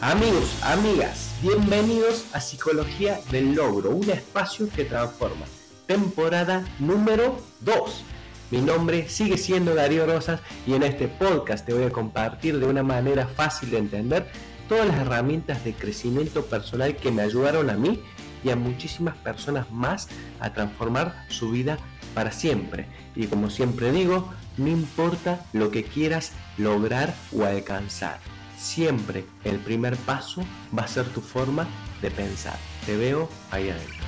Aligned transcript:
Amigos, 0.00 0.58
amigas, 0.62 1.34
bienvenidos 1.40 2.26
a 2.34 2.40
Psicología 2.40 3.20
del 3.30 3.54
Logro, 3.54 3.90
un 3.90 4.10
espacio 4.10 4.68
que 4.68 4.84
transforma. 4.84 5.46
Temporada 5.86 6.66
número 6.80 7.38
2. 7.60 8.04
Mi 8.50 8.60
nombre 8.60 9.08
sigue 9.08 9.38
siendo 9.38 9.74
Darío 9.74 10.04
Rosas 10.04 10.40
y 10.66 10.74
en 10.74 10.82
este 10.82 11.06
podcast 11.06 11.64
te 11.64 11.72
voy 11.72 11.84
a 11.84 11.92
compartir 11.92 12.58
de 12.58 12.66
una 12.66 12.82
manera 12.82 13.28
fácil 13.28 13.70
de 13.70 13.78
entender 13.78 14.26
todas 14.68 14.86
las 14.86 14.98
herramientas 14.98 15.64
de 15.64 15.72
crecimiento 15.72 16.44
personal 16.44 16.96
que 16.96 17.12
me 17.12 17.22
ayudaron 17.22 17.70
a 17.70 17.74
mí 17.74 18.02
y 18.42 18.50
a 18.50 18.56
muchísimas 18.56 19.16
personas 19.16 19.70
más 19.70 20.08
a 20.40 20.52
transformar 20.52 21.24
su 21.28 21.50
vida 21.50 21.78
para 22.14 22.32
siempre. 22.32 22.86
Y 23.14 23.26
como 23.26 23.48
siempre 23.48 23.92
digo, 23.92 24.28
no 24.58 24.68
importa 24.68 25.46
lo 25.52 25.70
que 25.70 25.84
quieras 25.84 26.32
lograr 26.58 27.14
o 27.32 27.44
alcanzar 27.44 28.18
siempre 28.64 29.26
el 29.44 29.58
primer 29.58 29.96
paso 29.98 30.42
va 30.76 30.82
a 30.84 30.88
ser 30.88 31.06
tu 31.08 31.20
forma 31.20 31.68
de 32.00 32.10
pensar. 32.10 32.58
Te 32.86 32.96
veo 32.96 33.28
ahí 33.50 33.68
adentro. 33.68 34.04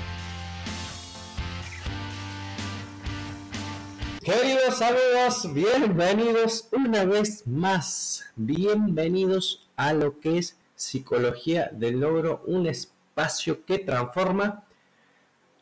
Queridos 4.24 4.82
amigos, 4.82 5.54
bienvenidos 5.54 6.68
una 6.72 7.04
vez 7.04 7.46
más. 7.46 8.24
Bienvenidos 8.34 9.68
a 9.76 9.92
lo 9.92 10.18
que 10.18 10.38
es 10.38 10.58
Psicología 10.74 11.70
del 11.72 12.00
Logro, 12.00 12.42
un 12.46 12.66
espacio 12.66 13.64
que 13.64 13.78
transforma. 13.78 14.64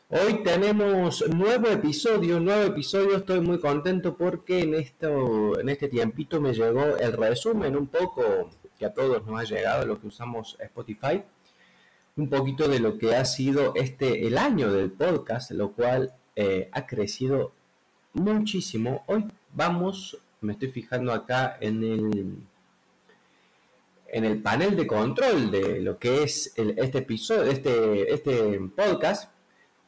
Hoy 0.09 0.41
tenemos 0.43 1.27
nuevo 1.27 1.67
episodio, 1.67 2.39
nuevo 2.39 2.63
episodio, 2.63 3.17
estoy 3.17 3.41
muy 3.41 3.59
contento 3.59 4.15
porque 4.15 4.61
en, 4.61 4.73
esto, 4.75 5.59
en 5.59 5.69
este 5.69 5.89
tiempito 5.89 6.39
me 6.39 6.53
llegó 6.53 6.97
el 6.97 7.13
resumen 7.13 7.75
un 7.75 7.87
poco 7.87 8.49
que 8.77 8.85
a 8.85 8.93
todos 8.93 9.25
nos 9.25 9.39
ha 9.39 9.43
llegado, 9.43 9.85
lo 9.85 9.99
que 9.99 10.07
usamos 10.07 10.57
Spotify, 10.59 11.23
un 12.15 12.29
poquito 12.29 12.67
de 12.67 12.79
lo 12.79 12.97
que 12.97 13.15
ha 13.15 13.25
sido 13.25 13.73
este 13.75 14.27
el 14.27 14.37
año 14.37 14.71
del 14.71 14.91
podcast, 14.91 15.51
lo 15.51 15.71
cual 15.71 16.13
eh, 16.35 16.69
ha 16.71 16.85
crecido 16.85 17.51
muchísimo. 18.13 19.03
Hoy 19.07 19.25
vamos, 19.53 20.17
me 20.41 20.53
estoy 20.53 20.71
fijando 20.71 21.13
acá 21.13 21.57
en 21.59 21.83
el 21.83 22.37
en 24.07 24.23
el 24.23 24.41
panel 24.41 24.77
de 24.77 24.87
control 24.87 25.51
de 25.51 25.81
lo 25.81 25.99
que 25.99 26.23
es 26.23 26.53
este 26.55 26.99
episodio, 26.99 27.51
este, 27.51 28.13
este 28.13 28.61
podcast, 28.73 29.29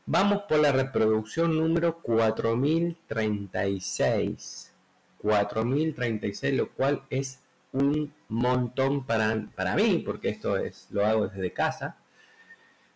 vamos 0.05 0.41
por 0.49 0.59
la 0.59 0.73
reproducción 0.73 1.58
número 1.58 1.99
4036. 1.99 4.73
4036, 5.19 6.55
lo 6.55 6.69
cual 6.71 7.03
es 7.09 7.39
un 7.71 8.13
montón 8.29 9.05
para, 9.05 9.47
para 9.55 9.75
mí, 9.75 10.03
porque 10.05 10.29
esto 10.29 10.57
es 10.57 10.87
lo 10.91 11.05
hago 11.05 11.27
desde 11.27 11.53
casa. 11.53 11.97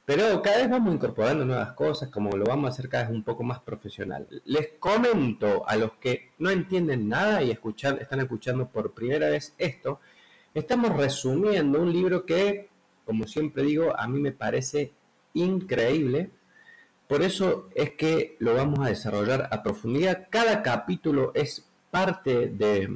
Pero 0.05 0.41
cada 0.41 0.57
vez 0.57 0.69
vamos 0.69 0.93
incorporando 0.93 1.45
nuevas 1.45 1.73
cosas, 1.73 2.09
como 2.09 2.35
lo 2.35 2.45
vamos 2.45 2.65
a 2.65 2.73
hacer 2.73 2.89
cada 2.89 3.05
vez 3.05 3.13
un 3.13 3.23
poco 3.23 3.43
más 3.43 3.59
profesional. 3.59 4.27
Les 4.45 4.73
comento 4.79 5.67
a 5.67 5.75
los 5.75 5.93
que 5.93 6.31
no 6.39 6.49
entienden 6.49 7.07
nada 7.07 7.43
y 7.43 7.51
están 7.51 8.19
escuchando 8.19 8.67
por 8.67 8.93
primera 8.93 9.29
vez 9.29 9.53
esto, 9.57 9.99
estamos 10.53 10.97
resumiendo 10.97 11.79
un 11.79 11.93
libro 11.93 12.25
que, 12.25 12.69
como 13.05 13.27
siempre 13.27 13.63
digo, 13.63 13.97
a 13.97 14.07
mí 14.07 14.19
me 14.19 14.31
parece 14.31 14.91
increíble. 15.33 16.31
Por 17.07 17.21
eso 17.21 17.69
es 17.75 17.91
que 17.91 18.37
lo 18.39 18.55
vamos 18.55 18.79
a 18.79 18.89
desarrollar 18.89 19.47
a 19.51 19.63
profundidad. 19.63 20.27
Cada 20.29 20.61
capítulo 20.63 21.31
es 21.35 21.65
parte 21.91 22.47
de, 22.47 22.89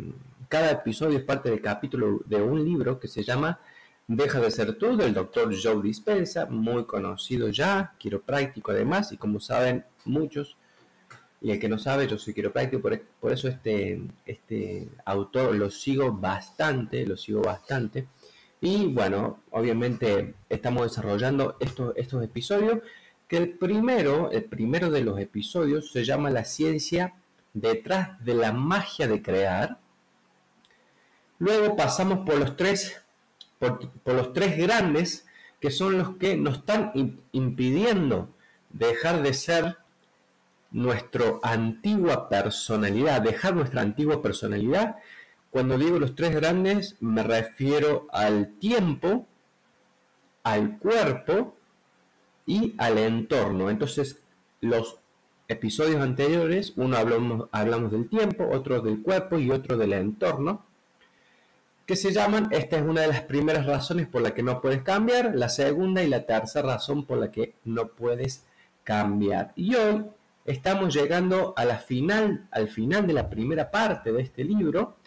cada 0.47 0.71
episodio 0.71 1.17
es 1.17 1.23
parte 1.23 1.49
del 1.49 1.61
capítulo 1.61 2.21
de 2.25 2.41
un 2.41 2.63
libro 2.63 2.99
que 2.99 3.07
se 3.07 3.23
llama 3.23 3.59
Deja 4.07 4.39
de 4.39 4.51
ser 4.51 4.77
tú, 4.77 4.95
del 4.95 5.13
doctor 5.13 5.53
Joe 5.59 5.81
Dispensa, 5.81 6.45
muy 6.45 6.85
conocido 6.85 7.49
ya, 7.49 7.93
quiropráctico 7.97 8.71
además, 8.71 9.11
y 9.11 9.17
como 9.17 9.39
saben 9.39 9.83
muchos, 10.05 10.57
y 11.41 11.51
el 11.51 11.59
que 11.59 11.69
no 11.69 11.77
sabe, 11.77 12.07
yo 12.07 12.17
soy 12.17 12.33
quiropráctico, 12.33 12.81
por, 12.81 12.99
por 13.19 13.31
eso 13.31 13.47
este, 13.47 14.01
este 14.25 14.89
autor 15.05 15.55
lo 15.55 15.69
sigo 15.69 16.11
bastante, 16.11 17.05
lo 17.05 17.17
sigo 17.17 17.41
bastante. 17.41 18.07
Y 18.61 18.87
bueno, 18.87 19.41
obviamente 19.51 20.35
estamos 20.49 20.83
desarrollando 20.83 21.57
estos, 21.59 21.93
estos 21.95 22.23
episodios, 22.23 22.79
que 23.27 23.37
el 23.37 23.57
primero, 23.57 24.31
el 24.31 24.45
primero 24.45 24.89
de 24.89 25.01
los 25.01 25.19
episodios 25.19 25.91
se 25.91 26.03
llama 26.03 26.29
La 26.29 26.45
ciencia 26.45 27.15
detrás 27.53 28.23
de 28.23 28.35
la 28.35 28.51
magia 28.51 29.07
de 29.07 29.21
crear, 29.21 29.79
Luego 31.39 31.75
pasamos 31.75 32.25
por 32.25 32.37
los 32.37 32.55
tres, 32.55 33.01
por, 33.59 33.79
los 34.05 34.33
tres 34.33 34.57
grandes, 34.57 35.25
que 35.59 35.71
son 35.71 35.97
los 35.97 36.15
que 36.17 36.37
nos 36.37 36.59
están 36.59 36.91
impidiendo 37.31 38.29
dejar 38.69 39.21
de 39.21 39.33
ser 39.33 39.77
nuestra 40.71 41.25
antigua 41.43 42.29
personalidad, 42.29 43.21
dejar 43.21 43.55
nuestra 43.55 43.81
antigua 43.81 44.21
personalidad. 44.21 44.97
Cuando 45.49 45.77
digo 45.77 45.99
los 45.99 46.15
tres 46.15 46.35
grandes, 46.35 46.97
me 46.99 47.23
refiero 47.23 48.07
al 48.11 48.57
tiempo, 48.59 49.25
al 50.43 50.77
cuerpo 50.77 51.55
y 52.45 52.75
al 52.77 52.97
entorno. 52.97 53.69
Entonces, 53.69 54.21
los 54.61 54.99
episodios 55.47 56.01
anteriores, 56.01 56.73
uno 56.75 56.97
hablamos, 56.97 57.49
hablamos 57.51 57.91
del 57.91 58.09
tiempo, 58.09 58.47
otro 58.51 58.81
del 58.81 59.01
cuerpo 59.01 59.37
y 59.37 59.51
otro 59.51 59.77
del 59.77 59.93
entorno 59.93 60.63
que 61.85 61.95
se 61.95 62.11
llaman, 62.11 62.47
esta 62.51 62.77
es 62.77 62.83
una 62.83 63.01
de 63.01 63.07
las 63.07 63.21
primeras 63.21 63.65
razones 63.65 64.07
por 64.07 64.21
la 64.21 64.33
que 64.33 64.41
no 64.41 64.59
puedes 64.59 64.81
cambiar, 64.81 65.35
la 65.35 65.49
segunda 65.49 66.03
y 66.03 66.07
la 66.07 66.25
tercera 66.25 66.67
razón 66.67 67.05
por 67.05 67.19
la 67.19 67.31
que 67.31 67.55
no 67.63 67.89
puedes 67.89 68.43
cambiar. 68.83 69.53
Y 69.55 69.75
hoy 69.75 70.05
estamos 70.45 70.93
llegando 70.93 71.53
a 71.55 71.65
final, 71.77 72.47
al 72.51 72.67
final 72.69 73.05
de 73.05 73.13
la 73.13 73.29
primera 73.29 73.69
parte 73.69 74.11
de 74.11 74.21
este 74.21 74.43
libro, 74.43 74.97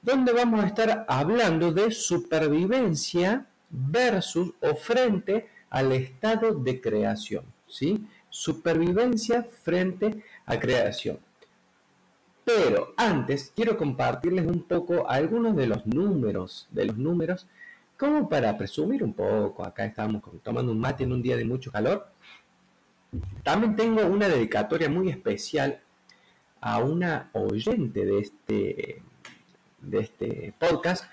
donde 0.00 0.32
vamos 0.32 0.62
a 0.62 0.66
estar 0.66 1.04
hablando 1.08 1.72
de 1.72 1.90
supervivencia 1.90 3.46
versus 3.70 4.52
o 4.60 4.74
frente 4.74 5.48
al 5.70 5.92
estado 5.92 6.54
de 6.54 6.80
creación, 6.80 7.44
¿sí? 7.66 8.06
Supervivencia 8.28 9.42
frente 9.42 10.22
a 10.46 10.58
creación. 10.58 11.18
Pero 12.44 12.94
antes 12.96 13.52
quiero 13.54 13.76
compartirles 13.76 14.46
un 14.46 14.62
poco 14.62 15.08
algunos 15.08 15.54
de 15.54 15.66
los 15.66 15.86
números, 15.86 16.68
de 16.70 16.86
los 16.86 16.98
números, 16.98 17.46
como 17.96 18.28
para 18.28 18.56
presumir 18.58 19.04
un 19.04 19.14
poco. 19.14 19.64
Acá 19.64 19.84
estamos 19.84 20.22
tomando 20.42 20.72
un 20.72 20.80
mate 20.80 21.04
en 21.04 21.12
un 21.12 21.22
día 21.22 21.36
de 21.36 21.44
mucho 21.44 21.70
calor. 21.70 22.08
También 23.44 23.76
tengo 23.76 24.04
una 24.06 24.28
dedicatoria 24.28 24.88
muy 24.88 25.08
especial 25.08 25.80
a 26.60 26.78
una 26.78 27.30
oyente 27.32 28.04
de 28.04 28.18
este, 28.20 29.02
este 29.92 30.54
podcast 30.58 31.04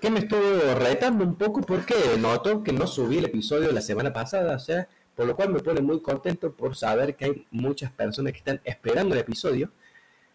que 0.00 0.10
me 0.10 0.20
estuvo 0.20 0.74
retando 0.78 1.24
un 1.24 1.34
poco 1.34 1.60
porque 1.62 1.94
noto 2.18 2.62
que 2.62 2.72
no 2.72 2.86
subí 2.86 3.18
el 3.18 3.24
episodio 3.24 3.72
la 3.72 3.80
semana 3.80 4.12
pasada, 4.12 4.56
o 4.56 4.58
sea, 4.58 4.88
por 5.16 5.26
lo 5.26 5.34
cual 5.34 5.50
me 5.50 5.60
pone 5.60 5.80
muy 5.80 6.00
contento 6.00 6.52
por 6.52 6.76
saber 6.76 7.16
que 7.16 7.24
hay 7.24 7.46
muchas 7.50 7.90
personas 7.90 8.32
que 8.32 8.38
están 8.38 8.60
esperando 8.64 9.14
el 9.14 9.20
episodio. 9.20 9.70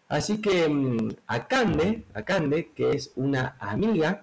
Así 0.08 0.40
que 0.40 0.68
mm, 0.68 1.10
a 1.26 1.46
Cande, 1.46 2.70
que 2.74 2.90
es 2.90 3.12
una 3.16 3.56
amiga, 3.58 4.22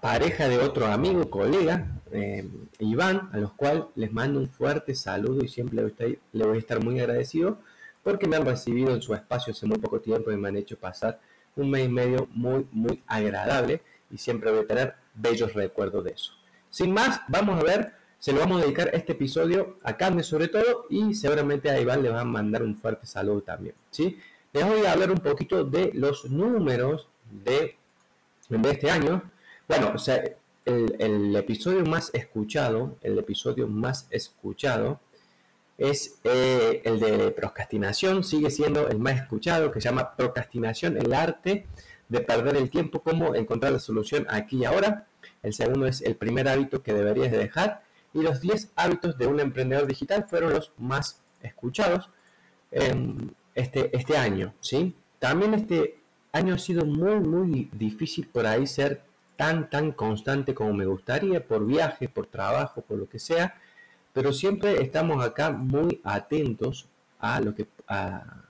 pareja 0.00 0.48
de 0.48 0.58
otro 0.58 0.86
amigo, 0.86 1.28
colega, 1.28 1.86
eh, 2.10 2.48
Iván, 2.78 3.28
a 3.32 3.36
los 3.36 3.52
cuales 3.52 3.84
les 3.96 4.10
mando 4.12 4.40
un 4.40 4.48
fuerte 4.48 4.94
saludo 4.94 5.44
y 5.44 5.48
siempre 5.48 5.76
le 5.76 6.44
voy, 6.44 6.56
a 6.56 6.58
estar 6.58 6.82
muy 6.82 6.98
agradecido 7.00 7.58
porque 8.02 8.26
me 8.26 8.36
han 8.36 8.46
recibido 8.46 8.94
en 8.94 9.02
su 9.02 9.14
espacio 9.14 9.52
hace 9.52 9.66
muy 9.66 9.78
poco 9.78 10.00
tiempo 10.00 10.32
y 10.32 10.38
me 10.38 10.48
han 10.48 10.56
hecho 10.56 10.78
pasar 10.78 11.20
un 11.54 11.70
mes 11.70 11.84
y 11.84 11.88
medio 11.88 12.28
muy, 12.32 12.66
muy 12.72 13.02
agradable 13.06 13.82
y 14.10 14.16
siempre 14.16 14.50
voy 14.50 14.60
a 14.60 14.66
tener 14.66 14.94
bellos 15.14 15.52
recuerdos 15.52 16.04
de 16.04 16.12
eso. 16.12 16.32
Sin 16.70 16.92
más, 16.92 17.20
vamos 17.28 17.60
a 17.60 17.64
ver 17.64 17.92
se 18.18 18.32
lo 18.32 18.40
vamos 18.40 18.60
a 18.60 18.64
dedicar 18.64 18.90
este 18.92 19.12
episodio 19.12 19.78
a 19.84 19.96
Carmen 19.96 20.24
sobre 20.24 20.48
todo 20.48 20.86
y 20.90 21.14
seguramente 21.14 21.70
a 21.70 21.80
Iván 21.80 22.02
le 22.02 22.10
va 22.10 22.22
a 22.22 22.24
mandar 22.24 22.62
un 22.62 22.76
fuerte 22.76 23.06
saludo 23.06 23.42
también. 23.42 23.74
¿sí? 23.90 24.18
Les 24.52 24.66
voy 24.66 24.84
a 24.84 24.92
hablar 24.92 25.10
un 25.10 25.18
poquito 25.18 25.64
de 25.64 25.92
los 25.94 26.24
números 26.24 27.08
de, 27.30 27.76
este 28.50 28.90
año. 28.90 29.22
Bueno, 29.68 29.94
el, 30.64 31.36
episodio 31.36 31.84
más 31.84 32.10
escuchado, 32.12 32.96
el 33.02 33.18
episodio 33.18 33.68
más 33.68 34.08
escuchado 34.10 35.00
es 35.76 36.18
eh, 36.24 36.82
el 36.84 36.98
de 36.98 37.30
procrastinación, 37.30 38.24
sigue 38.24 38.50
siendo 38.50 38.88
el 38.88 38.98
más 38.98 39.14
escuchado, 39.14 39.70
que 39.70 39.80
se 39.80 39.90
llama 39.90 40.16
Procrastinación, 40.16 40.96
el 40.96 41.12
arte 41.12 41.66
de 42.08 42.20
perder 42.20 42.56
el 42.56 42.68
tiempo, 42.68 43.00
cómo 43.00 43.36
encontrar 43.36 43.72
la 43.72 43.78
solución 43.78 44.26
aquí 44.28 44.58
y 44.58 44.64
ahora. 44.64 45.06
El 45.42 45.52
segundo 45.52 45.86
es 45.86 46.00
el 46.00 46.16
primer 46.16 46.48
hábito 46.48 46.82
que 46.82 46.92
deberías 46.92 47.30
de 47.30 47.38
dejar 47.38 47.82
y 48.14 48.22
los 48.22 48.40
10 48.40 48.72
hábitos 48.76 49.18
de 49.18 49.26
un 49.26 49.40
emprendedor 49.40 49.86
digital 49.86 50.26
fueron 50.28 50.52
los 50.54 50.72
más 50.78 51.20
escuchados 51.42 52.10
este, 53.54 53.96
este 53.96 54.16
año. 54.16 54.54
¿sí? 54.60 54.94
También 55.18 55.54
este 55.54 55.98
año 56.32 56.54
ha 56.54 56.58
sido 56.58 56.84
muy, 56.84 57.20
muy 57.20 57.70
difícil 57.72 58.26
por 58.28 58.46
ahí 58.46 58.66
ser 58.66 59.02
tan, 59.36 59.70
tan 59.70 59.92
constante 59.92 60.54
como 60.54 60.72
me 60.72 60.86
gustaría, 60.86 61.46
por 61.46 61.64
viajes, 61.64 62.10
por 62.10 62.26
trabajo, 62.26 62.82
por 62.82 62.98
lo 62.98 63.08
que 63.08 63.18
sea, 63.18 63.54
pero 64.12 64.32
siempre 64.32 64.82
estamos 64.82 65.24
acá 65.24 65.50
muy 65.50 66.00
atentos 66.02 66.88
a 67.20 67.40
lo 67.40 67.54
que 67.54 67.66
a, 67.86 68.44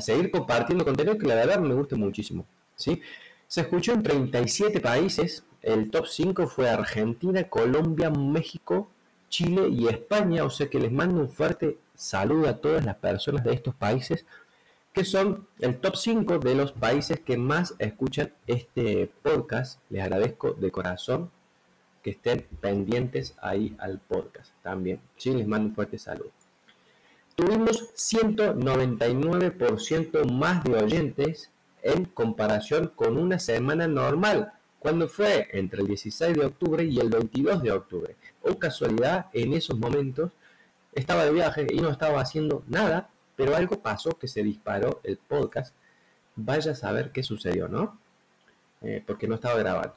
seguir 0.00 0.30
compartiendo 0.30 0.84
contenido 0.84 1.18
que 1.18 1.26
la 1.26 1.34
verdad 1.34 1.58
me 1.58 1.74
gusta 1.74 1.96
muchísimo. 1.96 2.46
¿sí? 2.76 3.02
Se 3.48 3.62
escuchó 3.62 3.92
en 3.92 4.04
37 4.04 4.78
países, 4.80 5.42
el 5.60 5.90
top 5.90 6.06
5 6.06 6.46
fue 6.46 6.70
Argentina, 6.70 7.42
Colombia, 7.44 8.08
México, 8.10 8.90
Chile 9.28 9.68
y 9.68 9.88
España, 9.88 10.44
o 10.44 10.50
sea 10.50 10.68
que 10.68 10.78
les 10.78 10.92
mando 10.92 11.20
un 11.20 11.28
fuerte 11.28 11.78
saludo 11.94 12.48
a 12.48 12.56
todas 12.56 12.84
las 12.84 12.96
personas 12.96 13.44
de 13.44 13.52
estos 13.52 13.74
países 13.74 14.24
que 14.92 15.04
son 15.04 15.46
el 15.60 15.78
top 15.78 15.96
5 15.96 16.38
de 16.40 16.56
los 16.56 16.72
países 16.72 17.20
que 17.20 17.36
más 17.36 17.76
escuchan 17.78 18.32
este 18.48 19.08
podcast. 19.22 19.80
Les 19.90 20.02
agradezco 20.02 20.54
de 20.54 20.72
corazón 20.72 21.30
que 22.02 22.10
estén 22.10 22.44
pendientes 22.60 23.36
ahí 23.40 23.76
al 23.78 24.00
podcast 24.00 24.50
también. 24.62 25.00
Sí, 25.16 25.32
les 25.34 25.46
mando 25.46 25.68
un 25.68 25.76
fuerte 25.76 25.98
saludo. 25.98 26.32
Tuvimos 27.36 27.94
199% 27.94 30.28
más 30.32 30.64
de 30.64 30.82
oyentes 30.82 31.52
en 31.82 32.06
comparación 32.06 32.90
con 32.96 33.16
una 33.16 33.38
semana 33.38 33.86
normal, 33.86 34.52
cuando 34.80 35.08
fue 35.08 35.46
entre 35.52 35.82
el 35.82 35.86
16 35.86 36.36
de 36.36 36.46
octubre 36.46 36.82
y 36.82 36.98
el 36.98 37.08
22 37.08 37.62
de 37.62 37.70
octubre. 37.70 38.16
O 38.42 38.58
casualidad, 38.58 39.26
en 39.32 39.52
esos 39.52 39.78
momentos 39.78 40.32
estaba 40.94 41.24
de 41.24 41.32
viaje 41.32 41.66
y 41.70 41.80
no 41.80 41.90
estaba 41.90 42.20
haciendo 42.20 42.62
nada 42.66 43.10
pero 43.38 43.54
algo 43.54 43.80
pasó 43.80 44.18
que 44.18 44.26
se 44.26 44.42
disparó 44.42 45.00
el 45.04 45.16
podcast. 45.16 45.72
Vaya 46.34 46.72
a 46.72 46.74
saber 46.74 47.12
qué 47.12 47.22
sucedió, 47.22 47.68
¿no? 47.68 47.96
Eh, 48.82 49.00
porque 49.06 49.28
no 49.28 49.36
estaba 49.36 49.56
grabando. 49.60 49.94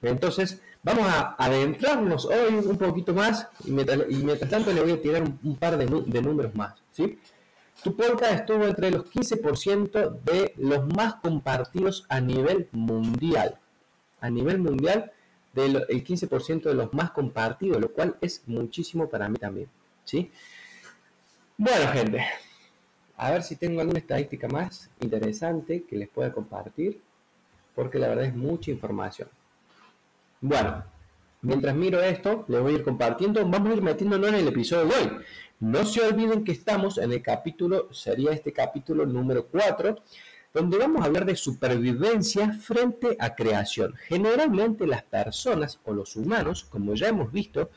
Entonces, 0.00 0.62
vamos 0.82 1.06
a 1.06 1.36
adentrarnos 1.38 2.24
hoy 2.24 2.54
un 2.64 2.78
poquito 2.78 3.12
más 3.12 3.48
y 3.66 3.70
mientras, 3.70 4.48
tanto 4.48 4.72
le 4.72 4.80
voy 4.80 4.92
a 4.92 5.02
tirar 5.02 5.22
un, 5.22 5.56
par 5.56 5.76
de, 5.76 5.84
números 6.22 6.54
más. 6.54 6.82
¿sí? 6.90 7.18
Tu 7.84 7.94
podcast 7.94 8.32
estuvo 8.32 8.64
entre 8.64 8.90
los 8.90 9.04
15% 9.10 10.22
de 10.22 10.54
los 10.56 10.86
más 10.86 11.16
compartidos 11.16 12.06
a 12.08 12.18
nivel 12.22 12.66
mundial. 12.72 13.58
A 14.22 14.30
nivel 14.30 14.58
mundial, 14.58 15.12
del 15.52 15.84
el 15.88 16.04
15% 16.04 16.62
de 16.62 16.74
los 16.74 16.92
más 16.92 17.10
compartidos, 17.10 17.80
lo 17.80 17.92
cual 17.92 18.16
es 18.20 18.42
muchísimo 18.46 19.08
para 19.08 19.28
mí 19.28 19.36
también. 19.36 19.68
¿sí? 20.04 20.30
Bueno, 21.56 21.92
gente, 21.92 22.24
a 23.16 23.30
ver 23.30 23.42
si 23.42 23.56
tengo 23.56 23.80
alguna 23.80 23.98
estadística 23.98 24.48
más 24.48 24.90
interesante 25.00 25.84
que 25.84 25.96
les 25.96 26.08
pueda 26.08 26.32
compartir, 26.32 27.00
porque 27.74 27.98
la 27.98 28.08
verdad 28.08 28.24
es 28.24 28.34
mucha 28.34 28.70
información. 28.70 29.28
Bueno, 30.40 30.84
mientras 31.42 31.74
miro 31.74 32.00
esto, 32.02 32.44
les 32.48 32.60
voy 32.60 32.72
a 32.72 32.76
ir 32.78 32.84
compartiendo, 32.84 33.46
vamos 33.46 33.70
a 33.70 33.74
ir 33.74 33.82
metiéndonos 33.82 34.30
en 34.30 34.34
el 34.36 34.48
episodio 34.48 34.86
de 34.86 34.94
hoy. 34.94 35.24
No 35.60 35.84
se 35.84 36.00
olviden 36.00 36.42
que 36.42 36.52
estamos 36.52 36.98
en 36.98 37.12
el 37.12 37.22
capítulo, 37.22 37.92
sería 37.94 38.32
este 38.32 38.52
capítulo 38.52 39.06
número 39.06 39.46
4, 39.46 39.96
donde 40.54 40.78
vamos 40.78 41.02
a 41.02 41.06
hablar 41.06 41.24
de 41.24 41.36
supervivencia 41.36 42.52
frente 42.52 43.16
a 43.18 43.34
creación. 43.34 43.94
Generalmente 44.06 44.86
las 44.86 45.02
personas 45.02 45.80
o 45.84 45.92
los 45.92 46.16
humanos, 46.16 46.64
como 46.64 46.94
ya 46.94 47.08
hemos 47.08 47.32
visto, 47.32 47.70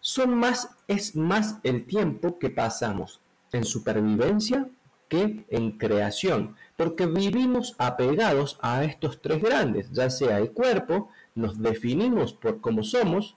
son 0.00 0.34
más, 0.34 0.70
es 0.86 1.16
más 1.16 1.58
el 1.64 1.84
tiempo 1.84 2.38
que 2.38 2.50
pasamos 2.50 3.20
en 3.52 3.64
supervivencia 3.64 4.68
que 5.08 5.44
en 5.48 5.72
creación, 5.72 6.56
porque 6.76 7.06
vivimos 7.06 7.74
apegados 7.78 8.58
a 8.60 8.84
estos 8.84 9.20
tres 9.20 9.40
grandes, 9.42 9.90
ya 9.92 10.10
sea 10.10 10.38
el 10.38 10.50
cuerpo, 10.50 11.10
nos 11.34 11.60
definimos 11.60 12.32
por 12.32 12.60
cómo 12.60 12.82
somos, 12.82 13.36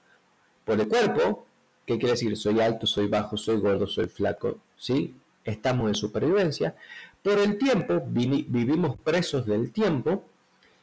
por 0.65 0.80
el 0.80 0.88
cuerpo, 0.88 1.45
¿qué 1.86 1.98
quiere 1.98 2.12
decir? 2.12 2.36
Soy 2.38 2.60
alto, 2.60 2.88
soy 2.88 3.07
bajo, 3.07 3.38
soy 3.38 3.57
gordo, 3.57 3.88
soy 3.88 4.07
flaco, 4.07 4.60
¿sí? 4.77 5.15
Estamos 5.44 5.88
en 5.89 5.95
supervivencia. 5.95 6.75
Por 7.21 7.39
el 7.39 7.57
tiempo, 7.57 8.01
vivimos 8.06 8.97
presos 9.00 9.45
del 9.45 9.71
tiempo. 9.71 10.24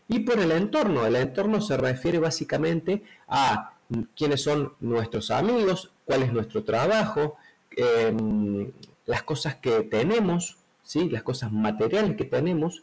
Y 0.08 0.20
por 0.20 0.38
el 0.38 0.52
entorno, 0.52 1.04
el 1.04 1.16
entorno 1.16 1.60
se 1.60 1.76
refiere 1.76 2.18
básicamente 2.18 3.02
a 3.26 3.74
quiénes 4.16 4.42
son 4.42 4.72
nuestros 4.80 5.30
amigos, 5.30 5.90
cuál 6.04 6.22
es 6.22 6.32
nuestro 6.32 6.64
trabajo, 6.64 7.36
em, 7.76 8.70
las 9.06 9.22
cosas 9.22 9.56
que 9.56 9.82
tenemos, 9.82 10.58
¿sí? 10.82 11.08
las 11.08 11.22
cosas 11.22 11.52
materiales 11.52 12.16
que 12.16 12.24
tenemos. 12.24 12.82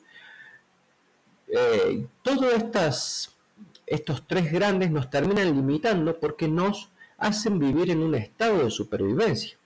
Eh, 1.48 2.08
todos 2.24 2.46
estos 3.86 4.28
tres 4.28 4.52
grandes 4.52 4.92
nos 4.92 5.10
terminan 5.10 5.56
limitando 5.56 6.20
porque 6.20 6.48
nos 6.48 6.90
hacen 7.18 7.60
vivir 7.60 7.92
en 7.92 8.02
un 8.02 8.16
estado 8.16 8.64
de 8.64 8.72
supervivencia. 8.72 9.58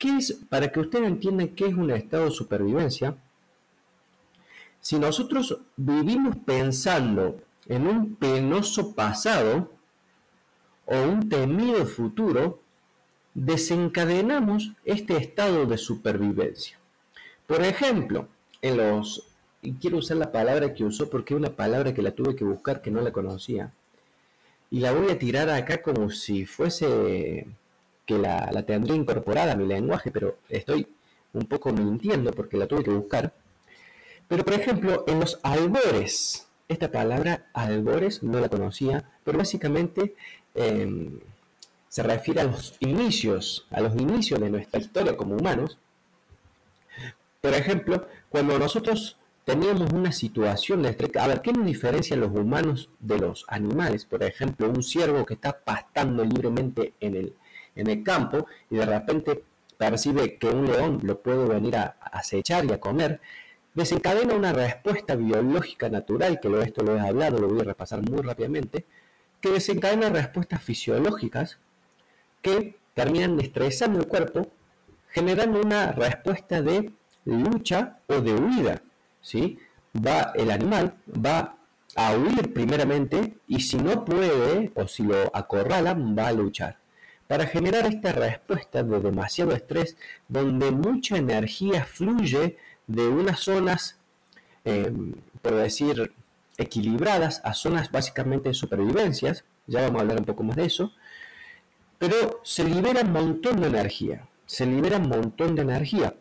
¿Qué 0.00 0.16
es, 0.16 0.32
para 0.48 0.72
que 0.72 0.80
ustedes 0.80 1.06
entiendan 1.06 1.48
qué 1.48 1.66
es 1.66 1.74
un 1.74 1.90
estado 1.90 2.24
de 2.24 2.30
supervivencia? 2.30 3.16
Si 4.80 4.98
nosotros 4.98 5.58
vivimos 5.76 6.36
pensando 6.38 7.36
en 7.68 7.86
un 7.86 8.16
penoso 8.16 8.94
pasado, 8.94 9.70
o 10.86 11.02
un 11.02 11.28
temido 11.28 11.84
futuro, 11.84 12.62
desencadenamos 13.34 14.72
este 14.86 15.18
estado 15.18 15.66
de 15.66 15.76
supervivencia. 15.76 16.78
Por 17.46 17.62
ejemplo, 17.62 18.26
en 18.62 18.78
los, 18.78 19.28
y 19.60 19.74
quiero 19.74 19.98
usar 19.98 20.16
la 20.16 20.32
palabra 20.32 20.72
que 20.72 20.84
usó 20.84 21.10
porque 21.10 21.34
es 21.34 21.38
una 21.38 21.54
palabra 21.54 21.92
que 21.92 22.00
la 22.00 22.12
tuve 22.12 22.34
que 22.34 22.44
buscar 22.44 22.80
que 22.80 22.90
no 22.90 23.02
la 23.02 23.12
conocía, 23.12 23.74
y 24.70 24.80
la 24.80 24.92
voy 24.92 25.10
a 25.10 25.18
tirar 25.18 25.50
acá 25.50 25.82
como 25.82 26.08
si 26.08 26.46
fuese 26.46 27.46
que 28.14 28.18
la, 28.18 28.50
la 28.52 28.62
tendría 28.64 28.96
incorporada 28.96 29.52
a 29.52 29.56
mi 29.56 29.66
lenguaje, 29.66 30.10
pero 30.10 30.38
estoy 30.48 30.86
un 31.32 31.46
poco 31.46 31.72
mintiendo 31.72 32.32
porque 32.32 32.56
la 32.56 32.66
tuve 32.66 32.84
que 32.84 32.90
buscar. 32.90 33.32
Pero 34.28 34.44
por 34.44 34.54
ejemplo, 34.54 35.04
en 35.06 35.20
los 35.20 35.40
albores, 35.42 36.46
esta 36.68 36.90
palabra 36.90 37.46
albores 37.52 38.22
no 38.22 38.40
la 38.40 38.48
conocía, 38.48 39.10
pero 39.24 39.38
básicamente 39.38 40.14
Em, 40.54 41.20
se 41.88 42.02
refiere 42.02 42.40
a 42.40 42.44
los 42.44 42.76
inicios, 42.80 43.66
a 43.70 43.80
los 43.80 43.94
inicios 43.94 44.40
de 44.40 44.50
nuestra 44.50 44.80
historia 44.80 45.16
como 45.16 45.36
humanos. 45.36 45.78
Por 47.40 47.54
ejemplo, 47.54 48.06
cuando 48.28 48.58
nosotros 48.58 49.16
teníamos 49.44 49.92
una 49.92 50.12
situación 50.12 50.82
de 50.82 50.90
estrés, 50.90 51.16
a 51.16 51.26
ver, 51.26 51.40
¿qué 51.42 51.52
nos 51.52 51.66
diferencia 51.66 52.16
los 52.16 52.30
humanos 52.30 52.90
de 53.00 53.18
los 53.18 53.44
animales? 53.48 54.04
Por 54.04 54.22
ejemplo, 54.22 54.68
un 54.68 54.82
ciervo 54.82 55.24
que 55.26 55.34
está 55.34 55.58
pastando 55.58 56.24
libremente 56.24 56.94
en 57.00 57.16
el, 57.16 57.34
en 57.80 57.88
el 57.88 58.02
campo 58.02 58.46
y 58.70 58.76
de 58.76 58.86
repente 58.86 59.42
percibe 59.76 60.36
que 60.36 60.48
un 60.48 60.66
león 60.66 61.00
lo 61.02 61.20
puede 61.20 61.46
venir 61.46 61.76
a 61.76 61.96
acechar 62.12 62.64
y 62.64 62.72
a 62.72 62.80
comer, 62.80 63.20
desencadena 63.74 64.34
una 64.34 64.52
respuesta 64.52 65.16
biológica 65.16 65.88
natural, 65.88 66.40
que 66.40 66.48
esto 66.60 66.82
lo 66.82 66.96
he 66.96 67.00
hablado, 67.00 67.38
lo 67.38 67.48
voy 67.48 67.60
a 67.60 67.64
repasar 67.64 68.02
muy 68.02 68.20
rápidamente, 68.20 68.84
que 69.40 69.50
desencadena 69.50 70.10
respuestas 70.10 70.62
fisiológicas 70.62 71.58
que 72.42 72.76
terminan 72.94 73.40
estresando 73.40 73.98
el 73.98 74.06
cuerpo, 74.06 74.48
generando 75.08 75.60
una 75.60 75.92
respuesta 75.92 76.62
de 76.62 76.92
lucha 77.24 77.98
o 78.06 78.20
de 78.20 78.34
huida. 78.34 78.82
¿sí? 79.20 79.58
Va, 79.94 80.32
el 80.34 80.50
animal 80.50 80.94
va 81.08 81.56
a 81.96 82.16
huir 82.16 82.52
primeramente 82.52 83.38
y 83.46 83.60
si 83.60 83.76
no 83.76 84.04
puede 84.04 84.72
o 84.74 84.86
si 84.86 85.02
lo 85.02 85.34
acorralan 85.34 86.16
va 86.16 86.28
a 86.28 86.32
luchar. 86.32 86.79
Para 87.30 87.46
generar 87.46 87.86
esta 87.86 88.10
respuesta 88.10 88.82
de 88.82 88.98
demasiado 88.98 89.52
estrés 89.52 89.96
donde 90.26 90.72
mucha 90.72 91.16
energía 91.16 91.84
fluye 91.84 92.56
de 92.88 93.06
unas 93.06 93.38
zonas, 93.38 94.00
eh, 94.64 94.92
por 95.40 95.54
decir, 95.54 96.12
equilibradas 96.58 97.40
a 97.44 97.54
zonas 97.54 97.92
básicamente 97.92 98.48
de 98.48 98.54
supervivencias, 98.54 99.44
ya 99.68 99.82
vamos 99.82 99.98
a 99.98 100.00
hablar 100.00 100.18
un 100.18 100.24
poco 100.24 100.42
más 100.42 100.56
de 100.56 100.64
eso, 100.64 100.92
pero 102.00 102.40
se 102.42 102.64
libera 102.64 103.02
un 103.02 103.12
montón 103.12 103.60
de 103.60 103.68
energía, 103.68 104.26
se 104.44 104.66
libera 104.66 104.96
un 104.96 105.08
montón 105.08 105.54
de 105.54 105.62
energía, 105.62 106.16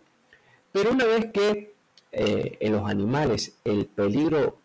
pero 0.71 0.91
una 0.91 1.05
vez 1.05 1.31
que 1.33 1.73
eh, 2.11 2.57
en 2.59 2.71
los 2.71 2.87
animales 2.87 3.57
el 3.63 3.87
peligro 3.87 4.59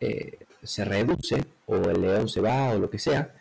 eh, 0.00 0.40
se 0.60 0.84
reduce, 0.84 1.44
o 1.66 1.76
el 1.76 2.00
león 2.00 2.28
se 2.28 2.40
va, 2.40 2.70
o 2.70 2.80
lo 2.80 2.90
que 2.90 2.98
sea, 2.98 3.32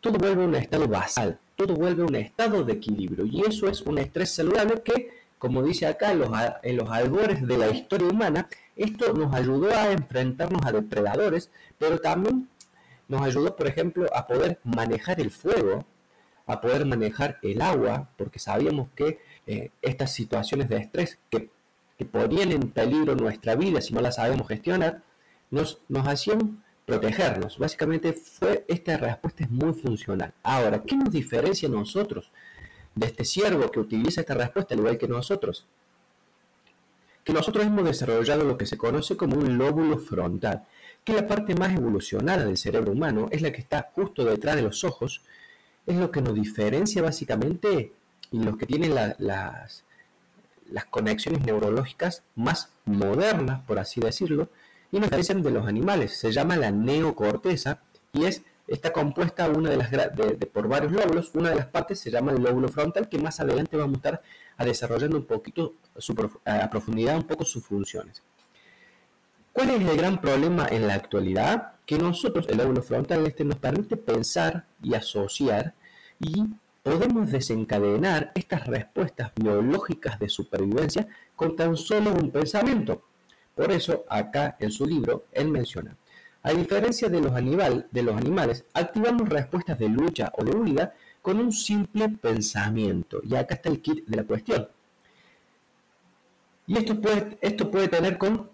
todo 0.00 0.18
vuelve 0.18 0.44
a 0.44 0.46
un 0.46 0.54
estado 0.54 0.86
basal, 0.86 1.40
todo 1.56 1.74
vuelve 1.74 2.02
a 2.02 2.06
un 2.06 2.16
estado 2.16 2.64
de 2.64 2.74
equilibrio, 2.74 3.26
y 3.26 3.42
eso 3.42 3.68
es 3.68 3.82
un 3.82 3.98
estrés 3.98 4.34
saludable 4.34 4.82
que, 4.82 5.10
como 5.38 5.62
dice 5.62 5.86
acá, 5.86 6.12
en 6.12 6.20
los, 6.20 6.30
en 6.62 6.76
los 6.76 6.90
albores 6.90 7.46
de 7.46 7.58
la 7.58 7.68
historia 7.70 8.08
humana, 8.08 8.48
esto 8.76 9.12
nos 9.12 9.32
ayudó 9.34 9.70
a 9.70 9.92
enfrentarnos 9.92 10.64
a 10.64 10.72
depredadores, 10.72 11.50
pero 11.78 11.98
también 11.98 12.48
nos 13.08 13.22
ayudó, 13.22 13.54
por 13.54 13.66
ejemplo, 13.66 14.06
a 14.14 14.26
poder 14.26 14.58
manejar 14.64 15.20
el 15.20 15.30
fuego, 15.30 15.84
a 16.46 16.60
poder 16.60 16.84
manejar 16.84 17.38
el 17.42 17.60
agua, 17.62 18.08
porque 18.16 18.38
sabíamos 18.38 18.88
que 18.94 19.20
eh, 19.46 19.70
estas 19.82 20.12
situaciones 20.12 20.68
de 20.68 20.78
estrés 20.78 21.18
que, 21.30 21.50
ponían 22.10 22.52
en 22.52 22.70
peligro 22.70 23.14
nuestra 23.14 23.54
vida 23.54 23.80
si 23.80 23.94
no 23.94 24.00
las 24.02 24.16
sabemos 24.16 24.46
gestionar, 24.46 25.02
nos, 25.50 25.78
nos 25.88 26.06
hacían 26.06 26.62
protegernos. 26.84 27.58
Básicamente 27.58 28.12
fue 28.12 28.64
esta 28.68 28.96
respuesta 28.96 29.44
es 29.44 29.50
muy 29.50 29.72
funcional. 29.72 30.32
Ahora, 30.42 30.82
¿qué 30.82 30.96
nos 30.96 31.10
diferencia 31.10 31.68
a 31.68 31.72
nosotros 31.72 32.30
de 32.94 33.06
este 33.06 33.24
ciervo 33.24 33.70
que 33.70 33.80
utiliza 33.80 34.20
esta 34.20 34.34
respuesta 34.34 34.74
al 34.74 34.80
igual 34.80 34.98
que 34.98 35.08
nosotros? 35.08 35.66
Que 37.24 37.32
nosotros 37.32 37.64
hemos 37.64 37.84
desarrollado 37.84 38.44
lo 38.44 38.58
que 38.58 38.66
se 38.66 38.76
conoce 38.76 39.16
como 39.16 39.36
un 39.36 39.56
lóbulo 39.56 39.98
frontal, 39.98 40.64
que 41.04 41.14
la 41.14 41.26
parte 41.26 41.54
más 41.54 41.74
evolucionada 41.74 42.44
del 42.44 42.58
cerebro 42.58 42.92
humano 42.92 43.28
es 43.30 43.40
la 43.40 43.50
que 43.50 43.60
está 43.60 43.90
justo 43.94 44.24
detrás 44.24 44.56
de 44.56 44.62
los 44.62 44.84
ojos, 44.84 45.22
es 45.86 45.96
lo 45.96 46.10
que 46.10 46.20
nos 46.20 46.34
diferencia 46.34 47.02
básicamente 47.02 47.92
los 48.30 48.56
que 48.56 48.66
tienen 48.66 48.94
las, 48.94 49.16
las 49.18 50.84
conexiones 50.90 51.42
neurológicas 51.42 52.22
más 52.34 52.70
modernas, 52.84 53.62
por 53.66 53.78
así 53.78 54.00
decirlo, 54.00 54.48
y 54.94 55.00
nos 55.00 55.10
diferencian 55.10 55.42
de 55.42 55.50
los 55.50 55.66
animales. 55.66 56.16
Se 56.16 56.30
llama 56.30 56.56
la 56.56 56.70
neocorteza 56.70 57.80
y 58.12 58.26
es 58.26 58.44
está 58.68 58.92
compuesta 58.92 59.48
una 59.48 59.68
de 59.68 59.76
las 59.76 59.90
por 60.52 60.68
varios 60.68 60.92
lóbulos. 60.92 61.32
Una 61.34 61.50
de 61.50 61.56
las 61.56 61.66
partes 61.66 61.98
se 61.98 62.12
llama 62.12 62.30
el 62.30 62.40
lóbulo 62.40 62.68
frontal, 62.68 63.08
que 63.08 63.18
más 63.18 63.40
adelante 63.40 63.76
vamos 63.76 63.94
a 63.94 63.96
estar 63.96 64.22
a 64.56 64.64
desarrollando 64.64 65.16
un 65.16 65.24
poquito 65.24 65.74
a 66.44 66.70
profundidad 66.70 67.16
un 67.16 67.24
poco 67.24 67.44
sus 67.44 67.64
funciones. 67.64 68.22
¿Cuál 69.52 69.70
es 69.70 69.80
el 69.80 69.96
gran 69.96 70.20
problema 70.20 70.68
en 70.70 70.86
la 70.86 70.94
actualidad? 70.94 71.72
Que 71.84 71.98
nosotros, 71.98 72.46
el 72.48 72.58
lóbulo 72.58 72.80
frontal 72.80 73.26
este, 73.26 73.44
nos 73.44 73.58
permite 73.58 73.96
pensar 73.96 74.64
y 74.80 74.94
asociar 74.94 75.74
y 76.20 76.44
podemos 76.84 77.32
desencadenar 77.32 78.30
estas 78.36 78.68
respuestas 78.68 79.32
biológicas 79.34 80.20
de 80.20 80.28
supervivencia 80.28 81.08
con 81.34 81.56
tan 81.56 81.76
solo 81.76 82.12
un 82.12 82.30
pensamiento. 82.30 83.02
Por 83.54 83.70
eso, 83.70 84.04
acá 84.08 84.56
en 84.58 84.70
su 84.70 84.86
libro, 84.86 85.24
él 85.32 85.48
menciona, 85.48 85.96
a 86.42 86.52
diferencia 86.52 87.08
de 87.08 87.20
los, 87.20 87.32
de 87.90 88.02
los 88.02 88.16
animales, 88.16 88.64
activamos 88.74 89.28
respuestas 89.28 89.78
de 89.78 89.88
lucha 89.88 90.30
o 90.36 90.44
de 90.44 90.50
huida 90.50 90.94
con 91.22 91.38
un 91.38 91.52
simple 91.52 92.08
pensamiento. 92.08 93.20
Y 93.24 93.34
acá 93.34 93.54
está 93.54 93.70
el 93.70 93.80
kit 93.80 94.04
de 94.06 94.16
la 94.16 94.24
cuestión. 94.24 94.68
Y 96.66 96.76
esto 96.76 97.00
puede, 97.00 97.38
esto 97.40 97.70
puede 97.70 97.88
tener 97.88 98.18
con 98.18 98.50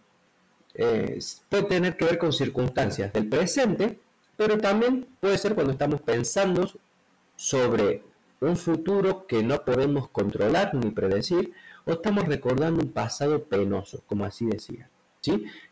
eh, 0.74 1.18
puede 1.48 1.64
tener 1.64 1.96
que 1.96 2.04
ver 2.04 2.18
con 2.18 2.32
circunstancias 2.32 3.12
del 3.12 3.28
presente, 3.28 3.98
pero 4.36 4.58
también 4.58 5.08
puede 5.18 5.36
ser 5.38 5.54
cuando 5.54 5.72
estamos 5.72 6.00
pensando 6.00 6.70
sobre 7.36 8.04
un 8.40 8.56
futuro 8.56 9.26
que 9.26 9.42
no 9.42 9.64
podemos 9.64 10.08
controlar 10.10 10.74
ni 10.74 10.90
predecir, 10.90 11.52
o 11.84 11.92
estamos 11.92 12.26
recordando 12.26 12.80
un 12.80 12.92
pasado 12.92 13.44
penoso, 13.44 14.02
como 14.06 14.24
así 14.24 14.46
decía. 14.46 14.89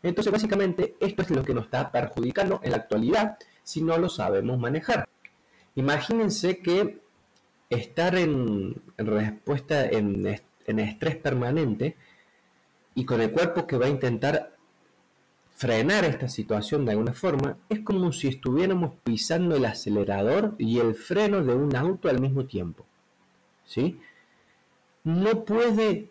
Entonces, 0.03 0.31
básicamente, 0.31 0.95
esto 0.99 1.21
es 1.23 1.31
lo 1.31 1.43
que 1.43 1.53
nos 1.53 1.65
está 1.65 1.91
perjudicando 1.91 2.59
en 2.63 2.71
la 2.71 2.77
actualidad 2.77 3.37
si 3.63 3.81
no 3.81 3.97
lo 3.97 4.09
sabemos 4.09 4.59
manejar. 4.59 5.07
Imagínense 5.75 6.59
que 6.59 6.99
estar 7.69 8.15
en, 8.15 8.81
respuesta 8.97 9.85
en, 9.85 10.39
en 10.65 10.79
estrés 10.79 11.15
permanente 11.17 11.95
y 12.95 13.05
con 13.05 13.21
el 13.21 13.31
cuerpo 13.31 13.65
que 13.65 13.77
va 13.77 13.85
a 13.85 13.89
intentar 13.89 14.55
frenar 15.55 16.05
esta 16.05 16.29
situación 16.29 16.85
de 16.85 16.91
alguna 16.91 17.13
forma 17.13 17.57
es 17.67 17.81
como 17.81 18.11
si 18.11 18.29
estuviéramos 18.29 18.93
pisando 19.03 19.57
el 19.57 19.65
acelerador 19.65 20.55
y 20.57 20.79
el 20.79 20.95
freno 20.95 21.43
de 21.43 21.53
un 21.53 21.75
auto 21.75 22.09
al 22.09 22.21
mismo 22.21 22.45
tiempo. 22.45 22.85
¿Sí? 23.65 23.99
No 25.03 25.43
puede 25.43 26.09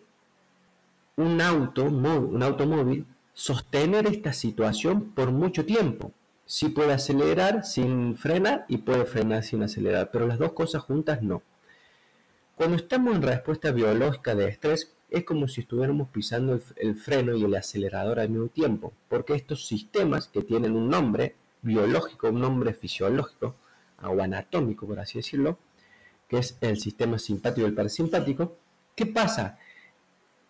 un 1.15 1.41
auto, 1.41 1.83
un 1.83 2.41
automóvil, 2.43 3.05
sostener 3.39 4.05
esta 4.05 4.33
situación 4.33 5.11
por 5.11 5.31
mucho 5.31 5.65
tiempo. 5.65 6.11
Sí 6.45 6.67
puede 6.67 6.91
acelerar 6.91 7.65
sin 7.65 8.17
frenar 8.17 8.65
y 8.67 8.79
puede 8.79 9.05
frenar 9.05 9.45
sin 9.45 9.63
acelerar, 9.63 10.11
pero 10.11 10.27
las 10.27 10.39
dos 10.39 10.51
cosas 10.51 10.83
juntas 10.83 11.21
no. 11.21 11.41
Cuando 12.57 12.75
estamos 12.75 13.15
en 13.15 13.21
respuesta 13.21 13.71
biológica 13.71 14.35
de 14.35 14.49
estrés, 14.49 14.93
es 15.09 15.23
como 15.23 15.47
si 15.47 15.61
estuviéramos 15.61 16.09
pisando 16.09 16.59
el, 16.75 16.95
freno 16.95 17.33
y 17.33 17.45
el 17.45 17.55
acelerador 17.55 18.19
al 18.19 18.29
mismo 18.29 18.49
tiempo, 18.49 18.91
porque 19.07 19.35
estos 19.35 19.65
sistemas 19.65 20.27
que 20.27 20.41
tienen 20.41 20.75
un 20.75 20.89
nombre 20.89 21.35
biológico, 21.61 22.27
un 22.27 22.41
nombre 22.41 22.73
fisiológico 22.73 23.55
o 24.03 24.21
anatómico, 24.21 24.85
por 24.85 24.99
así 24.99 25.19
decirlo, 25.19 25.57
que 26.27 26.39
es 26.39 26.57
el 26.59 26.77
sistema 26.77 27.17
simpático 27.17 27.65
y 27.65 27.69
el 27.69 27.73
parasimpático, 27.73 28.57
¿qué 28.95 29.05
pasa? 29.05 29.57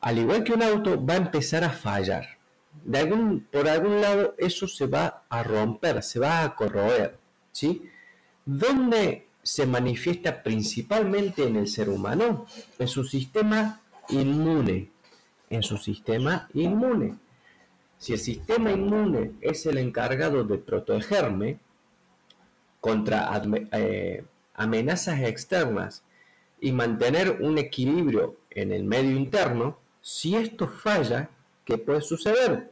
Al 0.02 0.18
igual 0.18 0.44
que 0.44 0.54
un 0.54 0.64
auto, 0.64 1.06
va 1.06 1.14
a 1.14 1.18
empezar 1.18 1.64
a 1.64 1.70
fallar. 1.70 2.39
De 2.84 3.00
algún, 3.00 3.48
por 3.52 3.68
algún 3.68 4.02
lado, 4.02 4.36
eso 4.38 4.68
se 4.68 4.88
va 4.88 5.24
a 5.30 5.44
romper, 5.44 6.02
se 6.04 6.20
va 6.20 6.44
a 6.44 6.56
corroer. 6.56 7.18
¿sí? 7.52 7.90
¿Dónde 8.46 9.28
se 9.44 9.66
manifiesta 9.66 10.44
principalmente 10.44 11.48
en 11.48 11.56
el 11.56 11.68
ser 11.68 11.90
humano? 11.90 12.46
En 12.78 12.88
su 12.88 13.04
sistema 13.04 13.82
inmune, 14.10 14.92
en 15.50 15.64
su 15.64 15.78
sistema 15.78 16.48
inmune. 16.54 17.18
Si 17.98 18.14
el 18.14 18.20
sistema 18.20 18.72
inmune 18.72 19.34
es 19.42 19.66
el 19.66 19.78
encargado 19.78 20.44
de 20.44 20.58
protegerme 20.58 21.60
contra 22.80 23.30
eh, 23.74 24.24
amenazas 24.54 25.22
externas 25.22 26.04
y 26.62 26.72
mantener 26.72 27.40
un 27.42 27.58
equilibrio 27.58 28.38
en 28.52 28.72
el 28.72 28.84
medio 28.86 29.12
interno, 29.12 29.80
si 30.02 30.36
esto 30.36 30.68
falla, 30.68 31.30
¿qué 31.70 31.78
puede 31.78 32.02
suceder? 32.02 32.72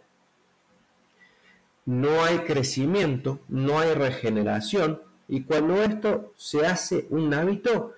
No 1.86 2.24
hay 2.24 2.40
crecimiento, 2.40 3.40
no 3.48 3.80
hay 3.80 3.94
regeneración 3.94 5.02
y 5.28 5.44
cuando 5.44 5.84
esto 5.84 6.34
se 6.36 6.66
hace 6.66 7.06
un 7.12 7.34
hábito, 7.34 7.94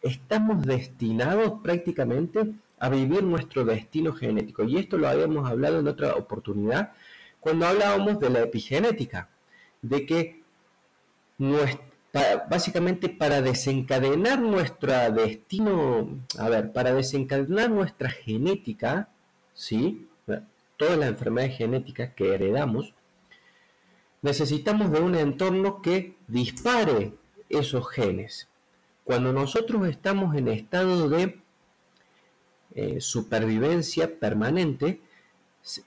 estamos 0.00 0.64
destinados 0.64 1.60
prácticamente 1.62 2.54
a 2.78 2.88
vivir 2.88 3.24
nuestro 3.24 3.64
destino 3.64 4.12
genético. 4.12 4.62
Y 4.64 4.78
esto 4.78 4.96
lo 4.96 5.08
habíamos 5.08 5.50
hablado 5.50 5.80
en 5.80 5.88
otra 5.88 6.14
oportunidad 6.14 6.92
cuando 7.40 7.66
hablábamos 7.66 8.20
de 8.20 8.30
la 8.30 8.42
epigenética, 8.42 9.28
de 9.82 10.06
que 10.06 10.42
básicamente 12.48 13.08
para 13.08 13.42
desencadenar 13.42 14.40
nuestro 14.40 14.92
destino, 15.10 16.20
a 16.38 16.48
ver, 16.48 16.72
para 16.72 16.94
desencadenar 16.94 17.70
nuestra 17.70 18.08
genética, 18.08 19.08
¿sí? 19.52 20.06
Todas 20.76 20.98
las 20.98 21.08
enfermedades 21.08 21.56
genéticas 21.56 22.14
que 22.14 22.34
heredamos, 22.34 22.94
necesitamos 24.22 24.90
de 24.90 25.00
un 25.00 25.14
entorno 25.14 25.82
que 25.82 26.16
dispare 26.26 27.14
esos 27.48 27.88
genes. 27.90 28.48
Cuando 29.04 29.32
nosotros 29.32 29.86
estamos 29.86 30.34
en 30.34 30.48
estado 30.48 31.08
de 31.08 31.40
eh, 32.74 33.00
supervivencia 33.00 34.18
permanente, 34.18 35.00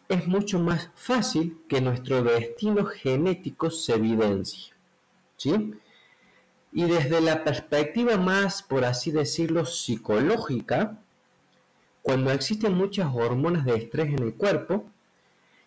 es 0.08 0.28
mucho 0.28 0.60
más 0.60 0.90
fácil 0.96 1.60
que 1.68 1.82
nuestro 1.82 2.24
destino 2.24 2.86
genético 2.86 3.70
se 3.70 3.96
evidencie. 3.96 4.74
¿sí? 5.36 5.74
Y 6.72 6.84
desde 6.84 7.22
la 7.22 7.44
perspectiva 7.44 8.18
más, 8.18 8.64
por 8.64 8.86
así 8.86 9.12
decirlo, 9.12 9.66
psicológica, 9.66 11.00
cuando 12.08 12.32
existen 12.32 12.74
muchas 12.74 13.14
hormonas 13.14 13.66
de 13.66 13.76
estrés 13.76 14.08
en 14.08 14.24
el 14.24 14.34
cuerpo, 14.34 14.86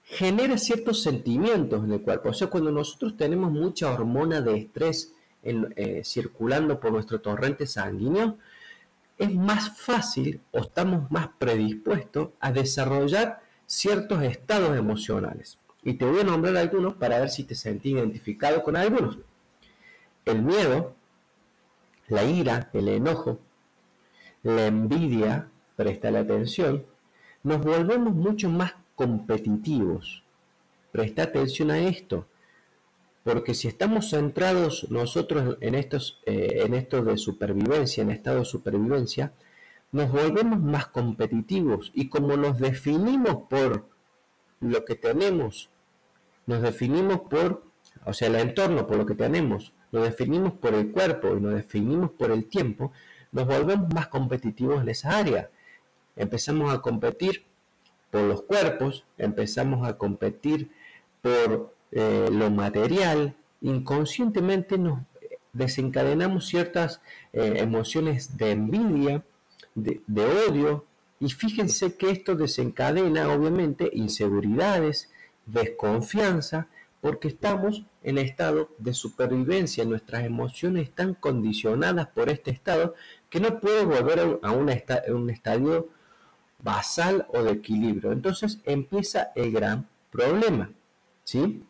genera 0.04 0.56
ciertos 0.56 1.02
sentimientos 1.02 1.84
en 1.84 1.92
el 1.92 2.00
cuerpo. 2.00 2.30
O 2.30 2.32
sea, 2.32 2.48
cuando 2.48 2.72
nosotros 2.72 3.14
tenemos 3.14 3.52
mucha 3.52 3.92
hormona 3.92 4.40
de 4.40 4.56
estrés 4.56 5.12
eh, 5.42 6.00
circulando 6.02 6.80
por 6.80 6.92
nuestro 6.92 7.20
torrente 7.20 7.66
sanguíneo, 7.66 8.38
es 9.18 9.34
más 9.34 9.78
fácil 9.78 10.40
o 10.52 10.60
estamos 10.60 11.10
más 11.10 11.28
predispuestos 11.38 12.30
a 12.40 12.52
desarrollar 12.52 13.42
ciertos 13.66 14.22
estados 14.22 14.74
emocionales. 14.78 15.58
Y 15.82 15.92
te 15.92 16.06
voy 16.06 16.20
a 16.20 16.24
nombrar 16.24 16.56
algunos 16.56 16.94
para 16.94 17.18
ver 17.18 17.28
si 17.28 17.44
te 17.44 17.54
sentís 17.54 17.92
identificado 17.92 18.62
con 18.62 18.78
algunos. 18.78 19.18
El 20.24 20.40
miedo, 20.40 20.94
la 22.08 22.24
ira, 22.24 22.70
el 22.72 22.88
enojo, 22.88 23.38
la 24.42 24.68
envidia, 24.68 25.50
presta 25.80 26.10
la 26.10 26.20
atención, 26.20 26.84
nos 27.42 27.64
volvemos 27.64 28.14
mucho 28.14 28.50
más 28.50 28.74
competitivos. 28.94 30.22
Presta 30.92 31.22
atención 31.22 31.70
a 31.70 31.78
esto. 31.78 32.26
Porque 33.24 33.54
si 33.54 33.66
estamos 33.68 34.10
centrados 34.10 34.90
nosotros 34.90 35.56
en 35.62 35.74
estos, 35.74 36.20
eh, 36.26 36.64
en 36.66 36.74
esto 36.74 37.02
de 37.02 37.16
supervivencia, 37.16 38.02
en 38.02 38.10
estado 38.10 38.40
de 38.40 38.44
supervivencia, 38.44 39.32
nos 39.90 40.12
volvemos 40.12 40.60
más 40.60 40.86
competitivos 40.88 41.92
y 41.94 42.10
como 42.10 42.36
nos 42.36 42.58
definimos 42.58 43.44
por 43.48 43.86
lo 44.60 44.84
que 44.84 44.96
tenemos, 44.96 45.70
nos 46.44 46.60
definimos 46.60 47.20
por, 47.20 47.64
o 48.04 48.12
sea, 48.12 48.28
el 48.28 48.34
entorno, 48.34 48.86
por 48.86 48.98
lo 48.98 49.06
que 49.06 49.14
tenemos, 49.14 49.72
nos 49.92 50.02
definimos 50.02 50.52
por 50.52 50.74
el 50.74 50.92
cuerpo 50.92 51.34
y 51.38 51.40
nos 51.40 51.54
definimos 51.54 52.10
por 52.10 52.30
el 52.32 52.50
tiempo, 52.50 52.92
nos 53.32 53.46
volvemos 53.46 53.94
más 53.94 54.08
competitivos 54.08 54.82
en 54.82 54.90
esa 54.90 55.16
área. 55.16 55.48
Empezamos 56.20 56.70
a 56.70 56.82
competir 56.82 57.44
por 58.10 58.20
los 58.20 58.42
cuerpos, 58.42 59.06
empezamos 59.16 59.88
a 59.88 59.96
competir 59.96 60.70
por 61.22 61.74
eh, 61.92 62.28
lo 62.30 62.50
material, 62.50 63.34
inconscientemente 63.62 64.76
nos 64.76 64.98
desencadenamos 65.54 66.46
ciertas 66.46 67.00
eh, 67.32 67.54
emociones 67.56 68.36
de 68.36 68.50
envidia, 68.50 69.24
de, 69.74 70.02
odio, 70.46 70.84
y 71.20 71.30
fíjense 71.30 71.96
que 71.96 72.10
esto 72.10 72.34
desencadena 72.34 73.32
obviamente 73.32 73.88
inseguridades, 73.90 75.08
desconfianza, 75.46 76.68
porque 77.00 77.28
estamos 77.28 77.84
en 78.02 78.18
estado 78.18 78.68
de 78.76 78.92
supervivencia, 78.92 79.86
nuestras 79.86 80.24
emociones 80.24 80.88
están 80.88 81.14
condicionadas 81.14 82.08
por 82.08 82.28
este 82.28 82.50
estado 82.50 82.94
que 83.30 83.40
no 83.40 83.58
puede 83.58 83.86
volver 83.86 84.38
a 84.42 84.52
un 84.52 85.30
estadio 85.30 85.88
basal 86.62 87.26
o 87.32 87.42
de 87.42 87.52
equilibrio. 87.52 88.12
Entonces 88.12 88.60
empieza 88.64 89.32
el 89.34 89.52
gran 89.52 89.88
problema, 90.10 90.70
¿sí? 91.24 91.64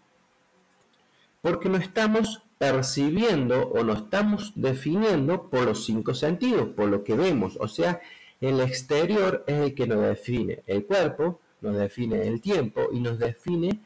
Porque 1.42 1.68
no 1.68 1.76
estamos 1.76 2.42
percibiendo 2.58 3.68
o 3.68 3.82
no 3.84 3.94
estamos 3.94 4.52
definiendo 4.54 5.48
por 5.48 5.64
los 5.64 5.86
cinco 5.86 6.14
sentidos, 6.14 6.68
por 6.68 6.88
lo 6.88 7.04
que 7.04 7.14
vemos, 7.14 7.56
o 7.58 7.68
sea, 7.68 8.00
el 8.40 8.60
exterior 8.60 9.44
es 9.46 9.60
el 9.60 9.74
que 9.74 9.86
nos 9.86 10.00
define 10.02 10.62
el 10.66 10.84
cuerpo, 10.84 11.40
nos 11.60 11.76
define 11.76 12.26
el 12.26 12.40
tiempo 12.40 12.88
y 12.92 13.00
nos 13.00 13.18
define 13.18 13.80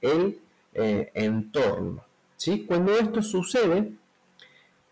el 0.00 0.38
eh, 0.74 1.10
entorno. 1.14 2.04
¿sí? 2.36 2.64
Cuando 2.66 2.94
esto 2.94 3.22
sucede, 3.22 3.92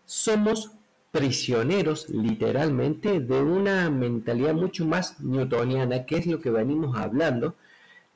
somos 0.05 0.71
prisioneros 1.13 2.09
literalmente 2.09 3.19
de 3.19 3.39
una 3.39 3.87
mentalidad 3.91 4.55
mucho 4.55 4.83
más 4.83 5.19
newtoniana, 5.19 6.07
que 6.07 6.17
es 6.17 6.25
lo 6.25 6.41
que 6.41 6.49
venimos 6.49 6.97
hablando, 6.97 7.53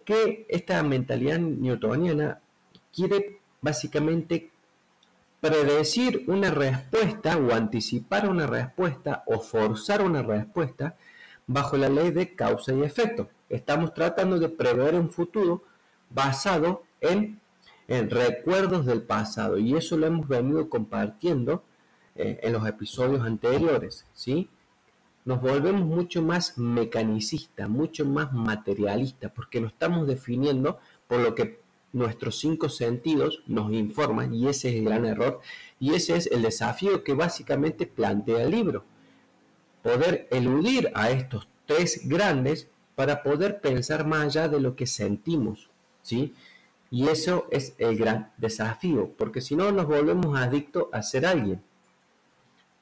que 0.03 0.47
esta 0.49 0.81
mentalidad 0.81 1.37
newtoniana 1.37 2.41
quiere 2.91 3.39
básicamente 3.61 4.49
predecir 5.39 6.23
una 6.25 6.49
respuesta 6.49 7.37
o 7.37 7.53
anticipar 7.53 8.27
una 8.27 8.47
respuesta 8.47 9.23
o 9.27 9.41
forzar 9.41 10.01
una 10.01 10.23
respuesta 10.23 10.95
bajo 11.45 11.77
la 11.77 11.89
ley 11.89 12.09
de 12.09 12.33
causa 12.33 12.73
y 12.73 12.81
efecto. 12.81 13.29
Estamos 13.47 13.93
tratando 13.93 14.39
de 14.39 14.49
prever 14.49 14.95
un 14.95 15.11
futuro 15.11 15.61
basado 16.09 16.81
en, 16.99 17.39
recuerdos 17.87 18.87
del 18.87 19.03
pasado 19.03 19.59
y 19.59 19.75
eso 19.75 19.97
lo 19.97 20.07
hemos 20.07 20.27
venido 20.27 20.67
compartiendo 20.67 21.63
eh, 22.17 22.39
en 22.41 22.53
los 22.53 22.67
episodios 22.67 23.21
anteriores, 23.21 24.05
¿sí? 24.13 24.49
Nos 25.25 25.41
volvemos 25.41 25.85
mucho 25.85 26.21
más 26.21 26.57
mecanicistas, 26.57 27.69
mucho 27.69 28.05
más 28.05 28.33
materialistas, 28.33 29.31
porque 29.35 29.59
nos 29.61 29.73
estamos 29.73 30.07
definiendo 30.07 30.79
por 31.07 31.19
lo 31.19 31.35
que 31.35 31.59
nuestros 31.93 32.39
cinco 32.39 32.69
sentidos 32.69 33.43
nos 33.47 33.71
informan 33.71 34.33
y 34.33 34.47
ese 34.47 34.69
es 34.69 34.75
el 34.75 34.85
gran 34.85 35.05
error 35.05 35.41
y 35.79 35.93
ese 35.93 36.15
es 36.15 36.27
el 36.27 36.41
desafío 36.41 37.03
que 37.03 37.13
básicamente 37.13 37.87
plantea 37.87 38.43
el 38.43 38.51
libro. 38.51 38.83
Poder 39.83 40.27
eludir 40.31 40.91
a 40.95 41.09
estos 41.11 41.47
tres 41.65 42.07
grandes 42.07 42.69
para 42.95 43.21
poder 43.23 43.61
pensar 43.61 44.07
más 44.07 44.25
allá 44.25 44.47
de 44.47 44.59
lo 44.59 44.75
que 44.75 44.87
sentimos, 44.87 45.69
¿sí? 46.01 46.33
Y 46.89 47.09
eso 47.09 47.47
es 47.51 47.75
el 47.77 47.97
gran 47.97 48.31
desafío, 48.37 49.11
porque 49.17 49.41
si 49.41 49.55
no 49.55 49.71
nos 49.71 49.87
volvemos 49.87 50.37
adictos 50.39 50.85
a 50.91 51.03
ser 51.03 51.25
alguien, 51.25 51.61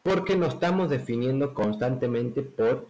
porque 0.06 0.38
nos 0.38 0.54
estamos 0.54 0.92
definiendo 0.92 1.56
constantemente 1.56 2.44
por 2.44 2.88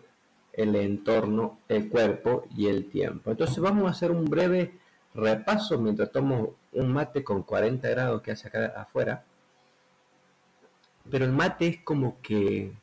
el 0.51 0.75
entorno, 0.75 1.59
el 1.69 1.87
cuerpo 1.87 2.45
y 2.57 2.67
el 2.67 2.89
tiempo. 2.89 3.31
Entonces 3.31 3.57
vamos 3.59 3.87
a 3.87 3.91
hacer 3.91 4.11
un 4.11 4.25
breve 4.25 4.73
repaso 5.13 5.79
mientras 5.79 6.11
tomo 6.11 6.55
un 6.73 6.91
mate 6.91 7.23
con 7.23 7.43
40 7.43 7.87
grados 7.87 8.21
que 8.21 8.31
hace 8.31 8.49
acá 8.49 8.65
afuera. 8.75 9.23
Pero 11.09 11.23
el 11.23 11.31
mate 11.31 11.67
es 11.67 11.77
como 11.85 12.17
que 12.21 12.73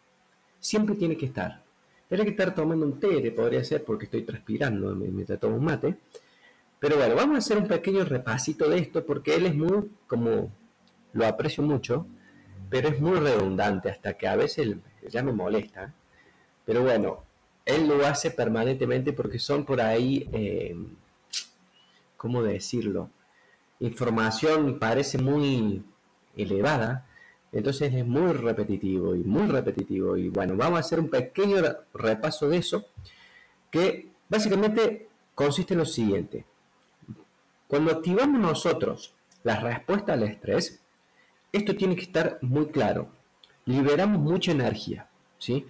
siempre 0.59 0.95
tiene 0.95 1.19
que 1.19 1.27
estar. 1.27 1.63
Tiene 2.09 2.25
que 2.25 2.31
estar 2.31 2.55
tomando 2.55 2.87
un 2.87 2.99
té, 2.99 3.31
podría 3.33 3.63
ser 3.63 3.85
porque 3.85 4.07
estoy 4.07 4.23
transpirando 4.23 4.95
mientras 4.95 5.39
tomo 5.39 5.57
un 5.57 5.65
mate. 5.67 5.99
Pero 6.79 6.97
bueno, 6.97 7.15
vamos 7.17 7.35
a 7.35 7.39
hacer 7.41 7.59
un 7.59 7.69
pequeño 7.69 8.03
repasito 8.07 8.67
de 8.71 8.79
esto 8.79 9.05
porque 9.05 9.35
él 9.35 9.45
es 9.45 9.55
muy, 9.55 9.91
como 10.07 10.51
lo 11.13 11.27
aprecio 11.27 11.63
mucho, 11.63 12.07
pero 12.73 12.89
es 12.89 12.99
muy 13.03 13.19
redundante 13.19 13.91
hasta 13.91 14.15
que 14.15 14.27
a 14.27 14.35
veces 14.35 14.77
ya 15.11 15.23
me 15.23 15.31
molesta. 15.31 15.93
Pero 16.65 16.83
bueno, 16.83 17.23
él 17.67 17.87
lo 17.87 18.07
hace 18.07 18.31
permanentemente 18.31 19.13
porque 19.13 19.39
son 19.39 19.67
por 19.67 19.83
ahí 19.83 20.27
eh, 20.33 20.75
¿cómo 22.23 22.43
decirlo? 22.43 23.11
Información 23.81 24.79
parece 24.79 25.19
muy 25.19 25.85
elevada, 26.35 27.07
entonces 27.53 27.93
es 27.93 28.07
muy 28.07 28.33
repetitivo 28.33 29.15
y 29.15 29.25
muy 29.25 29.49
repetitivo. 29.49 30.17
Y 30.17 30.31
bueno, 30.31 30.57
vamos 30.57 30.79
a 30.79 30.81
hacer 30.81 30.99
un 30.99 31.11
pequeño 31.11 31.57
repaso 31.93 32.49
de 32.49 32.57
eso, 32.57 32.87
que 33.71 34.09
básicamente 34.31 35.09
consiste 35.35 35.75
en 35.75 35.81
lo 35.81 35.85
siguiente. 35.85 36.47
Cuando 37.69 37.91
activamos 37.91 38.41
nosotros 38.41 39.15
la 39.43 39.61
respuesta 39.61 40.15
al 40.15 40.23
estrés, 40.23 40.82
esto 41.53 41.77
tiene 41.77 41.97
que 41.97 42.03
estar 42.03 42.39
muy 42.41 42.67
claro. 42.67 43.09
Liberamos 43.67 44.21
mucha 44.21 44.53
energía, 44.53 45.07
¿sí? 45.39 45.67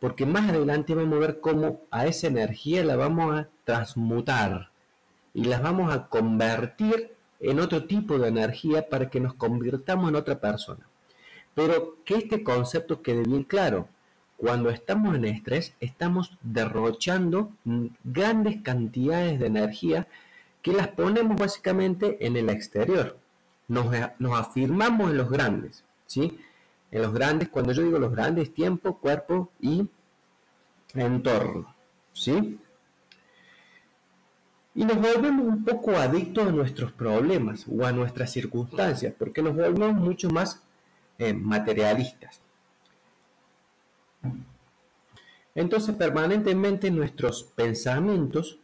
Porque 0.00 0.26
más 0.26 0.48
adelante 0.50 0.94
vamos 0.94 1.16
a 1.16 1.20
ver 1.20 1.40
cómo 1.40 1.82
a 1.90 2.06
esa 2.06 2.26
energía 2.26 2.84
la 2.84 2.96
vamos 2.96 3.34
a 3.38 3.48
transmutar 3.64 4.70
y 5.32 5.44
las 5.44 5.62
vamos 5.62 5.94
a 5.94 6.08
convertir 6.08 7.14
en 7.38 7.60
otro 7.60 7.84
tipo 7.84 8.18
de 8.18 8.28
energía 8.28 8.88
para 8.88 9.08
que 9.08 9.20
nos 9.20 9.34
convirtamos 9.34 10.08
en 10.08 10.16
otra 10.16 10.40
persona. 10.40 10.86
Pero 11.54 11.96
que 12.04 12.16
este 12.16 12.42
concepto 12.42 13.02
quede 13.02 13.22
bien 13.22 13.44
claro. 13.44 13.88
Cuando 14.36 14.70
estamos 14.70 15.14
en 15.14 15.26
estrés, 15.26 15.74
estamos 15.80 16.38
derrochando 16.42 17.52
grandes 18.04 18.62
cantidades 18.62 19.38
de 19.38 19.46
energía 19.46 20.08
que 20.62 20.72
las 20.72 20.88
ponemos 20.88 21.36
básicamente 21.36 22.26
en 22.26 22.36
el 22.36 22.48
exterior. 22.48 23.19
Nos, 23.70 23.86
nos 24.18 24.38
afirmamos 24.38 25.10
en 25.10 25.16
los 25.16 25.30
grandes, 25.30 25.84
¿sí? 26.06 26.38
En 26.90 27.02
los 27.02 27.14
grandes, 27.14 27.48
cuando 27.48 27.72
yo 27.72 27.82
digo 27.82 27.98
los 27.98 28.10
grandes, 28.10 28.52
tiempo, 28.52 28.98
cuerpo 28.98 29.50
y 29.60 29.88
entorno, 30.94 31.74
¿sí? 32.12 32.58
y 34.74 34.84
nos 34.84 34.96
volvemos 34.96 35.46
un 35.46 35.64
poco 35.64 35.96
adictos 35.96 36.46
a 36.46 36.52
nuestros 36.52 36.92
problemas 36.92 37.66
o 37.68 37.84
a 37.84 37.92
nuestras 37.92 38.30
circunstancias, 38.30 39.12
porque 39.18 39.42
nos 39.42 39.54
volvemos 39.54 39.94
mucho 39.94 40.30
más 40.30 40.62
eh, 41.18 41.32
materialistas. 41.32 42.40
Entonces 45.54 45.94
permanentemente 45.96 46.90
nuestros 46.90 47.42
pensamientos 47.42 48.58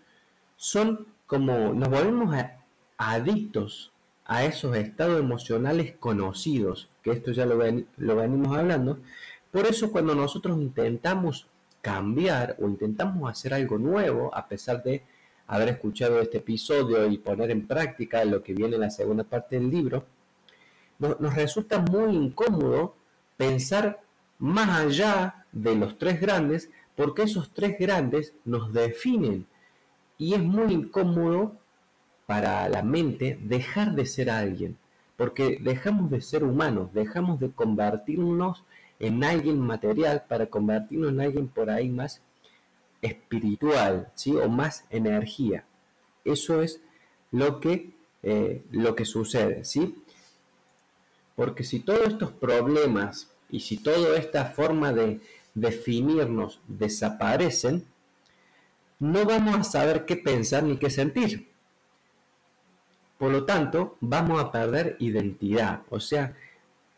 son 0.57 1.07
como 1.27 1.75
nos 1.75 1.89
volvemos 1.89 2.35
adictos 2.97 3.93
a 4.27 4.45
esos 4.45 4.77
estados 4.77 5.21
emocionales 5.21 5.95
conocidos, 5.99 6.89
que 7.03 7.13
esto 7.13 7.31
ya 7.33 7.47
lo, 7.47 7.57
venimos 7.57 8.57
hablando. 8.57 8.99
Por 9.51 9.67
eso 9.67 9.93
cuando 9.93 10.15
nosotros 10.15 10.59
intentamos 10.59 11.47
cambiar 11.81 12.57
o 12.61 12.67
intentamos 12.67 13.31
hacer 13.31 13.55
algo 13.55 13.79
nuevo, 13.79 14.35
a 14.35 14.49
pesar 14.49 14.83
de 14.83 15.03
haber 15.47 15.69
escuchado 15.69 16.21
este 16.21 16.39
episodio 16.39 17.07
y 17.07 17.19
poner 17.19 17.53
en 17.53 17.67
práctica 17.67 18.25
lo 18.25 18.43
que 18.43 18.53
viene 18.53 18.75
en 18.75 18.81
la 18.81 18.91
segunda 18.91 19.23
parte 19.23 19.57
del 19.57 19.71
libro, 19.71 20.05
nos 20.99 21.35
resulta 21.35 21.79
muy 21.79 22.17
incómodo 22.17 22.97
pensar 23.37 24.01
más 24.39 24.81
allá 24.81 25.47
de 25.53 25.77
los 25.77 25.99
tres 25.99 26.21
grandes, 26.21 26.71
porque 26.97 27.23
esos 27.23 27.53
tres 27.53 27.77
grandes 27.79 28.35
nos 28.45 28.73
definen 28.73 29.47
y 30.19 30.35
es 30.35 30.43
muy 30.43 30.73
incómodo 30.73 31.57
para 32.27 32.69
la 32.69 32.83
mente 32.83 33.39
dejar 33.41 33.95
de 33.95 34.05
ser 34.05 34.31
alguien, 34.31 34.77
porque 35.17 35.59
dejamos 35.61 36.11
de 36.11 36.21
ser 36.21 36.45
humanos, 36.45 36.93
dejamos 36.93 37.41
de 37.41 37.51
convertirnos 37.51 38.65
en 38.99 39.25
alguien 39.25 39.61
material 39.61 40.25
para 40.29 40.47
convertirnos 40.47 41.13
en 41.13 41.21
alguien 41.21 41.49
por 41.49 41.71
ahí 41.71 41.89
más 41.89 42.21
espiritual, 43.03 44.11
¿sí? 44.15 44.35
O 44.35 44.49
más 44.49 44.85
energía. 44.91 45.65
Eso 46.25 46.61
es 46.63 46.81
lo 47.31 47.61
que, 47.61 47.91
eh, 48.23 48.63
lo 48.71 48.97
que 48.97 49.05
sucede, 49.05 49.65
¿sí? 49.65 50.03
Porque 51.37 51.65
si 51.65 51.81
todos 51.81 52.09
estos 52.09 52.33
problemas 52.33 53.31
y 53.51 53.61
si 53.61 53.77
toda 53.77 54.19
esta 54.19 54.47
forma 54.47 54.93
de 54.93 55.21
definirnos 55.55 56.61
desaparecen, 56.67 57.85
no 58.99 59.25
vamos 59.25 59.57
a 59.57 59.65
saber 59.65 60.07
qué 60.07 60.17
pensar 60.17 60.65
ni 60.65 60.79
qué 60.79 60.91
sentir. 60.91 61.49
Por 63.19 63.33
lo 63.33 63.45
tanto, 63.45 63.97
vamos 64.01 64.43
a 64.43 64.53
perder 64.53 64.97
identidad. 64.99 65.83
O 65.91 66.01
sea, 66.01 66.35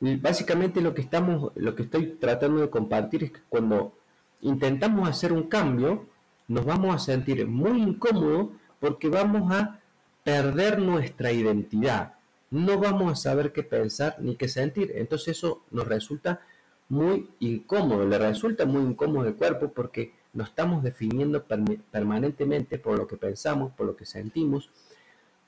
básicamente 0.01 0.81
lo 0.81 0.95
que 0.95 1.03
estamos, 1.03 1.53
lo 1.55 1.75
que 1.75 1.85
estoy 1.85 2.17
tratando 2.21 2.61
de 2.61 2.71
compartir 2.71 3.25
es 3.25 3.33
que 3.33 3.41
cuando 3.49 3.93
intentamos 4.41 5.09
hacer 5.09 5.33
un 5.33 5.45
cambio, 5.45 6.07
nos 6.49 6.65
vamos 6.65 6.95
a 6.95 6.99
sentir 6.99 7.47
muy 7.47 7.83
incómodos 7.83 8.49
porque 8.81 9.09
vamos 9.09 9.53
a 9.53 9.81
perder 10.25 10.79
nuestra 10.79 11.33
identidad. 11.33 12.15
no 12.51 12.79
vamos 12.79 13.13
a 13.13 13.17
saber 13.17 13.53
qué 13.53 13.63
pensar 13.63 14.17
ni 14.21 14.35
qué 14.37 14.49
sentir. 14.49 14.93
Entonces 14.97 15.37
eso 15.37 15.63
nos 15.71 15.87
resulta 15.87 16.41
muy 16.89 17.29
incómodo, 17.41 18.07
le 18.07 18.19
resulta 18.19 18.65
muy 18.65 18.83
incómodo 18.83 19.29
el 19.29 19.35
cuerpo 19.35 19.71
porque 19.73 20.15
nos 20.33 20.49
estamos 20.49 20.83
definiendo 20.83 21.45
permanentemente 21.45 22.79
por 22.79 22.99
lo 22.99 23.07
que 23.07 23.17
pensamos, 23.17 23.73
por 23.73 23.87
lo 23.87 23.97
que 23.97 24.07
sentimos, 24.07 24.71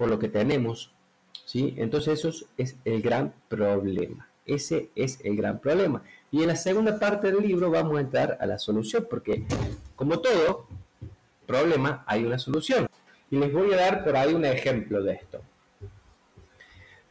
por 0.00 0.08
lo 0.08 0.18
que 0.18 0.30
tenemos. 0.30 0.90
¿sí? 1.44 1.74
Entonces 1.76 2.24
eso 2.24 2.46
es 2.56 2.76
el 2.86 3.02
gran 3.02 3.34
problema. 3.50 4.30
Ese 4.46 4.88
es 4.96 5.20
el 5.22 5.36
gran 5.36 5.58
problema. 5.58 6.02
Y 6.32 6.40
en 6.40 6.48
la 6.48 6.56
segunda 6.56 6.98
parte 6.98 7.30
del 7.30 7.46
libro 7.46 7.70
vamos 7.70 7.98
a 7.98 8.00
entrar 8.00 8.38
a 8.40 8.46
la 8.46 8.58
solución, 8.58 9.06
porque 9.10 9.44
como 9.94 10.20
todo 10.20 10.66
problema 11.46 12.02
hay 12.06 12.24
una 12.24 12.38
solución. 12.38 12.88
Y 13.30 13.36
les 13.36 13.52
voy 13.52 13.74
a 13.74 13.76
dar 13.76 14.02
por 14.02 14.16
ahí 14.16 14.32
un 14.32 14.46
ejemplo 14.46 15.02
de 15.02 15.12
esto. 15.12 15.42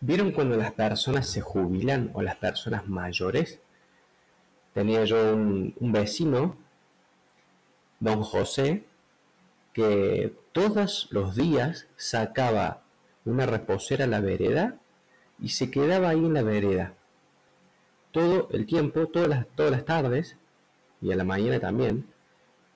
¿Vieron 0.02 0.32
cuando 0.32 0.58
las 0.58 0.71
personas 0.71 1.30
se 1.30 1.41
jubilan 1.41 2.10
o 2.15 2.23
las 2.23 2.38
personas 2.38 2.88
mayores? 2.88 3.60
Tenía 4.73 5.06
yo 5.06 5.36
un, 5.36 5.75
vecino, 5.80 6.58
don 7.99 8.23
José, 8.23 8.84
que 9.73 10.34
todos 10.60 11.08
los 11.12 11.36
días 11.36 11.88
sacaba 11.95 12.82
una 13.26 13.45
reposera 13.45 14.06
a 14.06 14.08
la 14.08 14.19
vereda 14.19 14.78
y 15.39 15.50
se 15.50 15.72
quedaba 15.72 16.10
ahí 16.10 16.19
en 16.19 16.34
la 16.34 16.43
vereda. 16.43 16.93
Todo 18.12 18.50
el 18.52 18.65
tiempo, 18.65 19.08
todas 19.08 19.30
las, 19.30 19.48
todas 19.56 19.72
las 19.72 19.86
tardes 19.86 20.36
y 21.02 21.12
a 21.12 21.15
la 21.15 21.24
mañana 21.24 21.60
también, 21.60 22.08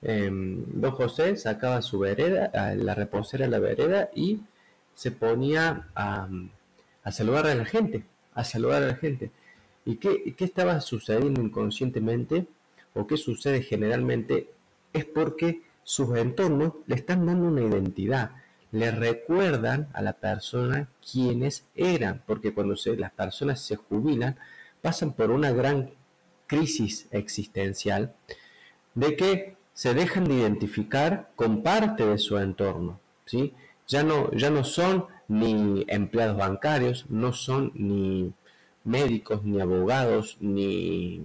em, 0.02 0.64
don 0.68 0.92
José 0.92 1.36
sacaba 1.36 1.82
su 1.82 1.98
vereda, 1.98 2.50
la 2.74 2.94
reposera 2.94 3.46
a 3.46 3.48
la 3.48 3.58
vereda 3.58 4.10
y 4.14 4.40
se 4.94 5.10
ponía 5.10 5.88
a 5.94 6.28
a 7.04 7.12
saludar 7.12 7.46
a 7.46 7.54
la 7.54 7.64
gente, 7.64 8.02
a 8.34 8.44
saludar 8.44 8.82
a 8.82 8.86
la 8.88 8.96
gente. 8.96 9.30
¿Y 9.84 9.96
qué, 9.96 10.34
estaba 10.38 10.80
sucediendo 10.80 11.40
inconscientemente 11.40 12.46
o 12.94 13.06
qué 13.06 13.16
sucede 13.18 13.62
generalmente? 13.62 14.48
Es 14.92 15.04
porque 15.04 15.60
sus 15.84 16.16
entornos 16.16 16.72
le 16.86 16.96
están 16.96 17.26
dando 17.26 17.48
una 17.48 17.62
identidad, 17.62 18.32
le 18.72 18.90
recuerdan 18.90 19.88
a 19.92 20.02
la 20.02 20.14
persona 20.14 20.88
quiénes 21.12 21.64
eran, 21.76 22.22
porque 22.26 22.52
cuando 22.52 22.76
se, 22.76 22.96
las 22.96 23.12
personas 23.12 23.60
se 23.60 23.76
jubilan, 23.76 24.36
pasan 24.82 25.12
por 25.12 25.30
una 25.30 25.52
gran 25.52 25.90
crisis 26.46 27.06
existencial 27.10 28.14
de 28.94 29.16
que 29.16 29.56
se 29.72 29.94
dejan 29.94 30.24
de 30.24 30.34
identificar 30.34 31.30
con 31.36 31.62
parte 31.62 32.06
de 32.06 32.18
su 32.18 32.38
entorno, 32.38 33.00
¿sí? 33.26 33.54
Ya 33.86 34.02
no, 34.02 34.30
ya 34.32 34.50
no 34.50 34.64
son 34.64 35.06
ni 35.28 35.84
empleados 35.88 36.36
bancarios, 36.36 37.06
no 37.08 37.32
son 37.32 37.72
ni 37.74 38.32
médicos, 38.84 39.44
ni 39.44 39.60
abogados, 39.60 40.36
ni 40.40 41.22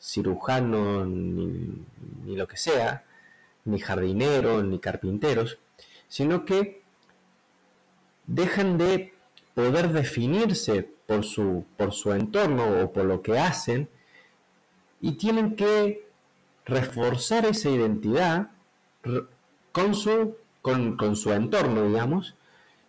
cirujanos, 0.00 1.06
ni, 1.08 1.84
lo 2.26 2.46
que 2.48 2.56
sea, 2.56 3.04
ni 3.66 3.78
jardineros, 3.78 4.64
ni 4.64 4.78
carpinteros, 4.78 5.58
sino 6.08 6.44
que 6.44 6.82
dejan 8.26 8.78
de 8.78 9.12
poder 9.54 9.92
definirse 9.92 10.88
por 11.06 11.24
su, 11.24 11.64
por 11.76 11.92
su 11.92 12.12
entorno 12.12 12.82
o 12.82 12.92
por 12.92 13.04
lo 13.04 13.22
que 13.22 13.38
hacen 13.38 13.88
y 15.00 15.12
tienen 15.12 15.56
que 15.56 16.06
reforzar 16.64 17.46
esa 17.46 17.70
identidad 17.70 18.50
con 19.72 19.94
su, 19.94 20.36
con, 20.62 20.96
con 20.96 21.16
su 21.16 21.32
entorno, 21.32 21.86
digamos, 21.86 22.34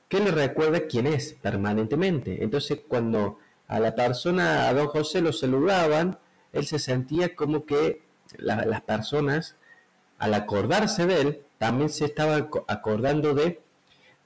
que 0.09 0.19
le 0.19 0.31
recuerda 0.31 0.87
quién 0.87 1.05
es 1.05 1.33
permanentemente. 1.33 2.43
Entonces, 2.43 2.79
cuando 2.87 3.39
a 3.67 3.79
la 3.79 3.93
persona, 3.95 4.67
a 4.67 4.73
don 4.73 4.87
José 4.87 5.21
lo 5.21 5.33
saludaban, 5.33 6.17
él 6.53 6.65
se 6.65 6.79
sentía 6.79 7.35
como 7.35 7.65
que 7.65 8.01
las 8.37 8.81
personas, 8.81 9.55
al 10.17 10.33
acordarse 10.33 11.05
de 11.05 11.21
él, 11.21 11.41
también 11.57 11.89
se 11.89 12.05
estaban 12.05 12.49
acordando 12.67 13.33
de, 13.33 13.61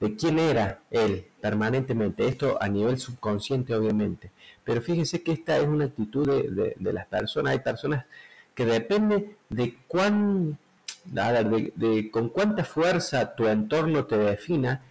de 0.00 0.16
quién 0.16 0.38
era 0.38 0.80
él 0.90 1.26
permanentemente. 1.40 2.26
Esto 2.26 2.58
a 2.60 2.68
nivel 2.68 2.98
subconsciente, 2.98 3.74
obviamente. 3.74 4.30
Pero 4.64 4.80
fíjense 4.80 5.22
que 5.22 5.32
esta 5.32 5.56
es 5.58 5.66
una 5.66 5.86
actitud 5.86 6.26
de, 6.26 6.92
las 6.92 7.06
personas. 7.06 7.52
Hay 7.52 7.58
personas 7.60 8.06
que 8.54 8.64
depende 8.64 9.36
de 9.48 9.76
cuán, 9.88 10.58
de 11.04 12.10
con 12.12 12.28
cuánta 12.28 12.64
fuerza 12.64 13.34
tu 13.34 13.46
entorno 13.46 14.04
te 14.04 14.16
defina, 14.16 14.82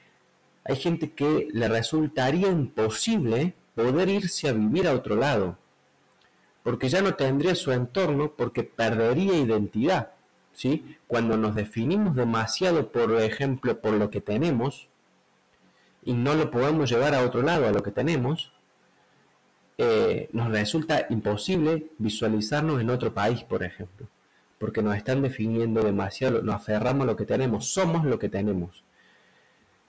hay 0.64 0.76
gente 0.76 1.12
que 1.12 1.48
le 1.52 1.68
resultaría 1.68 2.50
imposible 2.50 3.54
poder 3.76 4.10
irse 4.10 4.50
a 4.50 4.54
vivir 4.54 4.88
a 4.88 4.94
otro 4.94 5.16
lado, 5.16 5.58
porque 6.64 6.90
ya 6.90 7.02
no 7.02 7.16
tendría 7.16 7.56
su 7.56 7.72
entorno, 7.72 8.34
porque 8.36 8.64
perdería 8.64 9.34
identidad. 9.34 10.12
¿Sí? 10.54 10.98
Cuando 11.08 11.38
nos 11.38 11.56
definimos 11.56 12.16
demasiado, 12.16 12.92
por 12.92 13.22
ejemplo, 13.22 13.80
por 13.82 13.94
lo 13.94 14.10
que 14.10 14.22
tenemos, 14.22 14.88
y 16.04 16.14
no 16.14 16.34
lo 16.36 16.52
podemos 16.52 16.90
llevar 16.90 17.16
a 17.16 17.24
otro 17.24 17.42
lado, 17.42 17.68
a 17.68 17.72
lo 17.72 17.84
que 17.84 17.92
tenemos, 17.92 18.52
eh, 19.78 20.30
nos 20.34 20.52
resulta 20.52 21.08
imposible 21.10 21.88
visualizarnos 21.98 22.82
en 22.82 22.90
otro 22.90 23.14
país, 23.14 23.44
por 23.44 23.64
ejemplo, 23.64 24.08
porque 24.60 24.82
nos 24.82 24.96
están 24.96 25.22
definiendo 25.22 25.82
demasiado, 25.82 26.42
nos 26.42 26.56
aferramos 26.56 27.04
a 27.04 27.06
lo 27.08 27.16
que 27.16 27.26
tenemos, 27.26 27.74
somos 27.74 28.06
lo 28.06 28.20
que 28.20 28.30
tenemos. 28.30 28.84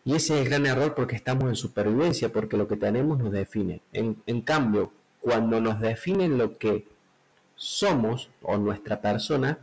Y 0.05 0.14
ese 0.14 0.35
es 0.35 0.40
el 0.40 0.48
gran 0.48 0.66
error 0.66 0.94
porque 0.94 1.14
estamos 1.14 1.44
en 1.44 1.57
supervivencia, 1.57 2.33
porque 2.33 2.57
lo 2.57 2.66
que 2.66 2.77
tenemos 2.77 3.18
nos 3.18 3.33
define. 3.33 3.83
En, 3.92 4.40
cambio, 4.40 4.92
cuando 5.20 5.61
nos 5.61 5.81
definen 5.81 6.38
lo 6.38 6.59
que 6.59 6.87
somos 7.55 8.31
o 8.42 8.57
nuestra 8.57 9.01
persona, 9.01 9.59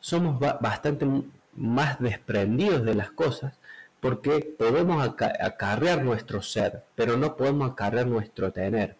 somos 0.00 0.40
bastante 0.40 1.06
más 1.54 2.00
desprendidos 2.00 2.84
de 2.84 2.94
las 2.94 3.10
cosas 3.10 3.54
porque 4.00 4.54
podemos 4.58 5.06
acarrear 5.06 6.02
nuestro 6.02 6.42
ser, 6.42 6.84
pero 6.94 7.16
no 7.16 7.36
podemos 7.36 7.70
acarrear 7.70 8.06
nuestro 8.06 8.50
tener. 8.50 8.96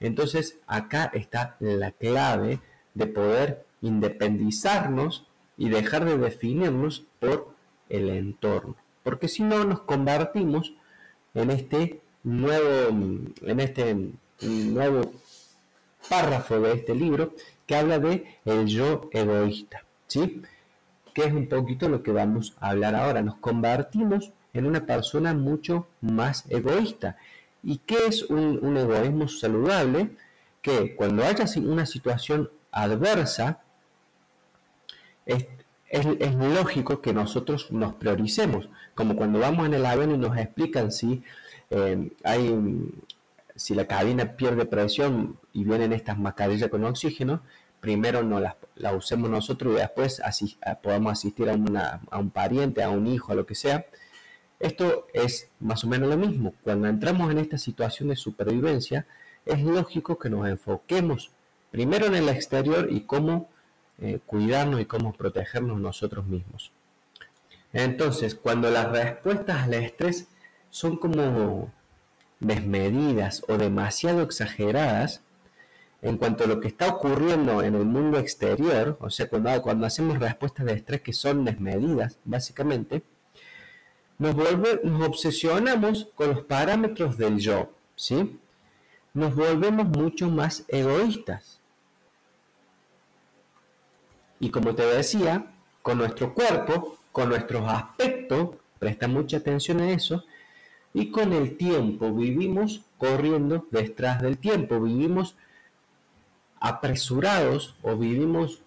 Entonces 0.00 0.58
acá 0.66 1.10
está 1.14 1.56
la 1.60 1.92
clave 1.92 2.60
de 2.94 3.06
poder 3.06 3.66
independizarnos 3.82 5.26
y 5.56 5.68
dejar 5.68 6.04
de 6.06 6.16
definirnos 6.16 7.04
por 7.20 7.54
el 7.88 8.08
entorno 8.08 8.76
porque 9.02 9.28
si 9.28 9.42
no 9.42 9.64
nos 9.64 9.80
convertimos 9.80 10.74
en 11.34 11.50
este 11.50 12.00
nuevo, 12.22 12.88
en 13.42 13.60
este 13.60 13.96
nuevo 14.40 15.12
párrafo 16.08 16.60
de 16.60 16.72
este 16.72 16.94
libro 16.94 17.34
que 17.66 17.76
habla 17.76 17.98
de 17.98 18.38
el 18.44 18.66
yo 18.66 19.08
egoísta, 19.12 19.84
¿sí? 20.12 20.42
Que 21.14 21.24
es 21.24 21.32
un 21.32 21.48
poquito 21.48 21.88
lo 21.88 22.02
que 22.02 22.12
vamos 22.12 22.54
a 22.60 22.70
hablar 22.70 22.94
ahora. 22.94 23.22
Nos 23.22 23.36
convertimos 23.36 24.32
en 24.52 24.66
una 24.66 24.86
persona 24.86 25.34
mucho 25.34 25.86
más 26.00 26.44
egoísta. 26.48 27.16
¿Y 27.62 27.78
qué 27.78 28.06
es 28.06 28.24
un, 28.24 28.76
egoísmo 28.76 29.28
saludable? 29.28 30.10
Que 30.60 30.94
cuando 30.94 31.24
haya 31.24 31.44
una 31.56 31.86
situación 31.86 32.50
adversa, 32.70 33.60
es, 35.26 35.46
lógico 36.36 37.00
que 37.00 37.12
nosotros 37.12 37.70
nos 37.70 37.94
prioricemos, 37.94 38.68
como 38.94 39.16
cuando 39.16 39.38
vamos 39.38 39.66
en 39.66 39.74
el 39.74 39.86
avión 39.86 40.14
y 40.14 40.18
nos 40.18 40.36
explican 40.36 40.90
si 40.90 41.22
eh, 41.70 42.10
hay 42.24 42.54
si 43.54 43.74
la 43.74 43.86
cabina 43.86 44.36
pierde 44.36 44.64
presión 44.64 45.38
y 45.52 45.64
vienen 45.64 45.92
estas 45.92 46.18
mascarillas 46.18 46.70
con 46.70 46.84
oxígeno, 46.84 47.42
primero 47.82 48.22
no 48.22 48.38
las, 48.38 48.54
usemos 48.96 49.28
nosotros 49.28 49.74
y 49.74 49.80
después 49.80 50.22
podamos 50.82 51.12
asistir 51.12 51.50
a, 51.50 52.00
a 52.10 52.18
un 52.18 52.30
pariente, 52.30 52.82
a 52.82 52.88
un 52.88 53.08
hijo, 53.08 53.32
a 53.32 53.34
lo 53.34 53.44
que 53.44 53.56
sea. 53.56 53.84
Esto 54.60 55.08
es 55.12 55.50
más 55.58 55.82
o 55.82 55.88
menos 55.88 56.08
lo 56.08 56.16
mismo. 56.16 56.54
Cuando 56.62 56.86
entramos 56.86 57.28
en 57.32 57.38
esta 57.38 57.58
situación 57.58 58.08
de 58.10 58.16
supervivencia, 58.16 59.04
es 59.44 59.60
lógico 59.62 60.16
que 60.16 60.30
nos 60.30 60.48
enfoquemos 60.48 61.32
primero 61.72 62.06
en 62.06 62.14
el 62.14 62.28
exterior 62.28 62.86
y 62.88 63.00
cómo 63.00 63.48
eh, 64.00 64.20
cuidarnos 64.24 64.80
y 64.80 64.84
cómo 64.84 65.12
protegernos 65.12 65.80
nosotros 65.80 66.24
mismos. 66.26 66.70
Entonces, 67.72 68.36
cuando 68.36 68.70
las 68.70 68.92
respuestas 68.92 69.64
al 69.64 69.74
estrés 69.74 70.28
son 70.70 70.96
como 70.98 71.72
desmedidas 72.38 73.42
o 73.48 73.56
demasiado 73.56 74.22
exageradas 74.22 75.22
en 76.02 76.16
cuanto 76.18 76.44
a 76.44 76.46
lo 76.48 76.60
que 76.60 76.66
está 76.66 76.88
ocurriendo 76.88 77.62
en 77.62 77.76
el 77.76 77.84
mundo 77.84 78.18
exterior, 78.18 78.98
o 79.00 79.08
sea, 79.08 79.28
cuando, 79.28 79.62
cuando 79.62 79.86
hacemos 79.86 80.18
respuestas 80.18 80.66
de 80.66 80.72
estrés 80.72 81.00
que 81.00 81.12
son 81.12 81.44
desmedidas, 81.44 82.18
básicamente, 82.24 83.02
nos, 84.18 84.34
nos 84.82 85.08
obsesionamos 85.08 86.08
con 86.16 86.30
los 86.30 86.42
parámetros 86.42 87.16
del 87.16 87.38
yo, 87.38 87.70
¿sí? 87.94 88.38
Nos 89.14 89.36
volvemos 89.36 89.86
mucho 89.86 90.28
más 90.28 90.64
egoístas. 90.66 91.60
Y 94.40 94.50
como 94.50 94.74
te 94.74 94.84
decía, 94.84 95.46
con 95.82 95.98
nuestro 95.98 96.34
cuerpo, 96.34 96.98
con 97.12 97.28
nuestros 97.28 97.62
aspectos, 97.68 98.56
presta 98.80 99.06
mucha 99.06 99.36
atención 99.36 99.80
a 99.80 99.92
eso, 99.92 100.24
y 100.94 101.12
con 101.12 101.32
el 101.32 101.56
tiempo 101.56 102.12
vivimos 102.12 102.82
corriendo 102.98 103.68
detrás 103.70 104.20
del 104.20 104.38
tiempo, 104.38 104.80
vivimos 104.80 105.36
apresurados 106.62 107.74
o 107.82 107.96
vivimos 107.96 108.62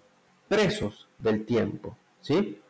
presos 0.48 1.08
del 1.18 1.46
tiempo, 1.46 1.96
¿sí? 2.20 2.60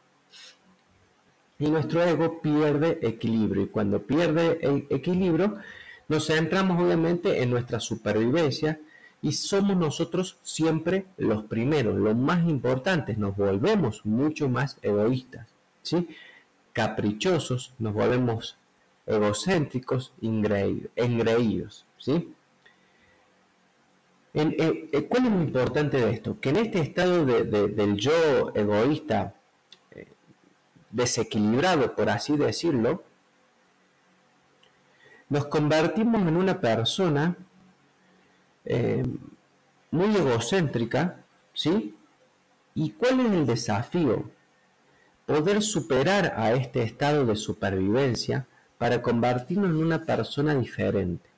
Y 1.59 1.69
nuestro 1.69 2.03
ego 2.05 2.41
pierde 2.41 3.01
equilibrio 3.03 3.65
y 3.65 3.67
cuando 3.67 4.03
pierde 4.03 4.59
el 4.62 4.87
equilibrio 4.89 5.57
nos 6.09 6.29
centramos 6.29 6.81
obviamente 6.81 7.43
en 7.43 7.51
nuestra 7.51 7.81
supervivencia 7.81 8.79
y 9.21 9.33
somos 9.33 9.77
nosotros 9.77 10.39
siempre 10.45 11.07
los 11.17 11.45
primeros, 11.45 11.97
los 11.97 12.15
más 12.15 12.49
importantes, 12.49 13.19
nos 13.19 13.37
volvemos 13.37 14.07
mucho 14.07 14.49
más 14.49 14.79
egoístas, 14.83 15.49
¿sí? 15.83 16.09
caprichosos, 16.73 17.75
nos 17.81 17.95
volvemos 17.95 18.57
egocéntricos, 19.07 20.12
engreídos, 20.23 21.85
¿sí? 21.99 22.33
Eh, 24.38 24.90
eh, 24.92 25.07
¿Cuál 25.09 25.25
es 25.25 25.33
lo 25.33 25.40
importante 25.40 25.96
de 25.96 26.11
esto? 26.11 26.38
Que 26.38 26.51
en 26.51 26.57
este 26.57 26.81
estado 26.81 27.25
del 27.25 27.96
yo 27.96 28.53
egoísta 28.55 29.33
eh, 29.92 30.09
desequilibrado, 30.90 31.94
por 31.94 32.11
así 32.11 32.37
decirlo, 32.37 33.03
nos 35.31 35.46
convertimos 35.46 36.20
en 36.20 36.37
una 36.37 36.61
persona 36.61 37.37
muy 39.90 40.16
egocéntrica, 40.16 41.25
¿sí? 41.55 41.96
¿Y 42.75 42.90
cuál 42.90 43.20
es 43.20 43.33
el 43.33 43.46
desafío? 43.46 44.31
Poder 45.25 45.62
superar 45.62 46.35
a 46.37 46.53
este 46.53 46.83
estado 46.83 47.25
de 47.25 47.37
supervivencia 47.37 48.46
para 48.77 49.01
convertirnos 49.01 49.70
en 49.70 49.77
una 49.77 50.05
persona 50.05 50.55
diferente 50.55 51.36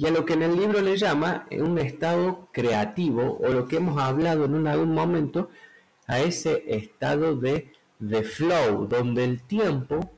y 0.00 0.06
a 0.06 0.10
lo 0.10 0.24
que 0.24 0.32
en 0.32 0.42
el 0.42 0.56
libro 0.56 0.80
le 0.80 0.96
llama 0.96 1.46
un 1.50 1.76
estado 1.76 2.48
creativo 2.52 3.38
o 3.38 3.48
lo 3.48 3.68
que 3.68 3.76
hemos 3.76 4.00
hablado 4.00 4.46
en 4.46 4.66
algún 4.66 4.94
momento, 4.94 5.50
a 6.06 6.20
ese 6.20 6.64
estado 6.68 7.36
de, 7.36 7.70
de 7.98 8.22
flow, 8.22 8.86
donde 8.86 9.24
el 9.24 9.42
tiempo 9.42 10.10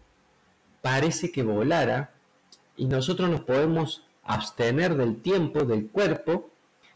parece 0.83 1.33
que 1.33 1.42
volara 1.42 2.12
y 2.77 2.85
nosotros 2.85 3.29
nos 3.29 3.40
podemos 3.40 4.07
abstener 4.23 4.95
del 4.95 5.21
tiempo, 5.21 5.64
del 5.64 5.88
cuerpo 5.88 6.49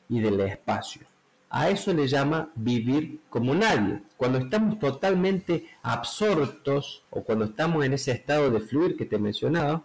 y 0.09 0.21
del 0.21 0.39
espacio. 0.39 1.03
A 1.51 1.71
eso 1.71 1.93
le 1.93 2.07
llama 2.07 2.53
vivir 2.55 3.19
como 3.29 3.53
nadie. 3.53 4.01
Cuando 4.17 4.39
estamos 4.39 4.79
totalmente 4.79 5.67
absortos 5.83 7.03
o 7.11 7.25
cuando 7.25 7.47
estamos 7.47 7.85
en 7.85 7.95
ese 7.95 8.13
estado 8.13 8.49
de 8.49 8.61
fluir 8.61 8.97
que 8.97 9.07
te 9.07 9.19
mencionaba, 9.19 9.83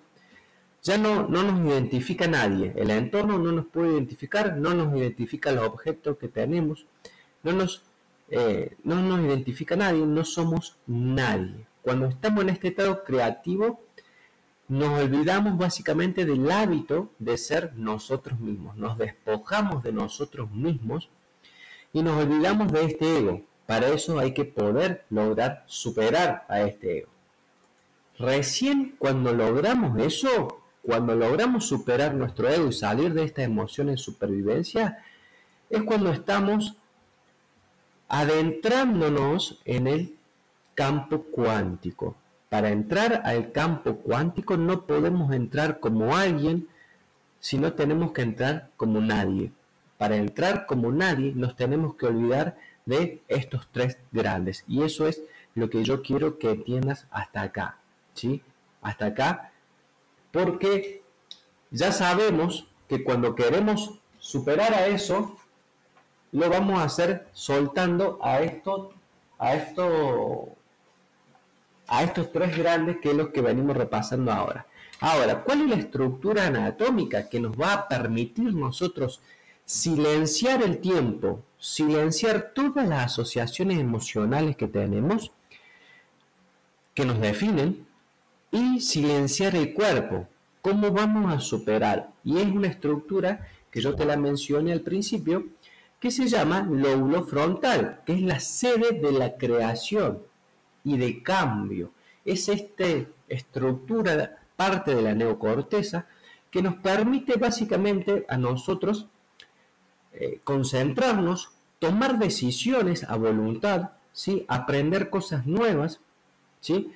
ya 0.84 0.98
no, 0.98 1.28
no 1.28 1.44
nos 1.44 1.66
identifica 1.66 2.28
nadie, 2.28 2.74
el 2.76 2.90
entorno 2.90 3.38
no 3.38 3.52
nos 3.52 3.66
puede 3.68 3.94
identificar, 3.94 4.58
no 4.58 4.74
nos 4.74 4.96
identifica 4.96 5.52
los 5.52 5.66
objetos 5.66 6.18
que 6.18 6.28
tenemos, 6.28 6.88
no 7.44 7.54
nos, 7.54 7.84
eh, 8.30 8.76
no 8.84 8.96
nos 9.02 9.20
identifica 9.20 9.76
nadie, 9.76 10.06
no 10.06 10.26
somos 10.26 10.78
nadie. 10.88 11.68
Cuando 11.84 12.08
estamos 12.08 12.44
en 12.44 12.50
este 12.50 12.70
estado 12.70 13.04
creativo, 13.04 13.82
nos 14.68 15.02
olvidamos 15.02 15.58
básicamente 15.58 16.26
del 16.26 16.50
hábito 16.50 17.10
de 17.20 17.38
ser 17.38 17.74
nosotros 17.76 18.40
mismos, 18.40 18.76
nos 18.78 18.98
despojamos 18.98 19.84
de 19.84 19.92
nosotros 19.92 20.50
mismos 20.52 21.10
y 21.94 22.02
nos 22.02 22.24
olvidamos 22.24 22.72
de 22.72 22.86
este 22.86 23.18
ego. 23.18 23.42
Para 23.68 23.90
eso 23.90 24.18
hay 24.20 24.34
que 24.34 24.46
poder 24.46 25.06
lograr 25.10 25.64
superar 25.68 26.46
a 26.50 26.62
este 26.62 27.00
ego. 27.00 27.10
Recién 28.18 28.96
cuando 28.98 29.34
logramos 29.34 30.00
eso, 30.00 30.61
cuando 30.82 31.16
logramos 31.16 31.68
superar 31.68 32.14
nuestro 32.14 32.50
ego 32.50 32.68
y 32.68 32.74
salir 32.74 33.14
de 33.14 33.24
esta 33.24 33.44
emoción 33.44 33.90
en 33.90 33.98
supervivencia, 33.98 35.04
es 35.70 35.84
cuando 35.84 36.12
estamos 36.12 36.76
adentrándonos 38.08 39.62
en 39.66 39.88
el 39.88 40.16
campo 40.76 41.24
cuántico. 41.24 42.16
Para 42.50 42.70
entrar 42.70 43.22
al 43.24 43.52
campo 43.52 43.96
cuántico 43.98 44.58
no 44.58 44.86
podemos 44.86 45.32
entrar 45.34 45.80
como 45.80 46.16
alguien, 46.16 46.68
sino 47.40 47.74
tenemos 47.74 48.12
que 48.12 48.24
entrar 48.24 48.70
como 48.76 49.00
nadie. 49.00 49.52
Para 49.98 50.18
entrar 50.18 50.66
como 50.66 50.92
nadie 50.92 51.32
nos 51.36 51.56
tenemos 51.56 51.96
que 51.96 52.08
olvidar 52.08 52.58
de 52.86 53.22
estos 53.28 53.70
tres 53.72 53.98
grandes. 54.12 54.66
Y 54.68 54.84
eso 54.84 55.08
es 55.08 55.22
lo 55.56 55.70
que 55.70 55.84
yo 55.84 56.02
quiero 56.02 56.40
que 56.40 56.50
entiendas 56.50 57.08
hasta 57.12 57.44
acá. 57.44 57.78
¿sí? 58.14 58.42
Hasta 58.82 59.06
acá 59.06 59.51
porque 60.32 61.02
ya 61.70 61.92
sabemos 61.92 62.68
que 62.88 63.04
cuando 63.04 63.36
queremos 63.36 64.00
superar 64.20 64.74
a 64.74 64.88
eso, 64.88 65.36
lo 66.32 66.50
vamos 66.50 66.80
a 66.80 66.86
hacer 66.86 67.28
soltando 67.34 68.20
a 68.22 68.42
esto, 68.42 68.94
a 69.38 69.56
esto, 69.56 70.50
a 71.88 72.04
estos 72.04 72.32
tres 72.32 72.58
grandes 72.58 72.98
que 73.02 73.12
es 73.12 73.16
los 73.16 73.30
que 73.30 73.42
venimos 73.42 73.76
repasando 73.76 74.32
ahora. 74.32 74.66
Ahora, 75.00 75.44
¿cuál 75.44 75.62
es 75.62 75.70
la 75.70 75.76
estructura 75.76 76.46
anatómica 76.46 77.28
que 77.28 77.40
nos 77.40 77.60
va 77.60 77.74
a 77.74 77.88
permitir 77.88 78.54
nosotros 78.54 79.20
silenciar 79.66 80.62
el 80.62 80.80
tiempo, 80.80 81.44
silenciar 81.58 82.52
todas 82.54 82.88
las 82.88 83.06
asociaciones 83.06 83.80
emocionales 83.80 84.56
que 84.56 84.68
tenemos, 84.68 85.32
que 86.94 87.06
nos 87.06 87.20
definen, 87.20 87.88
y 88.52 88.82
silenciar 88.82 89.56
el 89.56 89.74
cuerpo. 89.74 90.28
¿Cómo 90.62 90.92
vamos 90.92 91.34
a 91.34 91.40
superar? 91.40 92.12
Y 92.24 92.38
es 92.38 92.48
una 92.48 92.68
estructura 92.68 93.48
que 93.72 93.82
yo 93.82 93.96
te 93.96 94.06
la 94.06 94.18
mencioné 94.18 94.74
al 94.74 94.82
principio, 94.82 95.46
que 96.00 96.12
se 96.12 96.28
llama 96.28 96.68
lóbulo 96.70 97.24
frontal, 97.24 98.02
que 98.06 98.14
es 98.14 98.22
la 98.22 98.40
sede 98.40 99.00
de 99.00 99.12
la 99.12 99.38
creación 99.38 100.20
y 100.84 100.98
de 100.98 101.24
cambio. 101.24 101.92
Es 102.26 102.50
esta 102.50 102.86
estructura, 103.30 104.38
parte 104.56 104.94
de 104.94 105.02
la 105.02 105.14
neocorteza, 105.14 106.06
que 106.52 106.62
nos 106.62 106.76
permite 106.76 107.38
básicamente 107.38 108.26
a 108.28 108.38
nosotros 108.38 109.08
eh, 110.14 110.42
concentrarnos, 110.44 111.52
tomar 111.80 112.20
decisiones 112.20 113.06
a 113.06 113.16
voluntad, 113.16 113.92
¿sí? 114.12 114.46
aprender 114.48 115.10
cosas 115.10 115.46
nuevas, 115.46 116.02
¿sí? 116.60 116.92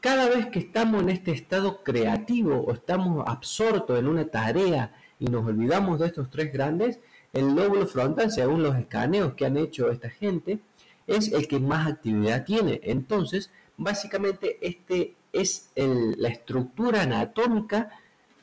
Cada 0.00 0.30
vez 0.30 0.46
que 0.46 0.60
estamos 0.60 1.02
en 1.02 1.10
este 1.10 1.32
estado 1.32 1.84
creativo 1.84 2.56
o 2.56 2.72
estamos 2.72 3.22
absortos 3.26 3.98
en 3.98 4.08
una 4.08 4.24
tarea 4.26 4.94
y 5.18 5.26
nos 5.26 5.46
olvidamos 5.46 6.00
de 6.00 6.06
estos 6.06 6.30
tres 6.30 6.50
grandes, 6.50 6.98
el 7.34 7.54
lóbulo 7.54 7.86
frontal, 7.86 8.30
según 8.30 8.62
los 8.62 8.76
escaneos 8.76 9.34
que 9.34 9.44
han 9.44 9.58
hecho 9.58 9.90
esta 9.90 10.08
gente, 10.08 10.58
es 11.06 11.32
el 11.32 11.46
que 11.46 11.60
más 11.60 11.86
actividad 11.86 12.46
tiene. 12.46 12.80
Entonces, 12.82 13.50
básicamente, 13.76 14.58
este 14.62 15.16
es 15.34 15.70
la 15.74 16.28
estructura 16.28 17.02
anatómica 17.02 17.90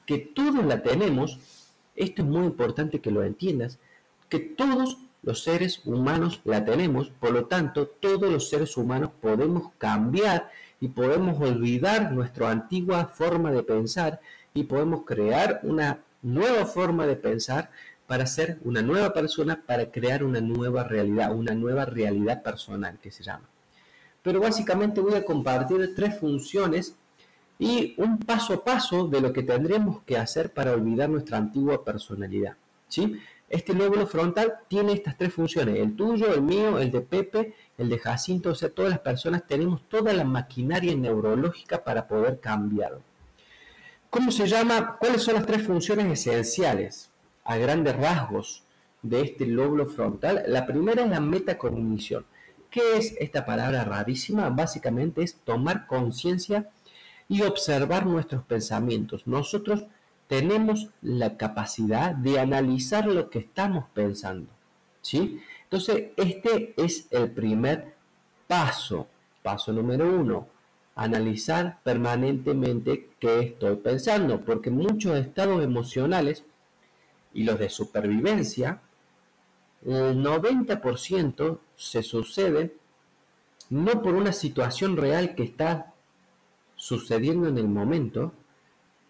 que 0.06 0.20
todos 0.20 0.63
la 0.63 0.84
tenemos. 0.84 1.39
Esto 1.96 2.22
es 2.22 2.28
muy 2.28 2.46
importante 2.46 3.02
que 3.02 3.10
lo 3.10 3.24
entiendas, 3.24 3.80
que 4.30 4.39
todos 4.39 5.00
los 5.24 5.43
seres 5.43 5.82
humanos 5.86 6.39
la 6.46 6.63
tenemos, 6.63 7.10
por 7.10 7.32
lo 7.32 7.46
tanto, 7.46 7.88
todos 7.88 8.32
los 8.32 8.48
seres 8.48 8.78
humanos 8.78 9.10
podemos 9.20 9.72
cambiar 9.80 10.52
y 10.80 10.90
podemos 10.90 11.42
olvidar 11.42 12.12
nuestra 12.12 12.52
antigua 12.52 13.06
forma 13.06 13.52
de 13.52 13.63
pensar 13.63 14.20
y 14.54 14.63
podemos 14.63 15.06
crear 15.06 15.60
una 15.63 16.00
nueva 16.22 16.66
forma 16.66 17.06
de 17.06 17.16
pensar 17.16 17.70
para 18.06 18.26
ser 18.26 18.60
una 18.63 18.82
nueva 18.82 19.13
persona, 19.13 19.62
para 19.66 19.92
crear 19.92 20.24
una 20.24 20.40
nueva 20.40 20.84
realidad, 20.84 21.36
una 21.36 21.54
nueva 21.54 21.86
realidad 21.86 22.42
personal 22.42 22.98
que 23.02 23.12
se 23.12 23.24
llama. 23.24 23.46
Pero 24.24 24.40
básicamente 24.40 25.02
voy 25.02 25.16
a 25.16 25.26
compartir 25.26 25.94
tres 25.96 26.18
funciones 26.18 26.96
y 27.60 27.94
un 27.98 28.20
paso 28.20 28.54
a 28.54 28.63
paso 28.63 29.08
de 29.08 29.22
lo 29.22 29.34
que 29.34 29.44
tendremos 29.44 30.04
que 30.04 30.18
hacer 30.18 30.54
para 30.54 30.74
olvidar 30.74 31.10
nuestra 31.10 31.38
antigua 31.38 31.84
personalidad. 31.84 32.56
¿sí? 32.88 33.20
Este 33.49 33.73
lóbulo 33.73 34.07
frontal 34.07 34.55
tiene 34.67 34.91
estas 34.91 35.17
tres 35.17 35.33
funciones, 35.33 35.79
el 35.79 35.95
tuyo, 35.95 36.33
el 36.33 36.41
mío, 36.41 36.79
el 36.79 36.91
de 36.91 36.99
Pepe, 36.99 37.53
el 37.77 37.88
de 37.88 37.97
Jacinto, 37.97 38.49
o 38.49 38.55
sea, 38.55 38.69
todas 38.69 38.91
las 38.91 38.99
personas 38.99 39.47
tenemos 39.47 39.88
toda 39.88 40.12
la 40.12 40.25
maquinaria 40.25 40.93
neurológica 40.95 41.81
para 41.83 42.07
poder 42.07 42.41
cambiarlo. 42.41 43.01
¿Cómo 44.10 44.31
se 44.31 44.47
llama? 44.47 44.97
¿Cuáles 44.97 45.21
son 45.21 45.36
las 45.36 45.45
tres 45.45 45.62
funciones 45.62 46.12
esenciales 46.12 47.10
a 47.45 47.55
grandes 47.57 47.95
rasgos 47.95 48.63
de 49.01 49.21
este 49.21 49.45
lóbulo 49.45 49.86
frontal? 49.86 50.43
La 50.47 50.65
primera 50.65 51.03
es 51.03 51.10
la 51.10 51.21
metacognición. 51.21 52.25
¿Qué 52.69 52.97
es 52.97 53.15
esta 53.19 53.45
palabra 53.45 53.86
rarísima? 53.86 54.49
Básicamente 54.49 55.23
es 55.23 55.36
tomar 55.36 55.88
conciencia 55.88 56.69
y 57.29 57.43
observar 57.43 58.05
nuestros 58.05 58.43
pensamientos. 58.43 59.25
Nosotros 59.25 59.86
tenemos 60.28 60.90
la 61.02 61.38
capacidad 61.38 62.13
de 62.13 62.40
analizar 62.40 63.08
lo 63.08 63.30
que 63.30 63.40
estamos 63.40 63.86
pensando. 63.94 64.50
¿sí? 65.02 65.42
Entonces, 65.63 66.12
este 66.18 66.74
es 66.78 67.08
el 67.12 67.32
primer 67.32 67.94
paso. 68.48 69.08
Paso 69.42 69.72
número 69.72 70.10
uno, 70.10 70.48
analizar 70.96 71.80
permanentemente 71.84 73.12
qué 73.20 73.40
estoy 73.40 73.78
pensando, 73.78 74.42
porque 74.42 74.70
muchos 74.70 75.18
estados 75.18 75.63
emocionales 75.63 76.44
y 77.34 77.44
los 77.44 77.58
de 77.60 77.70
supervivencia, 77.70 78.82
el 79.86 80.22
90% 80.22 81.60
se 81.76 82.04
suceden 82.04 82.74
no 83.70 84.02
por 84.02 84.16
una 84.16 84.34
situación 84.34 84.98
real 84.98 85.36
que 85.36 85.44
está 85.44 85.94
sucediendo 86.76 87.48
en 87.48 87.58
el 87.58 87.68
momento, 87.68 88.34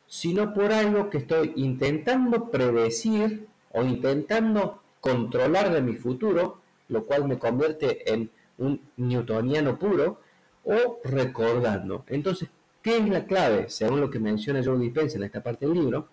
sino 0.08 0.54
por 0.54 0.72
algo 0.72 1.10
que 1.10 1.20
estoy 1.20 1.54
intentando 1.56 2.50
predecir 2.50 3.48
o 3.72 3.84
intentando 3.84 4.82
controlar 5.02 5.72
de 5.72 5.82
mi 5.82 5.96
futuro, 5.96 6.62
lo 6.89 7.06
cual 7.06 7.28
me 7.28 7.38
convierte 7.38 8.12
en 8.12 8.32
un 8.58 8.82
newtoniano 8.96 9.78
puro, 9.78 10.20
o 10.63 11.00
recordando. 11.04 12.04
Entonces, 12.08 12.50
¿qué 12.82 12.98
es 12.98 13.08
la 13.08 13.26
clave? 13.26 13.70
Según 13.70 14.02
lo 14.02 14.10
que 14.10 14.20
menciona 14.20 14.63
Joe 14.63 14.78
Dispenza 14.78 15.17
en 15.17 15.24
esta 15.24 15.41
parte 15.41 15.65
del 15.65 15.76
libro, 15.76 16.10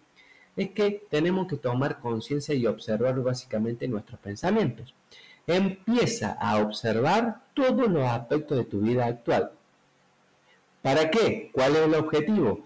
es 0.56 0.70
que 0.70 1.04
tenemos 1.10 1.48
que 1.48 1.56
tomar 1.56 1.98
conciencia 2.00 2.54
y 2.54 2.66
observar 2.66 3.20
básicamente 3.20 3.88
nuestros 3.88 4.20
pensamientos. 4.20 4.94
Empieza 5.46 6.32
a 6.32 6.58
observar 6.58 7.42
todos 7.54 7.88
los 7.88 8.04
aspectos 8.04 8.58
de 8.58 8.64
tu 8.64 8.80
vida 8.80 9.06
actual. 9.06 9.50
¿Para 10.82 11.10
qué? 11.10 11.50
¿Cuál 11.52 11.76
es 11.76 11.82
el 11.82 11.94
objetivo? 11.94 12.64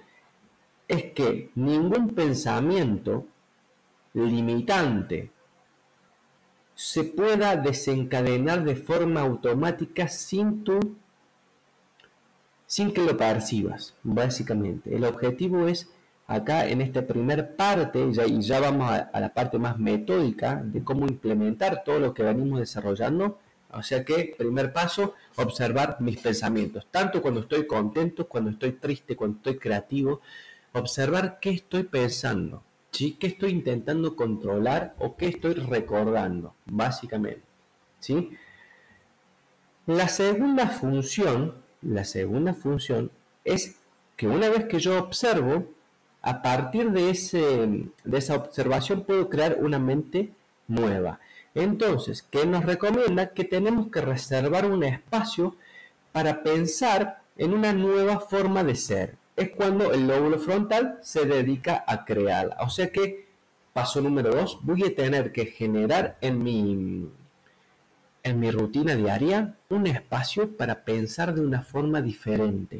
Es 0.88 1.12
que 1.12 1.50
ningún 1.54 2.08
pensamiento 2.14 3.26
limitante 4.14 5.30
se 6.74 7.04
pueda 7.04 7.56
desencadenar 7.56 8.64
de 8.64 8.76
forma 8.76 9.20
automática 9.20 10.08
sin 10.08 10.64
sin 12.66 12.92
que 12.92 13.02
lo 13.02 13.16
percibas, 13.16 13.94
básicamente. 14.02 14.94
El 14.94 15.04
objetivo 15.04 15.66
es 15.66 15.88
acá 16.28 16.68
en 16.68 16.82
esta 16.82 17.06
primera 17.06 17.56
parte, 17.56 17.98
y 18.00 18.42
ya 18.42 18.60
vamos 18.60 18.92
a, 18.92 19.18
la 19.18 19.32
parte 19.32 19.58
más 19.58 19.78
metódica 19.78 20.62
de 20.62 20.84
cómo 20.84 21.06
implementar 21.06 21.82
todo 21.82 21.98
lo 21.98 22.14
que 22.14 22.22
venimos 22.22 22.60
desarrollando. 22.60 23.38
O 23.70 23.82
sea 23.82 24.04
que, 24.04 24.34
primer 24.38 24.72
paso, 24.72 25.14
observar 25.36 25.96
mis 26.00 26.18
pensamientos, 26.18 26.86
tanto 26.90 27.20
cuando 27.20 27.40
estoy 27.40 27.66
contento, 27.66 28.28
cuando 28.28 28.50
estoy 28.50 28.72
triste, 28.72 29.16
cuando 29.16 29.38
estoy 29.38 29.58
creativo, 29.58 30.20
observar 30.72 31.38
qué 31.40 31.50
estoy 31.50 31.84
pensando, 31.84 32.62
¿sí? 32.92 33.16
qué 33.18 33.28
estoy 33.28 33.50
intentando 33.50 34.16
controlar 34.16 34.94
o 34.98 35.16
qué 35.16 35.28
estoy 35.28 35.54
recordando, 35.54 36.54
básicamente. 36.66 37.42
¿sí? 38.00 38.30
La 39.86 40.08
segunda 40.08 40.68
función, 40.68 41.54
la 41.82 42.04
segunda 42.04 42.54
función 42.54 43.10
es 43.44 43.76
que 44.16 44.26
una 44.26 44.48
vez 44.48 44.66
que 44.66 44.80
yo 44.80 44.98
observo, 44.98 45.68
a 46.22 46.42
partir 46.42 46.90
de, 46.90 47.10
ese, 47.10 47.88
de 48.04 48.18
esa 48.18 48.34
observación 48.34 49.04
puedo 49.04 49.30
crear 49.30 49.58
una 49.60 49.78
mente 49.78 50.32
nueva. 50.66 51.20
Entonces, 51.54 52.22
¿qué 52.22 52.44
nos 52.44 52.64
recomienda? 52.64 53.30
Que 53.30 53.44
tenemos 53.44 53.90
que 53.90 54.00
reservar 54.00 54.66
un 54.66 54.84
espacio 54.84 55.56
para 56.12 56.42
pensar 56.42 57.22
en 57.36 57.54
una 57.54 57.72
nueva 57.72 58.20
forma 58.20 58.64
de 58.64 58.74
ser. 58.74 59.16
Es 59.38 59.50
cuando 59.50 59.92
el 59.92 60.08
lóbulo 60.08 60.40
frontal 60.40 60.98
se 61.00 61.24
dedica 61.24 61.84
a 61.86 62.04
crear. 62.04 62.56
O 62.60 62.68
sea 62.70 62.90
que, 62.90 63.28
paso 63.72 64.00
número 64.00 64.32
dos, 64.32 64.58
voy 64.62 64.82
a 64.82 64.92
tener 64.92 65.30
que 65.30 65.46
generar 65.46 66.18
en 66.20 66.42
mi, 66.42 67.08
en 68.24 68.40
mi 68.40 68.50
rutina 68.50 68.96
diaria 68.96 69.54
un 69.68 69.86
espacio 69.86 70.56
para 70.56 70.82
pensar 70.84 71.36
de 71.36 71.40
una 71.40 71.62
forma 71.62 72.02
diferente. 72.02 72.78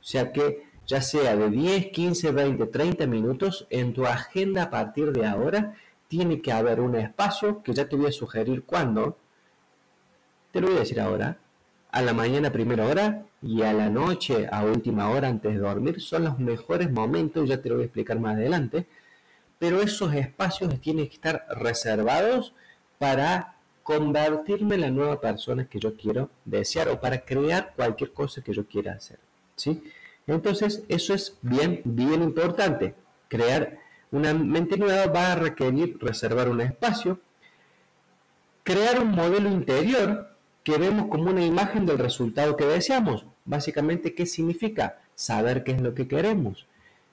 O 0.00 0.04
sea 0.04 0.32
que 0.32 0.64
ya 0.88 1.00
sea 1.00 1.36
de 1.36 1.50
10, 1.50 1.92
15, 1.92 2.32
20, 2.32 2.66
30 2.66 3.06
minutos, 3.06 3.68
en 3.70 3.92
tu 3.92 4.06
agenda 4.06 4.64
a 4.64 4.70
partir 4.70 5.12
de 5.12 5.24
ahora 5.24 5.74
tiene 6.08 6.42
que 6.42 6.50
haber 6.50 6.80
un 6.80 6.96
espacio 6.96 7.62
que 7.62 7.72
ya 7.72 7.88
te 7.88 7.94
voy 7.94 8.06
a 8.06 8.12
sugerir 8.12 8.64
cuándo. 8.64 9.16
Te 10.50 10.60
lo 10.60 10.66
voy 10.66 10.78
a 10.78 10.80
decir 10.80 11.00
ahora. 11.00 11.38
A 11.96 12.02
la 12.02 12.12
mañana 12.12 12.52
primera 12.52 12.84
hora 12.84 13.24
y 13.40 13.62
a 13.62 13.72
la 13.72 13.88
noche 13.88 14.46
a 14.52 14.62
última 14.64 15.08
hora 15.08 15.28
antes 15.28 15.54
de 15.54 15.60
dormir 15.60 15.98
son 16.02 16.24
los 16.24 16.38
mejores 16.38 16.92
momentos, 16.92 17.48
ya 17.48 17.62
te 17.62 17.70
lo 17.70 17.76
voy 17.76 17.84
a 17.84 17.86
explicar 17.86 18.20
más 18.20 18.36
adelante. 18.36 18.84
Pero 19.58 19.80
esos 19.80 20.12
espacios 20.12 20.78
tienen 20.82 21.08
que 21.08 21.14
estar 21.14 21.46
reservados 21.48 22.52
para 22.98 23.56
convertirme 23.82 24.74
en 24.74 24.82
la 24.82 24.90
nueva 24.90 25.22
persona 25.22 25.70
que 25.70 25.80
yo 25.80 25.96
quiero 25.96 26.28
desear 26.44 26.90
o 26.90 27.00
para 27.00 27.24
crear 27.24 27.72
cualquier 27.74 28.12
cosa 28.12 28.42
que 28.42 28.52
yo 28.52 28.66
quiera 28.66 28.92
hacer. 28.92 29.18
¿sí? 29.54 29.82
Entonces, 30.26 30.84
eso 30.88 31.14
es 31.14 31.38
bien, 31.40 31.80
bien 31.82 32.22
importante. 32.22 32.94
Crear 33.26 33.78
una 34.10 34.34
mente 34.34 34.76
nueva 34.76 35.06
va 35.06 35.32
a 35.32 35.36
requerir 35.36 35.96
reservar 35.98 36.50
un 36.50 36.60
espacio, 36.60 37.20
crear 38.64 39.00
un 39.00 39.12
modelo 39.12 39.48
interior 39.48 40.35
que 40.66 40.78
vemos 40.78 41.06
como 41.06 41.30
una 41.30 41.44
imagen 41.44 41.86
del 41.86 41.96
resultado 41.96 42.56
que 42.56 42.64
deseamos. 42.64 43.24
Básicamente, 43.44 44.16
¿qué 44.16 44.26
significa? 44.26 44.98
Saber 45.14 45.62
qué 45.62 45.70
es 45.70 45.80
lo 45.80 45.94
que 45.94 46.08
queremos, 46.08 46.66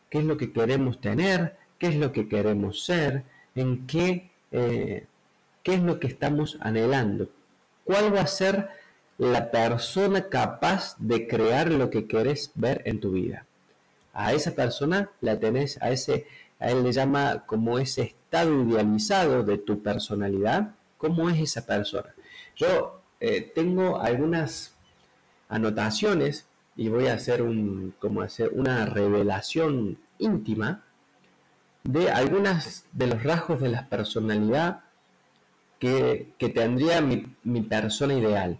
qué 0.10 0.18
es 0.18 0.24
lo 0.24 0.38
que 0.38 0.52
queremos 0.52 1.00
tener, 1.00 1.56
qué 1.78 1.90
es 1.90 1.96
lo 1.96 2.12
que 2.12 2.28
queremos 2.28 2.84
ser, 2.84 3.26
en 3.54 3.86
qué, 3.86 4.32
eh, 4.52 5.06
qué 5.62 5.76
es 5.76 5.84
lo 5.84 6.00
que 6.00 6.08
estamos 6.08 6.58
anhelando, 6.62 7.30
cuál 7.84 8.16
va 8.16 8.22
a 8.22 8.28
ser 8.28 8.70
la 9.20 9.52
persona 9.52 10.30
capaz 10.30 10.96
de 10.98 11.28
crear 11.28 11.70
lo 11.72 11.92
que 11.92 12.08
querés 12.08 12.50
ver 12.56 12.82
en 12.86 13.00
tu 13.00 13.12
vida. 13.12 13.46
A 14.14 14.34
esa 14.34 14.56
persona 14.56 15.12
la 15.22 15.40
tenés, 15.40 15.80
a 15.80 15.92
ese, 15.92 16.26
a 16.60 16.72
él 16.72 16.82
le 16.82 16.92
llama 16.92 17.44
como 17.46 17.78
ese 17.78 18.02
estado 18.02 18.64
idealizado 18.64 19.44
de 19.44 19.60
tu 19.60 19.84
personalidad, 19.84 20.72
¿cómo 20.98 21.30
es 21.30 21.40
esa 21.40 21.68
persona? 21.68 22.16
Yo 22.56 23.03
eh, 23.26 23.54
tengo 23.56 24.02
algunas 24.02 24.76
anotaciones 25.48 26.46
y 26.76 26.90
voy 26.90 27.08
a 27.08 27.14
hacer 27.14 27.42
un, 27.42 27.96
como 27.98 28.22
hacer 28.22 28.50
una 28.54 28.86
revelación 28.86 29.98
íntima 30.18 30.84
de 31.86 32.12
algunas 32.12 32.86
de 32.92 33.08
los 33.08 33.24
rasgos 33.24 33.62
de 33.62 33.70
la 33.70 33.88
personalidad 33.88 34.82
que, 35.80 36.34
tendría 36.54 37.00
mi 37.00 37.62
persona 37.62 38.14
ideal. 38.14 38.60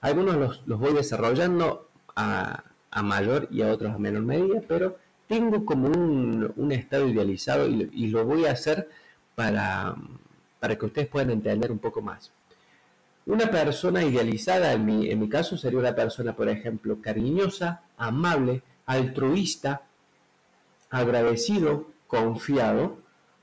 Algunos 0.00 0.62
los, 0.64 0.78
voy 0.78 0.92
desarrollando 0.92 1.88
a, 2.14 2.62
mayor 3.02 3.48
y 3.50 3.62
a 3.62 3.72
otros 3.72 3.94
a 3.94 3.98
menor 3.98 4.22
medida, 4.22 4.60
pero 4.68 4.96
tengo 5.26 5.64
como 5.66 5.88
un, 5.88 6.70
estado 6.70 7.08
idealizado 7.08 7.66
y, 7.66 8.06
lo 8.06 8.24
voy 8.24 8.46
a 8.46 8.52
hacer 8.52 8.88
para, 9.34 9.96
para 10.60 10.76
que 10.78 10.86
ustedes 10.86 11.08
puedan 11.08 11.30
entender 11.30 11.72
un 11.72 11.80
poco 11.80 12.00
más. 12.00 12.30
Una 13.26 13.50
persona 13.50 14.04
idealizada, 14.04 14.72
en 14.72 14.84
mi, 14.84 15.10
en 15.10 15.18
mi, 15.18 15.28
caso, 15.28 15.56
sería 15.56 15.78
una 15.78 15.94
persona, 15.94 16.36
por 16.36 16.48
ejemplo, 16.48 17.00
cariñosa, 17.00 17.82
amable, 17.96 18.62
altruista, 18.84 19.82
agradecido, 20.90 21.90
confiado, 22.06 22.98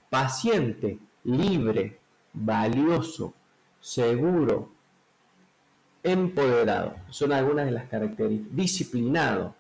paciente, 0.10 1.00
libre, 1.24 2.00
valioso, 2.34 3.34
seguro, 3.80 4.72
empoderado, 6.04 6.96
son 7.10 7.32
algunas 7.32 7.66
de 7.66 7.72
las 7.72 7.90
características, 7.90 8.56
disciplinado, 8.56 9.56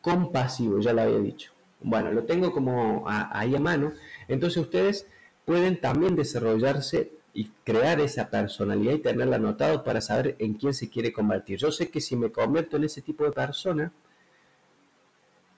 compasivo, 0.00 0.78
ya 0.80 0.92
lo 0.92 1.02
había 1.02 1.18
dicho. 1.18 1.52
Bueno, 1.80 2.12
lo 2.12 2.24
tengo 2.24 2.52
como 2.52 3.04
ahí 3.06 3.54
a 3.54 3.60
mano, 3.60 3.92
entonces 4.28 4.62
ustedes 4.62 5.06
pueden 5.44 5.80
también 5.80 6.16
desarrollarse 6.16 7.12
y 7.34 7.50
crear 7.64 8.00
esa 8.00 8.30
personalidad 8.30 8.94
y 8.94 8.98
tenerla 9.00 9.36
anotado 9.36 9.82
para 9.82 10.00
saber 10.00 10.36
en 10.38 10.54
quién 10.54 10.72
se 10.72 10.88
quiere 10.88 11.12
convertir. 11.12 11.58
Yo 11.58 11.72
sé 11.72 11.90
que 11.90 12.00
si 12.00 12.14
me 12.16 12.30
convierto 12.30 12.76
en 12.76 12.84
ese 12.84 13.02
tipo 13.02 13.24
de 13.24 13.32
persona, 13.32 13.92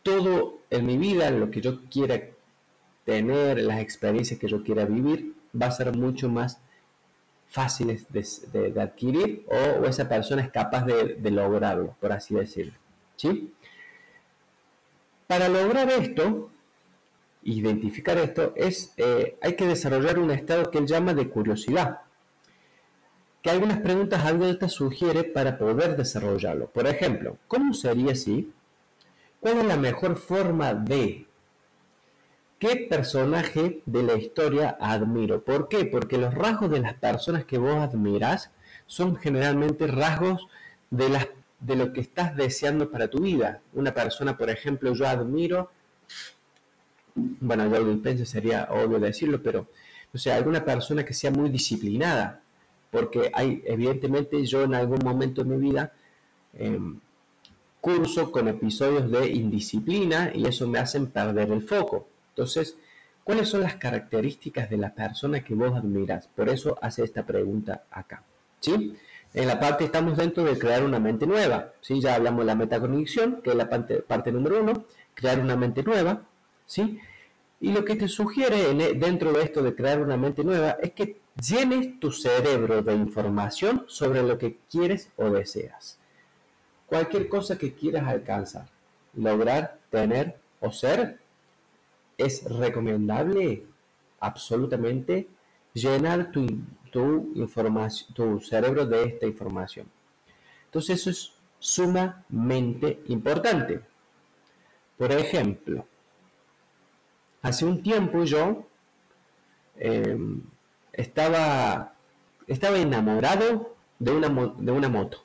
todo 0.02 0.60
en 0.70 0.86
mi 0.86 0.96
vida, 0.96 1.30
lo 1.30 1.50
que 1.50 1.60
yo 1.60 1.84
quiera 1.90 2.20
tener, 3.04 3.60
las 3.60 3.80
experiencias 3.80 4.40
que 4.40 4.48
yo 4.48 4.62
quiera 4.62 4.86
vivir, 4.86 5.34
va 5.60 5.66
a 5.66 5.70
ser 5.70 5.94
mucho 5.94 6.28
más 6.30 6.60
fáciles 7.48 8.06
de, 8.10 8.80
adquirir 8.80 9.46
o, 9.48 9.84
esa 9.84 10.08
persona 10.08 10.42
es 10.42 10.50
capaz 10.50 10.84
de, 10.84 11.30
lograrlo, 11.30 11.94
por 12.00 12.12
así 12.12 12.34
decirlo. 12.34 12.74
¿sí? 13.16 13.52
Para 15.26 15.48
lograr 15.48 15.90
esto, 15.90 16.50
identificar 17.52 18.18
esto, 18.18 18.52
es, 18.56 18.92
eh, 18.96 19.36
hay 19.40 19.54
que 19.54 19.66
desarrollar 19.66 20.18
un 20.18 20.30
estado 20.30 20.70
que 20.70 20.78
él 20.78 20.86
llama 20.86 21.14
de 21.14 21.28
curiosidad. 21.28 22.00
Que 23.42 23.50
algunas 23.50 23.78
preguntas 23.78 24.22
esta 24.42 24.68
sugiere 24.68 25.24
para 25.24 25.56
poder 25.56 25.96
desarrollarlo. 25.96 26.66
Por 26.68 26.86
ejemplo, 26.86 27.38
¿cómo 27.46 27.74
sería 27.74 28.14
si? 28.14 28.52
¿Cuál 29.40 29.58
es 29.58 29.64
la 29.64 29.76
mejor 29.76 30.16
forma 30.16 30.74
de 30.74 31.26
¿Qué 32.58 32.86
personaje 32.88 33.82
de 33.84 34.02
la 34.02 34.14
historia 34.14 34.78
admiro? 34.80 35.42
¿Por 35.42 35.68
qué? 35.68 35.84
Porque 35.84 36.16
los 36.16 36.32
rasgos 36.32 36.70
de 36.70 36.80
las 36.80 36.94
personas 36.94 37.44
que 37.44 37.58
vos 37.58 37.76
admirás 37.76 38.50
son 38.86 39.16
generalmente 39.16 39.86
rasgos 39.86 40.48
de 40.90 41.10
las 41.10 41.28
de 41.60 41.76
lo 41.76 41.92
que 41.92 42.00
estás 42.00 42.34
deseando 42.34 42.90
para 42.90 43.08
tu 43.08 43.20
vida. 43.20 43.60
Una 43.74 43.92
persona, 43.92 44.38
por 44.38 44.48
ejemplo, 44.48 44.94
yo 44.94 45.06
admiro, 45.06 45.70
bueno, 47.16 47.68
yo 47.70 47.84
Dispensa 47.84 48.24
sería 48.24 48.68
obvio 48.70 48.98
decirlo, 48.98 49.42
pero, 49.42 49.68
no 50.12 50.20
sé, 50.20 50.32
alguna 50.32 50.64
persona 50.64 51.04
que 51.04 51.14
sea 51.14 51.30
muy 51.30 51.48
disciplinada, 51.48 52.42
porque 52.90 53.30
hay, 53.34 53.62
evidentemente, 53.66 54.44
yo 54.44 54.62
en 54.62 54.74
algún 54.74 55.00
momento 55.02 55.42
de 55.42 55.50
mi 55.50 55.70
vida 55.70 55.92
em, 56.54 57.00
curso 57.80 58.30
con 58.30 58.48
episodios 58.48 59.10
de 59.10 59.30
indisciplina 59.30 60.30
y 60.34 60.46
eso 60.46 60.66
me 60.66 60.78
hacen 60.78 61.06
perder 61.06 61.50
el 61.50 61.62
foco. 61.62 62.08
Entonces, 62.30 62.76
¿cuáles 63.24 63.48
son 63.48 63.62
las 63.62 63.76
características 63.76 64.68
de 64.68 64.76
la 64.76 64.94
persona 64.94 65.42
que 65.42 65.54
vos 65.54 65.76
admiras? 65.76 66.28
Por 66.28 66.48
eso 66.48 66.78
hace 66.82 67.04
esta 67.04 67.24
pregunta 67.24 67.84
acá. 67.90 68.22
¿Sí? 68.60 68.96
En 69.34 69.46
la 69.46 69.60
parte 69.60 69.84
estamos 69.84 70.16
dentro 70.16 70.44
de 70.44 70.58
crear 70.58 70.82
una 70.82 70.98
mente 70.98 71.26
nueva. 71.26 71.72
¿sí? 71.80 72.00
Ya 72.00 72.14
hablamos 72.14 72.40
de 72.40 72.46
la 72.46 72.54
metacognición, 72.54 73.40
que 73.42 73.50
es 73.50 73.56
la 73.56 73.68
parte, 73.68 73.96
parte 73.96 74.32
número 74.32 74.62
uno, 74.62 74.84
crear 75.14 75.40
una 75.40 75.56
mente 75.56 75.82
nueva. 75.82 76.22
¿Sí? 76.66 76.98
Y 77.60 77.72
lo 77.72 77.84
que 77.84 77.96
te 77.96 78.08
sugiere 78.08 78.70
e, 78.70 78.94
dentro 78.94 79.32
de 79.32 79.42
esto 79.42 79.62
de 79.62 79.74
crear 79.74 80.00
una 80.00 80.16
mente 80.16 80.44
nueva 80.44 80.76
es 80.82 80.92
que 80.92 81.20
llenes 81.40 81.98
tu 82.00 82.12
cerebro 82.12 82.82
de 82.82 82.94
información 82.94 83.84
sobre 83.88 84.22
lo 84.22 84.36
que 84.38 84.58
quieres 84.70 85.10
o 85.16 85.30
deseas 85.30 85.98
cualquier 86.86 87.28
cosa 87.28 87.58
que 87.58 87.74
quieras 87.74 88.06
alcanzar, 88.06 88.66
lograr, 89.14 89.78
tener 89.90 90.38
o 90.60 90.70
ser, 90.72 91.18
es 92.16 92.44
recomendable 92.44 93.64
absolutamente 94.20 95.28
llenar 95.74 96.30
tu, 96.30 96.46
tu, 96.90 97.46
tu 98.14 98.40
cerebro 98.40 98.86
de 98.86 99.04
esta 99.04 99.26
información. 99.26 99.86
Entonces 100.66 101.00
eso 101.00 101.10
es 101.10 101.32
sumamente 101.58 103.02
importante. 103.08 103.80
Por 104.96 105.12
ejemplo, 105.12 105.86
hace 107.46 107.64
un 107.64 107.80
tiempo 107.80 108.24
yo 108.24 108.66
em, 109.76 110.42
estaba, 110.92 111.94
estaba 112.48 112.78
enamorado 112.78 113.76
de 114.00 114.10
una, 114.10 114.28
de 114.58 114.72
una 114.72 114.88
moto 114.88 115.22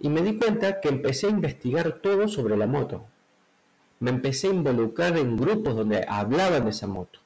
y 0.00 0.08
me 0.08 0.22
di 0.22 0.36
cuenta 0.36 0.80
que 0.80 0.88
empecé 0.88 1.28
a 1.28 1.30
investigar 1.30 2.00
todo 2.02 2.28
sobre 2.28 2.56
la 2.56 2.66
moto. 2.66 3.06
Me 4.00 4.10
empecé 4.10 4.48
a 4.48 4.50
involucrar 4.50 5.16
en 5.16 5.36
grupos 5.36 5.74
donde 5.74 6.04
hablaban 6.06 6.64
de 6.64 6.70
esa 6.70 6.86
moto. 6.86 7.20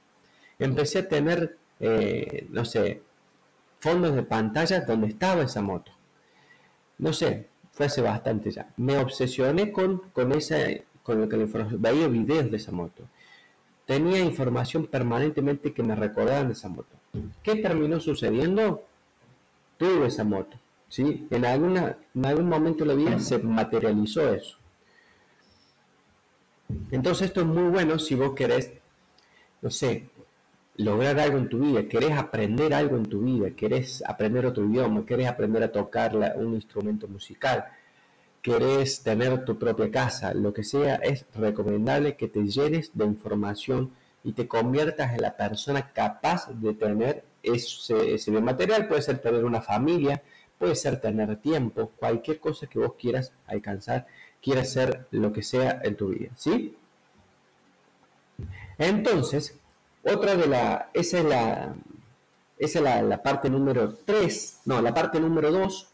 Empecé 0.58 1.00
a 1.00 1.08
tener, 1.08 1.58
eh, 1.80 2.46
no 2.50 2.64
sé, 2.64 3.02
fondos 3.80 4.14
de 4.14 4.22
pantalla 4.22 4.82
donde 4.82 5.08
estaba 5.08 5.42
esa 5.42 5.62
moto. 5.62 5.90
No 6.98 7.12
sé, 7.12 7.48
fue 7.72 7.86
hace 7.86 8.02
bastante 8.02 8.50
ya. 8.52 8.72
Me 8.76 8.98
obsesioné 8.98 9.72
con, 9.72 10.02
con 10.12 10.30
esa, 10.32 10.58
con 11.16 11.28
que 11.28 11.36
la 11.36 11.42
información, 11.42 11.82
veía 11.82 12.08
videos 12.08 12.50
de 12.50 12.56
esa 12.56 12.72
moto. 12.72 13.04
Tenía 13.86 14.20
información 14.20 14.86
permanentemente 14.86 15.72
que 15.72 15.82
me 15.82 15.94
recordaban 15.94 16.48
de 16.48 16.52
esa 16.52 16.68
moto. 16.68 16.96
¿Qué 17.42 17.56
terminó 17.56 17.98
sucediendo? 18.00 18.84
Tuve 19.78 20.06
esa 20.06 20.24
moto 20.24 20.56
¿sí? 20.90 21.26
En, 21.30 21.46
alguna, 21.46 21.96
en 22.14 22.26
algún 22.26 22.48
momento 22.48 22.84
de 22.84 22.88
la 22.88 22.94
vida 22.94 23.18
se 23.18 23.38
materializó 23.38 24.34
eso. 24.34 24.58
Entonces 26.90 27.28
esto 27.28 27.40
es 27.40 27.46
muy 27.46 27.70
bueno 27.70 27.98
si 27.98 28.14
vos 28.14 28.34
querés, 28.34 28.72
no 29.62 29.70
sé, 29.70 30.10
lograr 30.76 31.18
algo 31.18 31.38
en 31.38 31.48
tu 31.48 31.58
vida, 31.60 31.88
querés 31.88 32.12
aprender 32.12 32.74
algo 32.74 32.96
en 32.96 33.06
tu 33.06 33.22
vida, 33.22 33.50
querés 33.50 34.02
aprender 34.06 34.46
otro 34.46 34.64
idioma, 34.64 35.06
querés 35.06 35.28
aprender 35.28 35.62
a 35.62 35.72
tocar 35.72 36.14
un 36.36 36.54
instrumento 36.54 37.08
musical, 37.08 37.64
querés 38.42 39.02
tener 39.02 39.44
tu 39.44 39.58
propia 39.58 39.90
casa, 39.90 40.34
lo 40.34 40.52
que 40.52 40.64
sea, 40.64 40.96
es 40.96 41.26
recomendable 41.34 42.16
que 42.16 42.28
te 42.28 42.46
llenes 42.46 42.90
de 42.94 43.04
información 43.04 43.92
y 44.24 44.32
te 44.32 44.48
conviertas 44.48 45.12
en 45.12 45.22
la 45.22 45.36
persona 45.36 45.92
capaz 45.92 46.48
de 46.50 46.74
tener 46.74 47.24
ese, 47.42 48.14
ese 48.14 48.30
material. 48.32 48.88
Puede 48.88 49.02
ser 49.02 49.18
tener 49.18 49.44
una 49.44 49.60
familia, 49.60 50.22
puede 50.58 50.74
ser 50.74 51.00
tener 51.00 51.36
tiempo, 51.36 51.92
cualquier 51.96 52.38
cosa 52.38 52.66
que 52.66 52.78
vos 52.78 52.94
quieras 52.98 53.32
alcanzar, 53.46 54.06
quieras 54.42 54.68
hacer 54.68 55.06
lo 55.10 55.32
que 55.32 55.42
sea 55.42 55.80
en 55.82 55.96
tu 55.96 56.08
vida, 56.08 56.30
¿sí? 56.36 56.76
Entonces, 58.78 59.58
otra 60.02 60.34
de 60.36 60.46
la, 60.46 60.90
esa 60.94 61.18
es 61.18 61.24
la, 61.24 61.74
esa 62.58 62.78
es 62.78 63.04
la, 63.04 63.22
parte 63.22 63.48
número 63.50 63.94
3, 63.94 64.60
no, 64.66 64.80
la 64.80 64.92
parte 64.92 65.18
número 65.20 65.50
2 65.50 65.89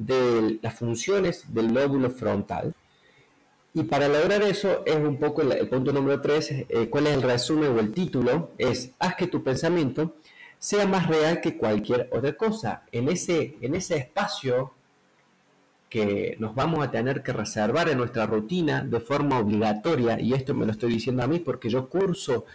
de 0.00 0.58
las 0.62 0.74
funciones 0.74 1.44
del 1.52 1.74
lóbulo 1.74 2.10
frontal. 2.10 2.74
Y 3.74 3.84
para 3.84 4.08
lograr 4.08 4.42
eso 4.42 4.82
es 4.84 4.96
un 4.96 5.18
poco 5.18 5.42
el, 5.42 5.68
punto 5.68 5.92
número 5.92 6.20
3, 6.20 6.50
eh, 6.68 6.88
cuál 6.90 7.06
es 7.06 7.14
el 7.14 7.22
resumen 7.22 7.76
o 7.76 7.78
el 7.78 7.92
título, 7.92 8.50
es 8.58 8.92
haz 8.98 9.14
que 9.14 9.26
tu 9.26 9.44
pensamiento 9.44 10.16
sea 10.58 10.86
más 10.86 11.06
real 11.06 11.40
que 11.40 11.56
cualquier 11.56 12.08
otra 12.12 12.32
cosa. 12.32 12.82
En 12.90 13.08
ese, 13.08 13.56
en 13.60 13.74
ese 13.74 13.98
espacio 13.98 14.72
que 15.90 16.36
nos 16.38 16.54
vamos 16.54 16.84
a 16.84 16.90
tener 16.90 17.22
que 17.22 17.32
reservar 17.32 17.90
en 17.90 17.98
nuestra 17.98 18.24
rutina 18.24 18.82
de 18.82 19.00
forma 19.00 19.38
obligatoria, 19.38 20.18
y 20.18 20.32
esto 20.32 20.54
me 20.54 20.64
lo 20.64 20.72
estoy 20.72 20.94
diciendo 20.94 21.22
a 21.22 21.26
mí 21.26 21.40
porque 21.40 21.68
yo 21.68 21.88
curso 21.88 22.46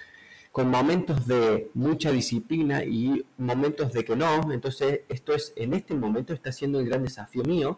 con 0.56 0.70
momentos 0.70 1.28
de 1.28 1.70
mucha 1.74 2.14
disciplina 2.14 2.86
y 2.86 3.26
momentos 3.38 3.92
de 3.92 4.06
que 4.06 4.16
no, 4.16 4.54
entonces 4.54 5.02
esto 5.10 5.34
es, 5.34 5.52
en 5.58 5.74
este 5.74 5.94
momento 5.96 6.34
está 6.34 6.54
siendo 6.54 6.80
el 6.80 6.88
gran 6.88 7.04
desafío 7.04 7.44
mío, 7.44 7.78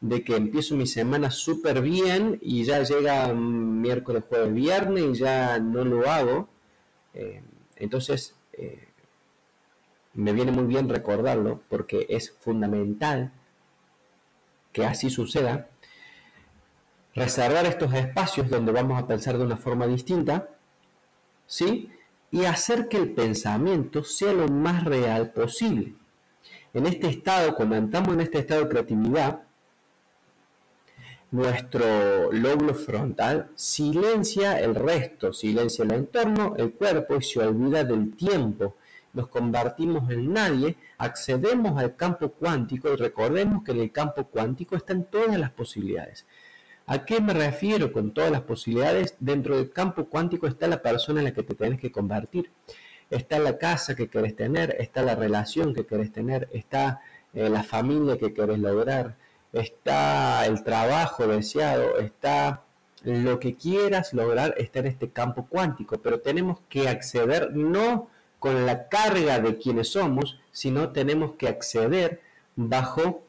de 0.00 0.24
que 0.24 0.36
empiezo 0.36 0.74
mi 0.74 0.86
semana 0.86 1.30
súper 1.30 1.82
bien 1.82 2.38
y 2.40 2.64
ya 2.64 2.82
llega 2.82 3.30
miércoles, 3.34 4.24
jueves, 4.26 4.54
viernes 4.54 5.04
y 5.04 5.14
ya 5.16 5.58
no 5.58 5.84
lo 5.84 6.08
hago. 6.08 6.48
Eh, 7.12 7.42
entonces, 7.76 8.34
eh, 8.54 8.88
me 10.14 10.32
viene 10.32 10.52
muy 10.52 10.64
bien 10.64 10.88
recordarlo 10.88 11.60
porque 11.68 12.06
es 12.08 12.30
fundamental 12.40 13.32
que 14.72 14.86
así 14.86 15.10
suceda. 15.10 15.68
Reservar 17.14 17.66
estos 17.66 17.92
espacios 17.92 18.48
donde 18.48 18.72
vamos 18.72 18.98
a 18.98 19.06
pensar 19.06 19.36
de 19.36 19.44
una 19.44 19.58
forma 19.58 19.86
distinta, 19.86 20.55
¿sí? 21.46 21.90
Y 22.30 22.44
hacer 22.44 22.88
que 22.88 22.96
el 22.96 23.12
pensamiento 23.12 24.04
sea 24.04 24.32
lo 24.32 24.48
más 24.48 24.84
real 24.84 25.32
posible. 25.32 25.94
En 26.74 26.86
este 26.86 27.08
estado, 27.08 27.54
cuando 27.54 27.76
entramos 27.76 28.14
en 28.14 28.20
este 28.20 28.38
estado 28.38 28.62
de 28.62 28.68
creatividad, 28.68 29.42
nuestro 31.30 32.30
lóbulo 32.32 32.74
frontal 32.74 33.50
silencia 33.54 34.60
el 34.60 34.74
resto, 34.74 35.32
silencia 35.32 35.84
el 35.84 35.92
entorno, 35.92 36.54
el 36.56 36.72
cuerpo 36.72 37.16
y 37.16 37.22
se 37.22 37.40
olvida 37.40 37.84
del 37.84 38.14
tiempo 38.14 38.76
nos 39.16 39.28
convertimos 39.28 40.10
en 40.10 40.34
nadie, 40.34 40.76
accedemos 40.98 41.78
al 41.78 41.96
campo 41.96 42.28
cuántico 42.32 42.92
y 42.92 42.96
recordemos 42.96 43.64
que 43.64 43.72
en 43.72 43.80
el 43.80 43.90
campo 43.90 44.24
cuántico 44.24 44.76
están 44.76 45.04
todas 45.04 45.38
las 45.38 45.50
posibilidades. 45.50 46.26
¿A 46.86 47.04
qué 47.04 47.20
me 47.20 47.34
refiero 47.34 47.92
con 47.92 48.12
todas 48.12 48.30
las 48.30 48.42
posibilidades? 48.42 49.16
Dentro 49.18 49.56
del 49.56 49.70
campo 49.70 50.06
cuántico 50.06 50.46
está 50.46 50.68
la 50.68 50.82
persona 50.82 51.20
en 51.20 51.24
la 51.24 51.34
que 51.34 51.42
te 51.42 51.54
tienes 51.54 51.80
que 51.80 51.90
convertir, 51.90 52.50
está 53.10 53.38
la 53.38 53.58
casa 53.58 53.96
que 53.96 54.08
querés 54.08 54.36
tener, 54.36 54.76
está 54.78 55.02
la 55.02 55.16
relación 55.16 55.74
que 55.74 55.86
querés 55.86 56.12
tener, 56.12 56.48
está 56.52 57.00
eh, 57.34 57.48
la 57.48 57.64
familia 57.64 58.18
que 58.18 58.32
querés 58.32 58.58
lograr, 58.58 59.16
está 59.52 60.46
el 60.46 60.62
trabajo 60.62 61.26
deseado, 61.26 61.98
está 61.98 62.62
lo 63.02 63.38
que 63.38 63.54
quieras 63.54 64.12
lograr 64.14 64.54
está 64.58 64.80
en 64.80 64.86
este 64.86 65.10
campo 65.10 65.46
cuántico, 65.48 65.98
pero 65.98 66.20
tenemos 66.20 66.58
que 66.68 66.88
acceder 66.88 67.54
no 67.54 68.10
con 68.40 68.66
la 68.66 68.88
carga 68.88 69.38
de 69.38 69.58
quienes 69.58 69.90
somos, 69.90 70.40
sino 70.50 70.90
tenemos 70.90 71.32
que 71.36 71.48
acceder 71.48 72.20
bajo 72.56 73.22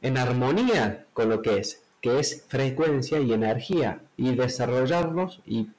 en 0.00 0.16
armonía 0.16 1.06
con 1.12 1.28
lo 1.28 1.42
que 1.42 1.58
es, 1.58 1.81
que 2.02 2.18
es 2.18 2.44
frecuencia 2.48 3.20
y 3.20 3.32
energía, 3.32 4.02
y 4.18 4.34
desarrollarnos 4.34 5.40
y 5.46 5.70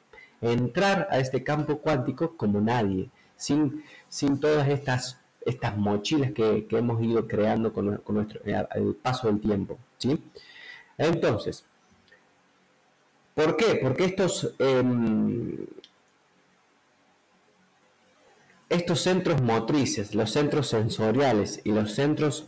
entrar 0.42 1.08
a 1.12 1.20
este 1.20 1.44
campo 1.44 1.80
cuántico 1.80 2.36
como 2.38 2.62
nadie, 2.62 3.10
sin, 3.36 3.84
sin 4.08 4.40
todas 4.40 4.68
estas, 4.70 5.20
estas 5.46 5.78
mochilas 5.78 6.32
que, 6.32 6.66
hemos 6.72 7.04
ido 7.04 7.28
creando 7.28 7.74
con, 7.74 8.02
nuestro, 8.08 8.42
el 8.44 8.96
paso 8.96 9.28
del 9.28 9.42
tiempo. 9.42 9.78
¿sí? 9.98 10.24
Entonces, 10.98 11.66
¿por 13.36 13.56
qué? 13.56 13.76
Porque 13.76 14.06
estos... 14.06 14.56
Em, 14.58 15.68
estos 18.70 19.02
centros 19.02 19.40
motrices, 19.40 20.16
los 20.16 20.32
centros 20.32 20.68
sensoriales 20.70 21.62
y 21.64 21.72
los 21.72 21.94
centros 21.94 22.48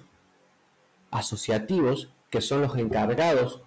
asociativos, 1.11 2.09
que 2.30 2.41
son 2.41 2.61
los 2.61 2.78
encargados 2.78 3.61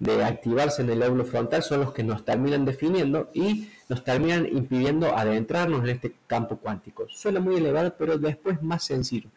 de 0.00 0.24
activarse 0.24 0.82
en 0.82 0.90
el 0.90 1.00
lóbulo 1.00 1.24
frontal, 1.24 1.62
son 1.62 1.80
los 1.80 1.92
que 1.92 2.02
nos 2.02 2.24
terminan 2.24 2.64
definiendo 2.64 3.30
y 3.34 3.70
nos 3.88 4.02
terminan 4.02 4.46
impidiendo 4.46 5.14
adentrarnos 5.14 5.82
en 5.82 5.90
este 5.90 6.14
campo 6.26 6.56
cuántico. 6.56 7.06
Suena 7.10 7.38
muy 7.38 7.56
elevado, 7.56 7.94
pero 7.98 8.16
después 8.16 8.62
más 8.62 8.82
sencillo. 8.82 9.28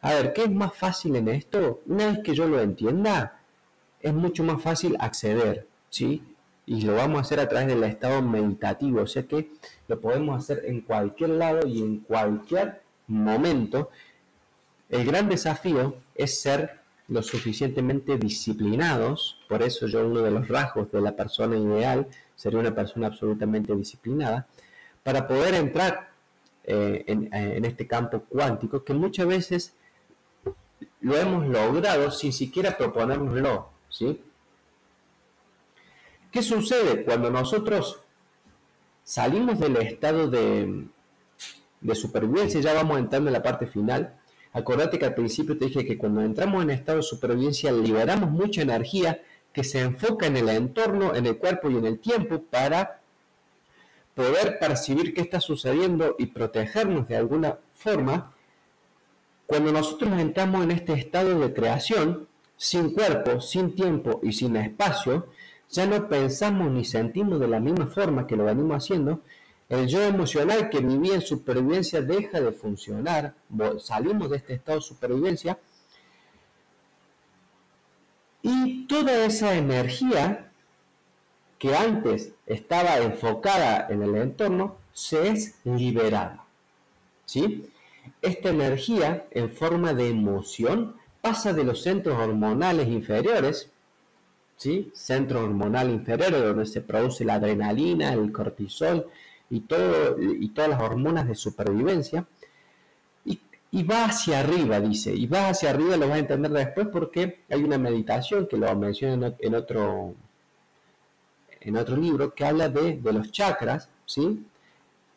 A 0.00 0.14
ver, 0.14 0.32
¿qué 0.32 0.42
es 0.42 0.50
más 0.50 0.74
fácil 0.74 1.14
en 1.14 1.28
esto? 1.28 1.82
Una 1.86 2.06
vez 2.06 2.18
que 2.24 2.34
yo 2.34 2.48
lo 2.48 2.60
entienda, 2.60 3.38
es 4.00 4.12
mucho 4.12 4.42
más 4.42 4.60
fácil 4.60 4.96
acceder, 4.98 5.68
¿sí? 5.88 6.22
Y 6.66 6.82
lo 6.82 6.96
vamos 6.96 7.18
a 7.18 7.20
hacer 7.20 7.38
a 7.38 7.48
través 7.48 7.68
del 7.68 7.84
estado 7.84 8.20
meditativo, 8.22 9.02
o 9.02 9.06
sea 9.06 9.22
que 9.22 9.50
lo 9.86 10.00
podemos 10.00 10.36
hacer 10.42 10.64
en 10.66 10.80
cualquier 10.80 11.30
lado 11.30 11.66
y 11.66 11.80
en 11.80 11.98
cualquier 11.98 12.82
momento. 13.06 13.90
El 14.88 15.04
gran 15.04 15.28
desafío 15.28 15.96
es 16.16 16.40
ser 16.40 16.81
lo 17.08 17.22
suficientemente 17.22 18.16
disciplinados, 18.16 19.38
por 19.48 19.62
eso 19.62 19.86
yo 19.86 20.06
uno 20.06 20.20
de 20.20 20.30
los 20.30 20.48
rasgos 20.48 20.90
de 20.92 21.00
la 21.00 21.14
persona 21.14 21.56
ideal 21.56 22.06
sería 22.36 22.60
una 22.60 22.74
persona 22.74 23.08
absolutamente 23.08 23.74
disciplinada, 23.74 24.46
para 25.02 25.26
poder 25.26 25.54
entrar 25.54 26.10
eh, 26.64 27.04
en, 27.06 27.24
eh, 27.34 27.56
en, 27.56 27.64
este 27.64 27.86
campo 27.86 28.20
cuántico 28.28 28.84
que 28.84 28.94
muchas 28.94 29.26
veces 29.26 29.74
lo 31.00 31.16
hemos 31.16 31.46
logrado 31.48 32.10
sin 32.10 32.32
siquiera 32.32 32.76
proponérnoslo. 32.76 33.68
¿sí? 33.88 34.22
¿Qué 36.30 36.42
sucede 36.42 37.04
cuando 37.04 37.30
nosotros 37.30 38.00
salimos 39.04 39.58
del 39.58 39.76
estado 39.76 40.28
de, 40.28 40.86
de 41.80 41.94
supervivencia? 41.94 42.60
Ya 42.60 42.72
vamos 42.74 42.98
entrando 42.98 43.28
en 43.28 43.34
la 43.34 43.42
parte 43.42 43.66
final. 43.66 44.18
Acordate 44.52 44.98
que 44.98 45.06
al 45.06 45.14
principio 45.14 45.56
te 45.56 45.66
dije 45.66 45.86
que 45.86 45.96
cuando 45.96 46.20
entramos 46.20 46.62
en 46.62 46.70
estado 46.70 46.98
de 46.98 47.04
supervivencia 47.04 47.72
liberamos 47.72 48.30
mucha 48.30 48.62
energía 48.62 49.22
que 49.52 49.64
se 49.64 49.80
enfoca 49.80 50.26
en 50.26 50.36
el 50.36 50.48
entorno, 50.48 51.14
en 51.14 51.26
el 51.26 51.38
cuerpo 51.38 51.70
y 51.70 51.76
en 51.76 51.86
el 51.86 51.98
tiempo 51.98 52.42
para 52.42 53.00
poder 54.14 54.58
percibir 54.58 55.14
qué 55.14 55.22
está 55.22 55.40
sucediendo 55.40 56.16
y 56.18 56.26
protegernos 56.26 57.08
de 57.08 57.16
alguna 57.16 57.58
forma, 57.74 58.34
cuando 59.46 59.72
nosotros 59.72 60.10
entramos 60.18 60.64
en 60.64 60.70
este 60.70 60.92
estado 60.94 61.38
de 61.38 61.52
creación, 61.52 62.28
sin 62.56 62.92
cuerpo, 62.92 63.40
sin 63.40 63.74
tiempo 63.74 64.20
y 64.22 64.32
sin 64.32 64.56
espacio, 64.56 65.26
ya 65.70 65.86
no 65.86 66.08
pensamos 66.08 66.70
ni 66.70 66.84
sentimos 66.84 67.40
de 67.40 67.48
la 67.48 67.60
misma 67.60 67.86
forma 67.86 68.26
que 68.26 68.36
lo 68.36 68.44
venimos 68.44 68.76
haciendo, 68.76 69.20
el 69.72 69.88
yo 69.88 70.02
emocional 70.02 70.68
que 70.68 70.80
vivía 70.80 71.14
en 71.14 71.22
supervivencia 71.22 72.02
deja 72.02 72.42
de 72.42 72.52
funcionar, 72.52 73.34
salimos 73.78 74.28
de 74.28 74.36
este 74.36 74.52
estado 74.52 74.78
de 74.78 74.84
supervivencia 74.84 75.58
y 78.42 78.86
toda 78.86 79.24
esa 79.24 79.54
energía 79.54 80.50
que 81.58 81.74
antes 81.74 82.32
estaba 82.44 82.98
enfocada 82.98 83.86
en 83.88 84.02
el 84.02 84.14
entorno 84.16 84.76
se 84.92 85.28
es 85.28 85.54
liberada. 85.64 86.44
¿sí? 87.24 87.70
Esta 88.20 88.50
energía 88.50 89.26
en 89.30 89.50
forma 89.52 89.94
de 89.94 90.10
emoción 90.10 90.96
pasa 91.22 91.54
de 91.54 91.64
los 91.64 91.82
centros 91.82 92.18
hormonales 92.18 92.88
inferiores, 92.88 93.70
¿sí? 94.58 94.92
centro 94.94 95.44
hormonal 95.44 95.88
inferior 95.88 96.32
donde 96.32 96.66
se 96.66 96.82
produce 96.82 97.24
la 97.24 97.34
adrenalina, 97.34 98.12
el 98.12 98.30
cortisol 98.32 99.08
y, 99.52 99.60
todo, 99.60 100.16
y 100.18 100.48
todas 100.48 100.70
las 100.70 100.80
hormonas 100.80 101.28
de 101.28 101.34
supervivencia, 101.34 102.26
y, 103.74 103.84
va 103.84 104.04
hacia 104.04 104.40
arriba, 104.40 104.80
dice, 104.80 105.14
y 105.14 105.26
va 105.26 105.48
hacia 105.48 105.70
arriba, 105.70 105.96
lo 105.96 106.06
vas 106.06 106.16
a 106.16 106.20
entender 106.20 106.50
después 106.50 106.88
porque 106.88 107.40
hay 107.48 107.64
una 107.64 107.78
meditación 107.78 108.46
que 108.46 108.58
lo 108.58 108.74
menciona 108.76 109.34
en 109.38 109.54
otro 109.54 110.14
en 111.60 111.76
otro 111.76 111.96
libro 111.96 112.34
que 112.34 112.44
habla 112.44 112.68
de, 112.68 113.00
los 113.02 113.30
chakras, 113.30 113.88
¿sí? 114.04 114.44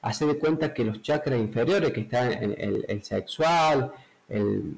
Hace 0.02 0.26
de 0.26 0.38
cuenta 0.38 0.74
que 0.74 0.86
los 0.86 1.02
chakras 1.02 1.40
inferiores, 1.40 1.92
que 1.92 2.02
están 2.02 2.32
en 2.32 2.86
el, 2.88 3.04
sexual, 3.04 3.92
el, 4.30 4.78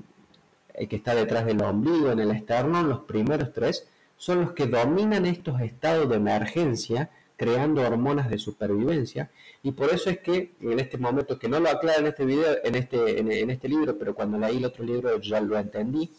que 0.89 0.95
está 0.95 1.14
detrás 1.14 1.45
del 1.45 1.62
ombligo, 1.62 2.12
en 2.12 2.20
el 2.20 2.32
esternón, 2.32 2.89
los 2.89 3.01
primeros 3.01 3.53
tres, 3.53 3.88
son 4.18 4.41
los 4.41 4.51
que 4.53 4.66
dominan 4.66 5.26
estos 5.26 5.62
estados 5.62 6.10
de 6.10 6.16
emergencia, 6.16 7.12
creando 7.38 7.82
hormonas 7.82 8.30
de 8.30 8.38
supervivencia. 8.38 9.30
Y 9.64 9.72
por 9.72 9.94
eso 9.94 10.10
es 10.10 10.20
que 10.20 10.52
en 10.60 10.80
este 10.80 10.98
momento, 10.98 11.40
que 11.40 11.48
no 11.48 11.60
lo 11.60 11.70
aclara 11.70 12.00
en 12.00 12.08
este 12.08 12.26
video, 12.26 12.58
en 12.64 12.76
este, 12.76 13.20
en 13.20 13.50
este 13.50 13.70
libro, 13.70 13.98
pero 13.98 14.14
cuando 14.14 14.38
leí 14.38 14.58
el 14.58 14.66
otro 14.66 14.84
libro 14.84 15.22
ya 15.22 15.40
lo 15.40 15.58
entendí, 15.58 16.12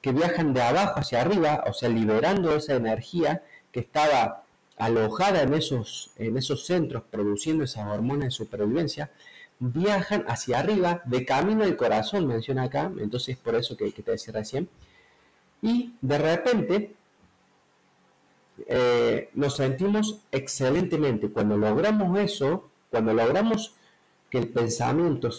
que 0.00 0.12
viajan 0.12 0.54
de 0.54 0.62
abajo 0.62 1.00
hacia 1.00 1.20
arriba, 1.20 1.64
o 1.66 1.72
sea, 1.72 1.88
liberando 1.88 2.54
esa 2.54 2.74
energía 2.74 3.42
que 3.72 3.80
estaba 3.80 4.44
alojada 4.76 5.42
en 5.42 5.54
esos, 5.54 6.12
en 6.16 6.36
esos 6.36 6.66
centros 6.66 7.02
produciendo 7.10 7.64
esas 7.64 7.86
hormonas 7.86 8.26
de 8.26 8.30
supervivencia, 8.30 9.10
viajan 9.58 10.24
hacia 10.28 10.60
arriba 10.60 11.02
de 11.04 11.24
camino 11.24 11.64
al 11.64 11.76
corazón, 11.76 12.26
menciona 12.26 12.64
acá, 12.64 12.92
entonces 13.00 13.36
por 13.36 13.56
eso 13.56 13.76
que, 13.76 13.90
te 13.90 14.12
decía 14.12 14.32
recién, 14.32 14.68
y 15.60 15.94
de 16.00 16.18
repente 16.18 16.94
eh, 18.66 19.30
nos 19.34 19.56
sentimos 19.56 20.20
excelentemente. 20.32 21.30
Cuando 21.30 21.56
logramos 21.56 22.18
eso, 22.18 22.70
cuando 22.90 23.12
logramos 23.14 23.74
que 24.30 24.38
el 24.38 24.48
pensamiento, 24.48 25.30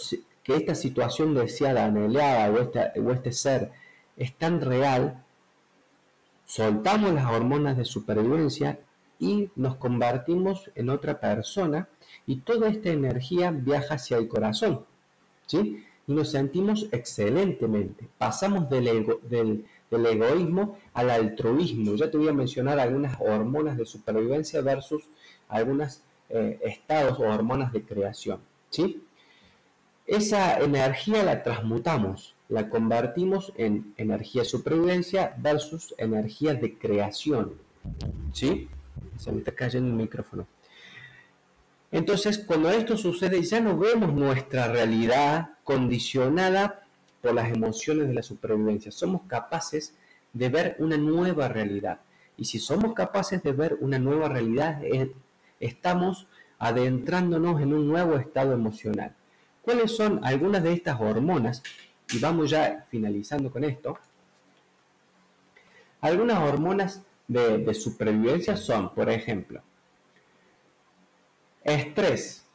que 0.43 0.55
esta 0.55 0.75
situación 0.75 1.35
deseada, 1.35 1.85
anhelada 1.85 2.51
o, 2.51 3.01
o 3.01 3.11
este 3.11 3.31
ser 3.31 3.71
es 4.17 4.35
tan 4.35 4.61
real, 4.61 5.23
soltamos 6.45 7.13
las 7.13 7.31
hormonas 7.31 7.77
de 7.77 7.85
supervivencia 7.85 8.79
y 9.19 9.49
nos 9.55 9.75
convertimos 9.75 10.71
en 10.75 10.89
otra 10.89 11.19
persona 11.19 11.89
y 12.25 12.37
toda 12.37 12.69
esta 12.69 12.89
energía 12.89 13.51
viaja 13.51 13.95
hacia 13.95 14.17
el 14.17 14.27
corazón, 14.27 14.85
¿sí? 15.45 15.85
Y 16.07 16.13
nos 16.13 16.31
sentimos 16.31 16.87
excelentemente. 16.91 18.07
Pasamos 18.17 18.69
del, 18.69 19.05
del, 19.23 19.65
egoísmo 19.91 20.77
al 20.93 21.09
altruismo. 21.09 21.95
Ya 21.95 22.09
te 22.09 22.17
voy 22.17 22.27
a 22.27 22.33
mencionar 22.33 22.79
algunas 22.79 23.19
hormonas 23.19 23.77
de 23.77 23.85
supervivencia 23.85 24.61
versus 24.61 25.03
algunos 25.47 26.01
eh, 26.29 26.59
estados 26.63 27.19
o 27.19 27.23
hormonas 27.23 27.73
de 27.73 27.83
creación, 27.83 28.39
¿sí? 28.69 29.03
Esa 30.05 30.59
energía 30.59 31.23
la 31.23 31.43
transmutamos, 31.43 32.35
la 32.49 32.69
convertimos 32.69 33.53
en 33.57 33.93
energía 33.97 34.41
de 34.41 34.49
supervivencia 34.49 35.35
versus 35.37 35.93
energía 35.97 36.53
de 36.53 36.77
creación, 36.77 37.53
¿sí? 38.33 38.69
Se 39.17 39.31
me 39.31 39.39
está 39.39 39.53
cayendo 39.53 39.89
el 39.89 39.95
micrófono. 39.95 40.47
Entonces, 41.91 42.37
cuando 42.37 42.69
esto 42.69 42.97
sucede, 42.97 43.41
ya 43.41 43.59
no 43.59 43.77
vemos 43.77 44.13
nuestra 44.13 44.67
realidad 44.67 45.51
condicionada 45.63 46.78
por 47.21 47.33
las 47.33 47.51
emociones 47.51 48.07
de 48.07 48.13
la 48.13 48.23
supervivencia. 48.23 48.91
Somos 48.91 49.23
capaces 49.27 49.95
de 50.33 50.49
ver 50.49 50.75
una 50.79 50.97
nueva 50.97 51.47
realidad. 51.47 51.99
Y 52.37 52.45
si 52.45 52.59
somos 52.59 52.93
capaces 52.93 53.43
de 53.43 53.51
ver 53.51 53.77
una 53.81 53.99
nueva 53.99 54.29
realidad, 54.29 54.83
eh, 54.83 55.11
estamos 55.59 56.27
adentrándonos 56.57 57.61
en 57.61 57.73
un 57.73 57.87
nuevo 57.87 58.17
estado 58.17 58.53
emocional. 58.53 59.15
¿Cuáles 59.61 59.95
son 59.95 60.23
algunas 60.23 60.63
de 60.63 60.73
estas 60.73 60.99
hormonas? 60.99 61.63
Y 62.11 62.19
vamos 62.19 62.49
ya 62.49 62.85
finalizando 62.89 63.51
con 63.51 63.63
esto. 63.63 63.97
Algunas 66.01 66.39
hormonas 66.39 67.03
de, 67.27 67.73
supervivencia 67.73 68.57
son, 68.57 68.93
por 68.93 69.09
ejemplo, 69.09 69.61
estrés. 71.63 72.45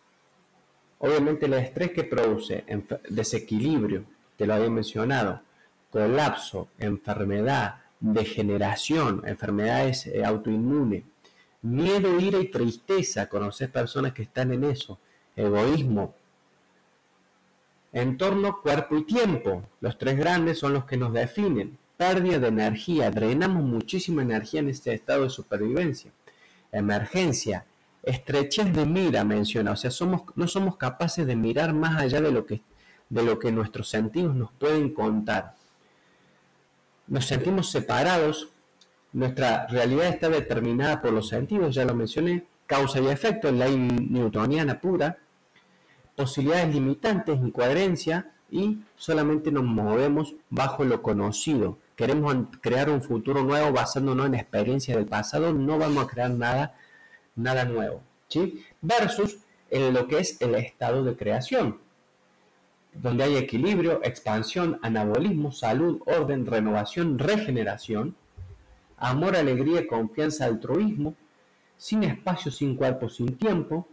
Obviamente 0.98 1.46
el 1.46 1.54
estrés 1.54 1.92
que 1.92 2.04
produce 2.04 2.64
desequilibrio, 3.10 4.04
te 4.36 4.46
lo 4.46 4.54
había 4.54 4.70
mencionado, 4.70 5.42
colapso, 5.90 6.68
enfermedad, 6.78 7.76
degeneración, 8.00 9.22
enfermedades 9.26 10.06
eh, 10.06 10.24
autoinmunes, 10.24 11.04
miedo, 11.62 12.18
ira 12.20 12.38
y 12.38 12.48
tristeza, 12.48 13.28
conoces 13.28 13.68
personas 13.68 14.12
que 14.12 14.22
están 14.22 14.52
en 14.52 14.64
eso, 14.64 14.98
egoísmo, 15.36 16.14
entorno, 17.92 18.60
cuerpo 18.60 18.96
y 18.96 19.04
tiempo. 19.04 19.62
Los 19.80 19.96
tres 19.96 20.16
grandes 20.18 20.58
son 20.58 20.74
los 20.74 20.84
que 20.84 20.96
nos 20.96 21.12
definen 21.12 21.78
pérdida 21.96 22.38
de 22.38 22.48
energía, 22.48 23.10
drenamos 23.10 23.62
muchísima 23.62 24.22
energía 24.22 24.60
en 24.60 24.68
este 24.68 24.92
estado 24.92 25.22
de 25.22 25.30
supervivencia. 25.30 26.10
Emergencia, 26.72 27.64
estrechez 28.02 28.72
de 28.72 28.84
mira 28.84 29.24
menciona, 29.24 29.72
o 29.72 29.76
sea, 29.76 29.90
somos, 29.90 30.22
no 30.34 30.48
somos 30.48 30.76
capaces 30.76 31.26
de 31.26 31.36
mirar 31.36 31.72
más 31.72 32.00
allá 32.00 32.20
de 32.20 32.32
lo, 32.32 32.44
que, 32.46 32.62
de 33.08 33.22
lo 33.22 33.38
que 33.38 33.52
nuestros 33.52 33.88
sentidos 33.88 34.34
nos 34.34 34.52
pueden 34.52 34.92
contar. 34.92 35.54
Nos 37.06 37.26
sentimos 37.26 37.70
separados, 37.70 38.48
nuestra 39.12 39.66
realidad 39.66 40.08
está 40.08 40.28
determinada 40.28 41.00
por 41.00 41.12
los 41.12 41.28
sentidos, 41.28 41.74
ya 41.74 41.84
lo 41.84 41.94
mencioné, 41.94 42.46
causa 42.66 43.00
y 43.00 43.06
efecto, 43.08 43.52
ley 43.52 43.76
newtoniana 43.76 44.80
pura, 44.80 45.18
posibilidades 46.16 46.74
limitantes, 46.74 47.38
incoherencia, 47.38 48.30
y 48.50 48.78
solamente 48.96 49.50
nos 49.50 49.64
movemos 49.64 50.34
bajo 50.48 50.84
lo 50.84 51.02
conocido, 51.02 51.78
queremos 51.96 52.36
crear 52.60 52.88
un 52.88 53.02
futuro 53.02 53.42
nuevo 53.42 53.72
basándonos 53.72 54.26
en 54.26 54.34
experiencias 54.34 54.96
del 54.96 55.06
pasado, 55.06 55.52
no 55.52 55.78
vamos 55.78 56.04
a 56.04 56.06
crear 56.06 56.30
nada, 56.30 56.74
nada 57.34 57.64
nuevo. 57.64 58.00
¿sí? 58.28 58.64
Versus 58.80 59.38
en 59.70 59.92
lo 59.92 60.06
que 60.06 60.18
es 60.18 60.40
el 60.40 60.54
estado 60.54 61.02
de 61.04 61.16
creación. 61.16 61.80
Donde 62.94 63.24
hay 63.24 63.36
equilibrio, 63.36 64.00
expansión, 64.04 64.78
anabolismo, 64.82 65.52
salud, 65.52 66.00
orden, 66.06 66.46
renovación, 66.46 67.18
regeneración, 67.18 68.14
amor, 68.96 69.36
alegría, 69.36 69.86
confianza, 69.86 70.46
altruismo, 70.46 71.14
sin 71.76 72.04
espacio, 72.04 72.50
sin 72.50 72.76
cuerpo, 72.76 73.08
sin 73.08 73.36
tiempo, 73.36 73.86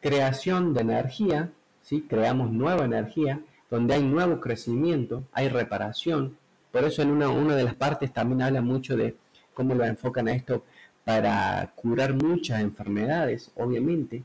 creación 0.00 0.74
de 0.74 0.80
energía, 0.80 1.52
¿sí? 1.82 2.02
creamos 2.08 2.50
nueva 2.50 2.84
energía, 2.84 3.40
donde 3.70 3.94
hay 3.94 4.02
nuevo 4.02 4.40
crecimiento, 4.40 5.22
hay 5.32 5.48
reparación. 5.48 6.36
Por 6.72 6.84
eso 6.84 7.02
en 7.02 7.10
una, 7.10 7.28
una 7.28 7.54
de 7.54 7.64
las 7.64 7.74
partes 7.74 8.12
también 8.12 8.42
habla 8.42 8.60
mucho 8.60 8.96
de 8.96 9.16
cómo 9.54 9.74
lo 9.74 9.84
enfocan 9.84 10.28
a 10.28 10.32
esto 10.32 10.64
para 11.04 11.72
curar 11.76 12.14
muchas 12.14 12.60
enfermedades, 12.60 13.50
obviamente. 13.56 14.22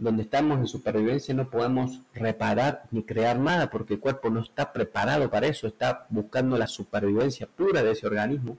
Donde 0.00 0.24
estamos 0.24 0.58
en 0.58 0.66
supervivencia 0.66 1.32
no 1.34 1.48
podemos 1.48 2.00
reparar 2.12 2.82
ni 2.90 3.04
crear 3.04 3.38
nada 3.38 3.70
porque 3.70 3.94
el 3.94 4.00
cuerpo 4.00 4.30
no 4.30 4.40
está 4.40 4.72
preparado 4.72 5.30
para 5.30 5.46
eso, 5.46 5.68
está 5.68 6.06
buscando 6.10 6.58
la 6.58 6.66
supervivencia 6.66 7.46
pura 7.46 7.82
de 7.82 7.92
ese 7.92 8.06
organismo. 8.06 8.58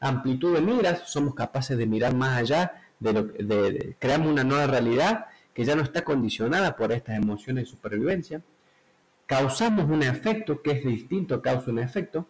Amplitud 0.00 0.54
de 0.54 0.60
miras, 0.60 1.08
somos 1.08 1.34
capaces 1.34 1.78
de 1.78 1.86
mirar 1.86 2.14
más 2.14 2.38
allá, 2.38 2.82
de 3.00 3.12
lo, 3.14 3.28
creamos 3.98 4.28
una 4.28 4.44
nueva 4.44 4.66
realidad 4.66 5.26
que 5.54 5.64
ya 5.64 5.74
no 5.74 5.82
está 5.82 6.02
condicionada 6.02 6.76
por 6.76 6.92
estas 6.92 7.16
emociones 7.16 7.64
de 7.64 7.70
supervivencia. 7.70 8.42
Causamos 9.26 9.88
un 9.88 10.02
efecto 10.02 10.60
que 10.60 10.72
es 10.72 10.84
distinto 10.84 11.40
causa 11.40 11.70
un 11.70 11.78
efecto 11.78 12.26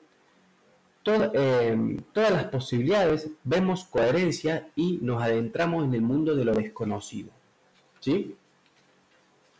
eh, 1.05 1.97
todas 2.13 2.31
las 2.31 2.45
posibilidades, 2.45 3.29
vemos 3.43 3.85
coherencia 3.85 4.69
y 4.77 4.99
nos 5.03 5.21
adentramos 5.21 5.85
en 5.85 5.95
el 5.95 6.03
mundo 6.03 6.37
de 6.37 6.45
lo 6.45 6.55
desconocido. 6.55 7.31
¿Sí? 8.03 8.37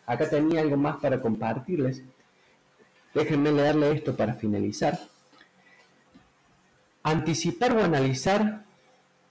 Acá 0.05 0.29
tenía 0.29 0.61
algo 0.61 0.77
más 0.77 0.97
para 0.97 1.23
compartirles. 1.23 2.03
Déjenme 3.15 3.53
leerle 3.53 3.93
esto 3.93 4.17
para 4.17 4.35
finalizar. 4.35 4.99
Anticipar 7.05 7.77
o 7.77 7.85
analizar 7.85 8.65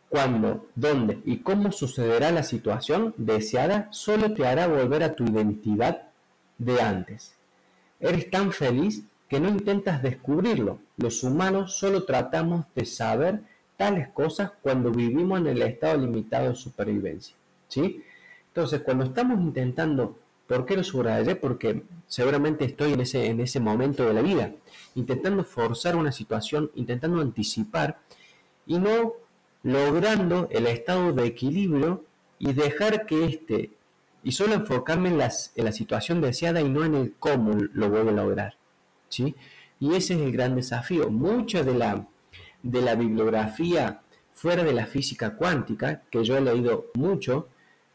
cuándo, 0.08 0.68
dónde 0.76 1.20
y 1.26 1.40
cómo 1.40 1.74
sucederá 1.74 2.32
la 2.32 2.44
situación 2.44 3.14
deseada 3.18 3.90
solo 3.92 4.34
te 4.34 4.48
hará 4.48 4.68
volver 4.68 5.04
a 5.04 5.14
tu 5.14 5.26
identidad 5.26 6.04
de 6.58 6.82
antes. 6.82 7.36
Eres 8.00 8.30
tan 8.30 8.54
feliz 8.54 9.04
que 9.28 9.42
no 9.42 9.50
intentas 9.50 10.02
descubrirlo. 10.02 10.80
Los 10.96 11.24
humanos 11.24 11.76
solo 11.78 12.06
tratamos 12.06 12.66
de 12.76 12.86
saber 12.86 13.42
tales 13.76 14.08
cosas 14.10 14.52
cuando 14.62 14.90
vivimos 14.90 15.40
en 15.42 15.48
el 15.48 15.62
estado 15.64 15.98
limitado 15.98 16.50
de 16.50 16.56
supervivencia. 16.56 17.36
¿sí? 17.68 18.04
Entonces, 18.54 18.82
cuando 18.82 19.06
estamos 19.06 19.40
intentando, 19.40 20.20
¿por 20.48 20.66
qué 20.66 20.76
lo 20.76 20.84
subrayé? 20.84 21.36
Porque 21.36 21.84
seguramente 22.08 22.66
estoy 22.66 22.94
en 22.94 23.02
ese, 23.02 23.28
en 23.28 23.40
ese 23.40 23.62
momento 23.62 24.06
de 24.06 24.14
la 24.14 24.22
vida, 24.22 24.54
intentando 24.96 25.44
forzar 25.46 25.96
una 25.96 26.12
situación, 26.12 26.70
intentando 26.76 27.22
anticipar 27.22 28.00
y 28.68 28.78
no 28.78 29.14
logrando 29.64 30.50
el 30.52 30.68
estado 30.68 31.14
de 31.14 31.26
equilibrio 31.26 32.04
y 32.40 32.54
dejar 32.54 33.06
que 33.06 33.26
este, 33.26 33.72
y 34.24 34.34
solo 34.34 34.56
enfocarme 34.56 35.10
en, 35.10 35.18
las, 35.18 35.54
en 35.56 35.66
la 35.66 35.72
situación 35.72 36.20
deseada 36.20 36.62
y 36.62 36.70
no 36.70 36.84
en 36.84 36.96
el 36.96 37.14
cómo 37.20 37.54
lo 37.74 37.90
voy 37.90 38.08
a 38.08 38.12
lograr. 38.12 38.58
Y 39.80 39.96
ese 39.96 40.14
es 40.14 40.22
el 40.22 40.32
gran 40.32 40.56
desafío. 40.56 41.10
Mucha 41.10 41.64
de 41.64 41.74
la, 41.74 42.08
de 42.64 42.82
la 42.82 42.96
bibliografía 42.96 44.02
fuera 44.34 44.64
de 44.64 44.74
la 44.74 44.86
física 44.86 45.36
cuántica, 45.36 46.04
que 46.10 46.24
yo 46.24 46.38
he 46.38 46.42
leído 46.42 46.88
mucho, 46.96 47.48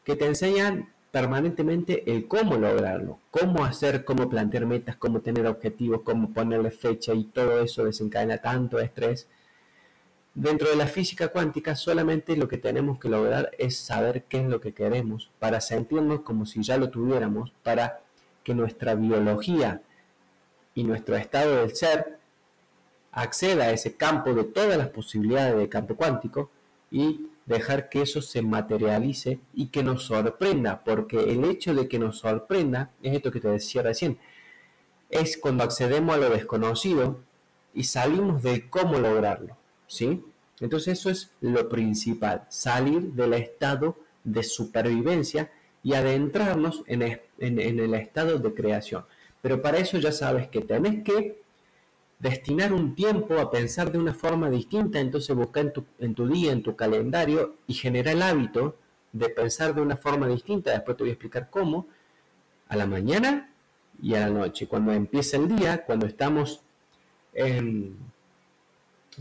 que 0.07 0.15
te 0.15 0.25
enseñan 0.25 0.89
permanentemente 1.11 2.13
el 2.13 2.29
cómo 2.29 2.57
lograrlo, 2.57 3.19
cómo 3.33 3.65
hacer, 3.65 4.05
cómo 4.05 4.29
plantear 4.29 4.65
metas, 4.65 4.95
cómo 4.95 5.21
tener 5.21 5.49
objetivos, 5.49 6.03
cómo 6.05 6.33
ponerle 6.33 6.71
fecha 6.71 7.13
y 7.13 7.25
todo 7.25 7.61
eso 7.61 7.85
desencadena 7.85 8.39
tanto 8.39 8.79
estrés. 8.79 9.27
Dentro 10.33 10.71
de 10.71 10.77
la 10.77 10.87
física 10.87 11.29
cuántica 11.29 11.75
solamente 11.75 12.37
lo 12.37 12.47
que 12.47 12.57
tenemos 12.57 13.01
que 13.01 13.09
lograr 13.09 13.51
es 13.59 13.79
saber 13.79 14.25
qué 14.25 14.43
es 14.43 14.49
lo 14.49 14.61
que 14.61 14.73
queremos 14.73 15.33
para 15.41 15.61
sentirnos 15.61 16.21
como 16.21 16.47
si 16.47 16.63
ya 16.63 16.77
lo 16.77 16.89
tuviéramos, 16.89 17.53
para 17.65 18.01
que 18.45 18.55
nuestra 18.55 18.95
biología 18.95 19.83
y 20.77 20.85
nuestro 20.85 21.17
estado 21.17 21.57
del 21.57 21.75
ser 21.75 22.19
acceda 23.11 23.65
a 23.65 23.71
ese 23.73 23.97
campo 23.97 24.35
de 24.35 24.45
todas 24.45 24.79
las 24.79 24.91
posibilidades 24.91 25.57
del 25.57 25.69
campo 25.69 25.97
cuántico 25.97 26.51
y 26.93 27.27
dejar 27.47 27.89
que 27.89 28.03
eso 28.03 28.21
se 28.21 28.43
materialice 28.43 29.39
y 29.55 29.69
que 29.69 29.83
nos 29.83 30.05
sorprenda, 30.05 30.83
porque 30.85 31.33
el 31.33 31.45
hecho 31.45 31.75
de 31.75 31.89
que 31.89 31.99
nos 31.99 32.19
sorprenda 32.19 32.91
es 33.03 33.15
esto 33.15 33.31
que 33.31 33.41
te 33.41 33.49
decía 33.49 33.83
recién, 33.83 34.19
es 35.09 35.39
cuando 35.39 35.63
accedemos 35.63 36.17
a 36.17 36.19
lo 36.19 36.31
desconocido 36.31 37.21
y 37.73 37.85
salimos 37.85 38.43
de 38.43 38.69
cómo 38.69 38.99
lograrlo, 38.99 39.57
¿sí? 39.87 40.25
Entonces 40.61 40.99
eso 40.99 41.11
es 41.11 41.31
lo 41.41 41.69
principal, 41.69 42.45
salir 42.49 43.13
del 43.13 43.35
estado 43.35 43.97
de 44.25 44.43
supervivencia 44.43 45.53
y 45.85 45.95
adentrarnos 45.95 46.83
en, 46.87 47.03
en 47.39 47.59
el 47.79 47.95
estado 47.95 48.39
de 48.39 48.55
creación. 48.55 49.05
Pero 49.41 49.63
para 49.63 49.79
eso 49.79 49.99
ya 49.99 50.11
sabes 50.11 50.49
que 50.49 50.63
tenés 50.63 51.05
que 51.05 51.46
destinar 52.19 52.73
un 52.73 52.95
tiempo 52.95 53.39
a 53.39 53.51
pensar 53.51 53.93
de 53.93 53.99
una 53.99 54.15
forma 54.15 54.49
distinta, 54.49 55.01
entonces 55.01 55.35
busca 55.37 55.61
en 55.61 55.73
tu, 55.73 55.85
en 55.99 56.15
tu 56.15 56.27
día, 56.27 56.53
en 56.53 56.63
tu 56.63 56.75
calendario 56.75 57.57
y 57.67 57.75
genera 57.75 58.13
el 58.13 58.23
hábito 58.23 58.77
de 59.13 59.29
pensar 59.29 59.75
de 59.75 59.83
una 59.83 59.97
forma 59.97 60.29
distinta, 60.29 60.73
después 60.73 60.97
te 60.97 61.03
voy 61.03 61.11
a 61.11 61.13
explicar 61.13 61.49
cómo, 61.51 61.87
a 62.69 62.77
la 62.77 62.87
mañana 62.87 63.51
y 64.03 64.15
a 64.15 64.21
la 64.21 64.31
noche, 64.31 64.67
cuando 64.67 64.93
empieza 64.93 65.37
el 65.37 65.49
día, 65.49 65.85
cuando 65.85 66.07
estamos 66.07 66.63
en, 67.33 67.97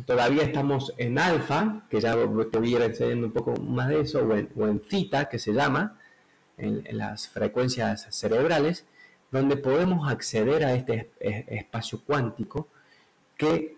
todavía 0.05 0.43
estamos 0.43 0.93
en 0.97 1.19
alfa, 1.19 1.85
que 1.89 2.01
ya 2.01 2.13
te 2.13 2.59
voy 2.59 2.73
a 2.73 2.77
ir 2.77 2.81
enseñando 2.81 3.27
un 3.27 3.33
poco 3.33 3.55
más 3.57 3.89
de 3.89 4.01
eso, 4.01 4.27
o 4.27 4.65
en, 4.67 4.81
cita, 4.89 5.29
que 5.29 5.39
se 5.39 5.53
llama, 5.53 5.99
en 6.57 6.97
las 6.97 7.27
frecuencias 7.27 8.07
cerebrales, 8.09 8.85
donde 9.31 9.57
podemos 9.57 10.09
acceder 10.09 10.63
a 10.63 10.73
este 10.73 11.11
espacio 11.19 12.01
cuántico 12.05 12.69
que 13.37 13.77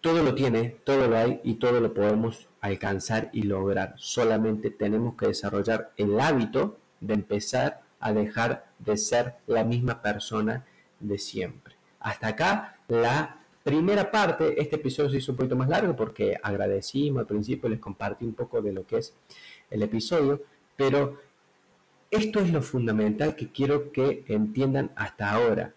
todo 0.00 0.22
lo 0.22 0.34
tiene, 0.34 0.76
todo 0.84 1.06
lo 1.08 1.16
hay 1.16 1.40
y 1.44 1.54
todo 1.54 1.80
lo 1.80 1.94
podemos 1.94 2.48
alcanzar 2.60 3.30
y 3.32 3.42
lograr. 3.42 3.94
Solamente 3.96 4.70
tenemos 4.70 5.14
que 5.16 5.28
desarrollar 5.28 5.92
el 5.96 6.18
hábito 6.18 6.78
de 7.00 7.14
empezar 7.14 7.82
a 8.00 8.12
dejar 8.12 8.66
de 8.78 8.96
ser 8.96 9.34
la 9.46 9.64
misma 9.64 10.02
persona 10.02 10.66
de 10.98 11.18
siempre. 11.18 11.76
Hasta 12.00 12.28
acá 12.28 12.78
la 12.88 13.42
primera 13.62 14.10
parte. 14.10 14.60
Este 14.60 14.76
episodio 14.76 15.10
se 15.10 15.18
hizo 15.18 15.32
un 15.32 15.38
poquito 15.38 15.56
más 15.56 15.68
largo 15.68 15.94
porque 15.94 16.36
agradecimos 16.42 17.20
al 17.20 17.26
principio, 17.26 17.68
les 17.68 17.78
compartí 17.78 18.24
un 18.24 18.34
poco 18.34 18.60
de 18.60 18.72
lo 18.72 18.86
que 18.86 18.98
es 18.98 19.14
el 19.70 19.82
episodio, 19.82 20.42
pero 20.76 21.20
esto 22.10 22.40
es 22.40 22.52
lo 22.52 22.60
fundamental 22.60 23.36
que 23.36 23.50
quiero 23.50 23.92
que 23.92 24.24
entiendan 24.28 24.90
hasta 24.96 25.30
ahora. 25.30 25.74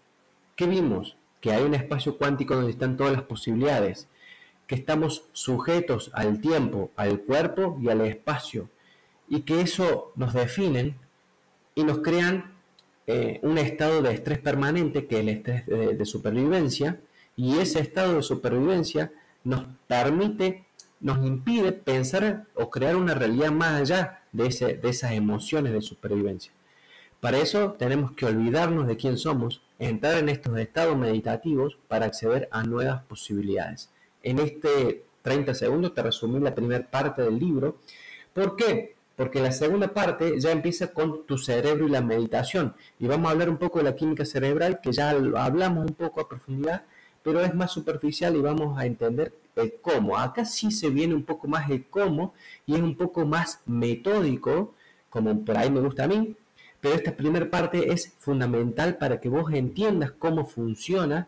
¿Qué 0.54 0.66
vimos? 0.66 1.16
Que 1.46 1.52
hay 1.52 1.62
un 1.62 1.74
espacio 1.74 2.18
cuántico 2.18 2.56
donde 2.56 2.72
están 2.72 2.96
todas 2.96 3.12
las 3.12 3.22
posibilidades, 3.22 4.08
que 4.66 4.74
estamos 4.74 5.28
sujetos 5.30 6.10
al 6.12 6.40
tiempo, 6.40 6.90
al 6.96 7.20
cuerpo 7.20 7.78
y 7.80 7.88
al 7.88 8.00
espacio, 8.00 8.68
y 9.28 9.42
que 9.42 9.60
eso 9.60 10.10
nos 10.16 10.34
definen 10.34 10.96
y 11.76 11.84
nos 11.84 11.98
crean 11.98 12.56
eh, 13.06 13.38
un 13.44 13.58
estado 13.58 14.02
de 14.02 14.12
estrés 14.12 14.40
permanente, 14.40 15.06
que 15.06 15.14
es 15.14 15.20
el 15.20 15.28
estrés 15.28 15.66
de 15.66 16.04
supervivencia, 16.04 16.98
y 17.36 17.58
ese 17.58 17.78
estado 17.78 18.16
de 18.16 18.22
supervivencia 18.24 19.12
nos 19.44 19.66
permite, 19.86 20.64
nos 20.98 21.24
impide 21.24 21.70
pensar 21.70 22.48
o 22.54 22.70
crear 22.70 22.96
una 22.96 23.14
realidad 23.14 23.52
más 23.52 23.80
allá 23.82 24.24
de, 24.32 24.46
esas 24.82 25.12
emociones 25.12 25.72
de 25.72 25.80
supervivencia. 25.80 26.50
Para 27.26 27.38
eso 27.38 27.72
tenemos 27.72 28.12
que 28.12 28.24
olvidarnos 28.24 28.86
de 28.86 28.96
quién 28.96 29.18
somos, 29.18 29.60
entrar 29.80 30.16
en 30.18 30.28
estos 30.28 30.56
estados 30.58 30.96
meditativos 30.96 31.76
para 31.88 32.06
acceder 32.06 32.48
a 32.52 32.62
nuevas 32.62 33.02
posibilidades. 33.02 33.90
En 34.22 34.38
este 34.38 35.02
30 35.22 35.52
segundos 35.54 35.92
te 35.92 36.04
resumí 36.04 36.38
la 36.38 36.54
primera 36.54 36.88
parte 36.88 37.22
del 37.22 37.36
libro. 37.36 37.78
¿Por 38.32 38.54
qué? 38.54 38.94
Porque 39.16 39.40
la 39.40 39.50
segunda 39.50 39.88
parte 39.88 40.38
ya 40.38 40.52
empieza 40.52 40.92
con 40.92 41.26
tu 41.26 41.36
cerebro 41.36 41.88
y 41.88 41.90
la 41.90 42.00
meditación. 42.00 42.76
Y 43.00 43.08
vamos 43.08 43.26
a 43.26 43.32
hablar 43.32 43.50
un 43.50 43.56
poco 43.58 43.78
de 43.78 43.86
la 43.86 43.96
química 43.96 44.24
cerebral, 44.24 44.80
que 44.80 44.92
ya 44.92 45.12
lo 45.12 45.36
hablamos 45.36 45.84
un 45.84 45.94
poco 45.94 46.20
a 46.20 46.28
profundidad, 46.28 46.84
pero 47.24 47.40
es 47.40 47.52
más 47.56 47.72
superficial 47.72 48.36
y 48.36 48.40
vamos 48.40 48.78
a 48.78 48.86
entender 48.86 49.34
el 49.56 49.74
cómo. 49.82 50.16
Acá 50.16 50.44
sí 50.44 50.70
se 50.70 50.90
viene 50.90 51.12
un 51.12 51.24
poco 51.24 51.48
más 51.48 51.68
el 51.70 51.86
cómo 51.86 52.34
y 52.66 52.76
es 52.76 52.80
un 52.80 52.96
poco 52.96 53.26
más 53.26 53.62
metódico, 53.66 54.76
como 55.10 55.44
por 55.44 55.58
ahí 55.58 55.72
me 55.72 55.80
gusta 55.80 56.04
a 56.04 56.06
mí, 56.06 56.36
pero 56.86 56.98
esta 56.98 57.16
primera 57.16 57.50
parte 57.50 57.92
es 57.92 58.14
fundamental 58.16 58.96
para 58.96 59.20
que 59.20 59.28
vos 59.28 59.52
entiendas 59.52 60.12
cómo 60.12 60.44
funciona 60.44 61.26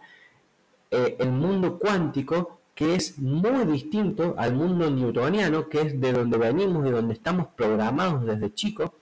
eh, 0.92 1.16
el 1.18 1.32
mundo 1.32 1.80
cuántico, 1.80 2.60
que 2.76 2.94
es 2.94 3.18
muy 3.18 3.64
distinto 3.64 4.36
al 4.38 4.54
mundo 4.54 4.88
newtoniano, 4.88 5.68
que 5.68 5.80
es 5.80 6.00
de 6.00 6.12
donde 6.12 6.38
venimos, 6.38 6.84
de 6.84 6.92
donde 6.92 7.14
estamos 7.14 7.48
programados 7.56 8.24
desde 8.24 8.54
chicos, 8.54 8.92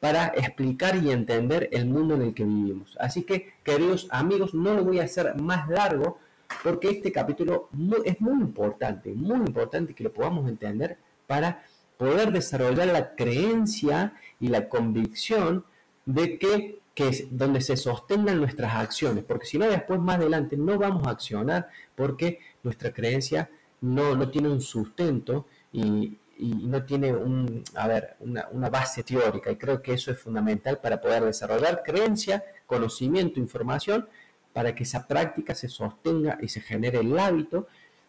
para 0.00 0.28
explicar 0.28 0.96
y 0.96 1.10
entender 1.10 1.68
el 1.70 1.84
mundo 1.84 2.14
en 2.14 2.22
el 2.22 2.32
que 2.32 2.44
vivimos. 2.44 2.96
Así 2.98 3.24
que, 3.24 3.52
queridos 3.62 4.08
amigos, 4.10 4.54
no 4.54 4.72
lo 4.72 4.84
voy 4.84 5.00
a 5.00 5.04
hacer 5.04 5.36
más 5.36 5.68
largo 5.68 6.16
porque 6.62 6.88
este 6.88 7.12
capítulo 7.12 7.68
es 8.06 8.18
muy 8.22 8.40
importante, 8.40 9.12
muy 9.12 9.36
importante 9.36 9.92
que 9.92 10.04
lo 10.04 10.14
podamos 10.14 10.48
entender 10.48 10.96
para 11.26 11.62
poder 11.98 12.32
desarrollar 12.32 12.86
la 12.86 13.14
creencia 13.14 14.14
y 14.40 14.48
la 14.48 14.66
convicción 14.66 15.66
de 16.14 16.38
que, 16.38 16.80
que 16.94 17.08
es 17.08 17.26
donde 17.30 17.60
se 17.60 17.76
sostengan 17.76 18.38
nuestras 18.38 18.74
acciones, 18.74 19.24
porque 19.24 19.46
si 19.46 19.58
no 19.58 19.66
después 19.66 20.00
más 20.00 20.16
adelante 20.16 20.56
no 20.56 20.78
vamos 20.78 21.06
a 21.06 21.10
accionar 21.10 21.68
porque 21.94 22.40
nuestra 22.62 22.92
creencia 22.92 23.50
no, 23.80 24.14
no 24.14 24.30
tiene 24.30 24.48
un 24.48 24.60
sustento 24.60 25.46
y, 25.72 26.18
y 26.36 26.54
no 26.54 26.84
tiene 26.84 27.12
un, 27.12 27.62
a 27.74 27.86
ver, 27.86 28.16
una, 28.20 28.48
una, 28.50 28.68
base 28.68 29.02
teórica 29.02 29.50
y 29.50 29.56
creo 29.56 29.80
que 29.80 29.92
eso 29.92 30.10
es 30.10 30.18
fundamental 30.18 30.78
para 30.78 31.00
poder 31.00 31.24
desarrollar 31.24 31.82
creencia, 31.84 32.44
conocimiento, 32.66 33.38
información, 33.38 34.08
para 34.52 34.74
que 34.74 34.82
esa 34.82 35.06
práctica 35.06 35.54
se 35.54 35.68
sostenga 35.68 36.38
y 36.42 36.48
se 36.48 36.60
genere 36.60 36.98
el 36.98 37.16
hábito 37.18 37.68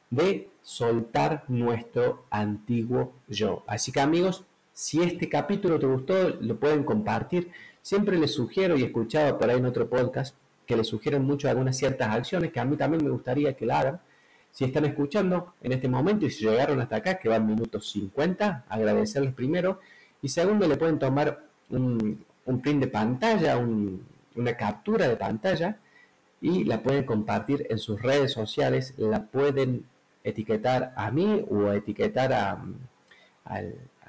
de 0.10 0.50
soltar 0.62 1.46
nuestro 1.48 2.26
antiguo 2.32 3.14
yo. 3.28 3.64
Así 3.68 3.92
que 3.92 4.02
amigos, 4.02 4.46
si 4.74 5.02
este 5.02 5.30
capítulo 5.30 5.80
te 5.80 5.86
gustó, 5.86 6.30
lo 6.30 6.60
pueden 6.60 6.84
compartir. 6.84 7.52
Siempre 7.82 8.18
les 8.18 8.34
sugiero, 8.34 8.78
y 8.78 8.84
he 8.84 8.86
escuchado 8.86 9.38
por 9.38 9.50
ahí 9.50 9.58
en 9.58 9.66
otro 9.66 9.90
podcast, 9.90 10.36
que 10.66 10.76
les 10.76 10.88
sugieren 10.88 11.24
mucho 11.24 11.50
algunas 11.50 11.78
ciertas 11.78 12.10
acciones 12.10 12.52
que 12.52 12.60
a 12.60 12.66
mí 12.66 12.78
también 12.78 13.04
me 13.04 13.10
gustaría 13.10 13.54
que 13.54 13.66
la 13.66 13.80
hagan 13.80 14.00
si 14.52 14.66
están 14.66 14.86
escuchando 14.86 15.54
en 15.62 15.72
este 15.72 15.88
momento 15.88 16.26
y 16.26 16.30
si 16.30 16.46
llegaron 16.46 16.80
hasta 16.82 16.98
acá, 16.98 17.18
que 17.18 17.30
van 17.30 17.48
minutos 17.48 17.90
50, 17.92 18.66
agradecerles 18.68 19.34
primero. 19.34 19.80
Y 20.22 20.30
segundo, 20.30 20.68
le 20.68 20.78
pueden 20.78 21.00
tomar 21.00 21.46
un, 21.70 22.26
print 22.62 22.82
de 22.82 22.88
pantalla, 22.88 23.58
una 23.58 24.58
captura 24.58 25.08
de 25.08 25.16
pantalla 25.16 25.78
y 26.42 26.66
la 26.66 26.84
pueden 26.84 27.06
compartir 27.06 27.66
en 27.70 27.78
sus 27.78 28.02
redes 28.02 28.34
sociales. 28.34 28.94
La 28.98 29.24
pueden 29.24 29.86
etiquetar 30.24 30.94
a 30.96 31.12
mí 31.12 31.46
o 31.50 31.72
etiquetar 31.72 32.34
a, 32.34 32.62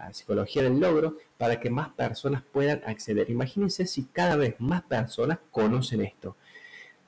a 0.03 0.12
Psicología 0.12 0.62
del 0.62 0.80
Logro 0.80 1.16
para 1.38 1.61
que 1.61 1.70
más 1.70 1.90
personas 1.90 2.42
puedan 2.42 2.82
acceder. 2.86 3.30
Imagínense 3.30 3.86
si 3.86 4.05
cada 4.05 4.36
vez 4.36 4.57
más 4.59 4.82
personas 4.82 5.38
conocen 5.50 6.03
esto, 6.03 6.36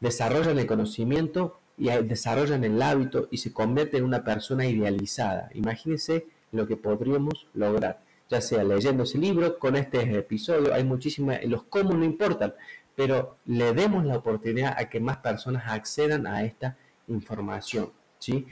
desarrollan 0.01 0.59
el 0.59 0.67
conocimiento 0.67 1.59
y 1.77 1.89
desarrollan 1.89 2.63
el 2.65 2.81
hábito 2.81 3.29
y 3.31 3.39
se 3.39 3.53
convierten 3.53 4.01
en 4.01 4.05
una 4.05 4.25
persona 4.25 4.67
idealizada. 4.67 5.51
Imagínense 5.55 6.27
lo 6.53 6.67
que 6.67 6.77
podríamos 6.77 7.49
lograr, 7.55 8.01
ya 8.31 8.41
sea 8.41 8.63
leyendo 8.63 9.03
ese 9.03 9.19
libro, 9.19 9.59
con 9.59 9.75
este 9.77 10.01
episodio, 10.17 10.73
hay 10.73 10.85
muchísimas, 10.85 11.45
los 11.45 11.65
cómo 11.65 11.95
no 11.95 12.05
importan, 12.05 12.55
pero 12.95 13.39
le 13.45 13.73
demos 13.73 14.05
la 14.05 14.17
oportunidad 14.17 14.77
a 14.79 14.89
que 14.89 15.01
más 15.01 15.17
personas 15.17 15.65
accedan 15.67 16.27
a 16.27 16.45
esta 16.45 16.77
información. 17.09 17.91
¿sí? 18.19 18.47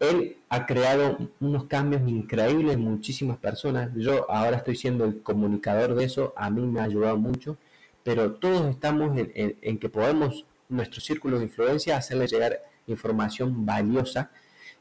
Él 0.00 0.36
ha 0.48 0.66
creado 0.66 1.18
unos 1.40 1.64
cambios 1.64 2.08
increíbles 2.08 2.74
en 2.74 2.80
muchísimas 2.80 3.38
personas. 3.38 3.90
Yo 3.94 4.30
ahora 4.30 4.58
estoy 4.58 4.76
siendo 4.76 5.04
el 5.04 5.22
comunicador 5.22 5.94
de 5.94 6.04
eso, 6.04 6.34
a 6.36 6.50
mí 6.50 6.66
me 6.66 6.80
ha 6.80 6.84
ayudado 6.84 7.16
mucho, 7.16 7.56
pero 8.02 8.34
todos 8.34 8.68
estamos 8.68 9.16
en 9.34 9.78
que 9.78 9.88
podemos 9.88 10.44
nuestro 10.68 11.00
círculo 11.00 11.38
de 11.38 11.44
influencia, 11.44 11.96
hacerles 11.96 12.30
llegar 12.30 12.60
información 12.86 13.66
valiosa 13.66 14.30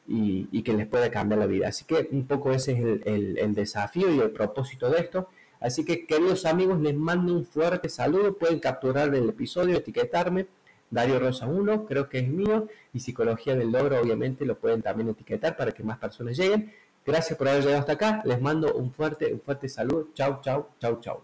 y, 0.08 0.62
que 0.64 0.74
les 0.74 0.88
pueda 0.88 1.10
cambiar 1.10 1.40
la 1.40 1.48
vida. 1.48 1.68
Así 1.68 1.86
que 1.86 2.08
un 2.12 2.28
poco 2.28 2.52
ese 2.52 2.74
es 2.74 2.80
el, 3.06 3.56
desafío 3.56 4.14
y 4.14 4.20
el 4.20 4.32
propósito 4.32 4.90
de 4.90 5.00
esto. 5.00 5.30
Así 5.60 5.84
que 5.84 6.06
queridos 6.06 6.46
amigos, 6.46 6.80
les 6.82 6.96
mando 6.96 7.34
un 7.34 7.46
fuerte 7.46 7.90
saludo. 7.90 8.38
Pueden 8.38 8.60
capturar 8.60 9.14
el 9.16 9.30
episodio, 9.30 9.78
etiquetarme. 9.78 10.48
Dario 10.96 11.20
Rosa 11.20 11.46
1, 11.46 11.86
creo 11.86 12.08
que 12.08 12.20
es 12.20 12.28
mío. 12.28 12.68
Y 12.94 13.02
Psicología 13.02 13.54
del 13.54 13.70
Logro, 13.70 14.00
obviamente, 14.00 14.46
lo 14.46 14.58
pueden 14.58 14.82
también 14.82 15.10
etiquetar 15.10 15.58
para 15.58 15.74
que 15.74 15.84
más 15.84 15.98
personas 16.00 16.38
lleguen. 16.38 16.74
Gracias 17.06 17.38
por 17.38 17.50
haber 17.50 17.64
llegado 17.64 17.82
hasta 17.82 17.92
acá. 17.92 18.22
Les 18.24 18.42
mando 18.42 18.74
un 18.74 18.94
fuerte, 18.94 19.32
un 19.34 19.42
fuerte 19.42 19.68
saludo. 19.68 20.08
Chau, 20.14 20.40
chau, 20.42 20.70
chau, 20.80 21.02
chau. 21.02 21.22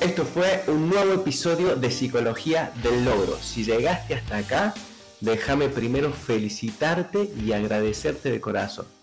Esto 0.00 0.24
fue 0.24 0.62
un 0.68 0.88
nuevo 0.88 1.12
episodio 1.12 1.76
de 1.76 1.90
Psicología 1.90 2.72
del 2.82 3.04
Logro. 3.04 3.36
Si 3.36 3.64
llegaste 3.64 4.14
hasta 4.14 4.38
acá, 4.38 4.74
déjame 5.20 5.68
primero 5.68 6.12
felicitarte 6.12 7.30
y 7.44 7.52
agradecerte 7.52 8.30
de 8.30 8.40
corazón. 8.40 8.95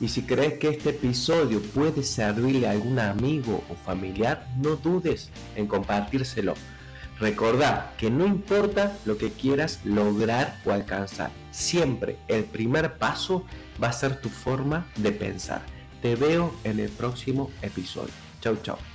Y 0.00 0.08
si 0.08 0.22
crees 0.22 0.58
que 0.58 0.68
este 0.68 0.90
episodio 0.90 1.60
puede 1.60 2.02
servirle 2.02 2.66
a 2.66 2.72
algún 2.72 2.98
amigo 2.98 3.62
o 3.70 3.74
familiar, 3.74 4.46
no 4.56 4.76
dudes 4.76 5.30
en 5.56 5.66
compartírselo. 5.66 6.54
Recordá 7.20 7.94
que 7.96 8.10
no 8.10 8.26
importa 8.26 8.96
lo 9.04 9.16
que 9.16 9.30
quieras 9.30 9.80
lograr 9.84 10.60
o 10.64 10.72
alcanzar, 10.72 11.30
siempre 11.52 12.16
el 12.26 12.44
primer 12.44 12.98
paso 12.98 13.44
va 13.82 13.88
a 13.88 13.92
ser 13.92 14.20
tu 14.20 14.28
forma 14.28 14.86
de 14.96 15.12
pensar. 15.12 15.62
Te 16.02 16.16
veo 16.16 16.52
en 16.64 16.80
el 16.80 16.90
próximo 16.90 17.50
episodio. 17.62 18.12
Chau, 18.40 18.56
chau. 18.62 18.93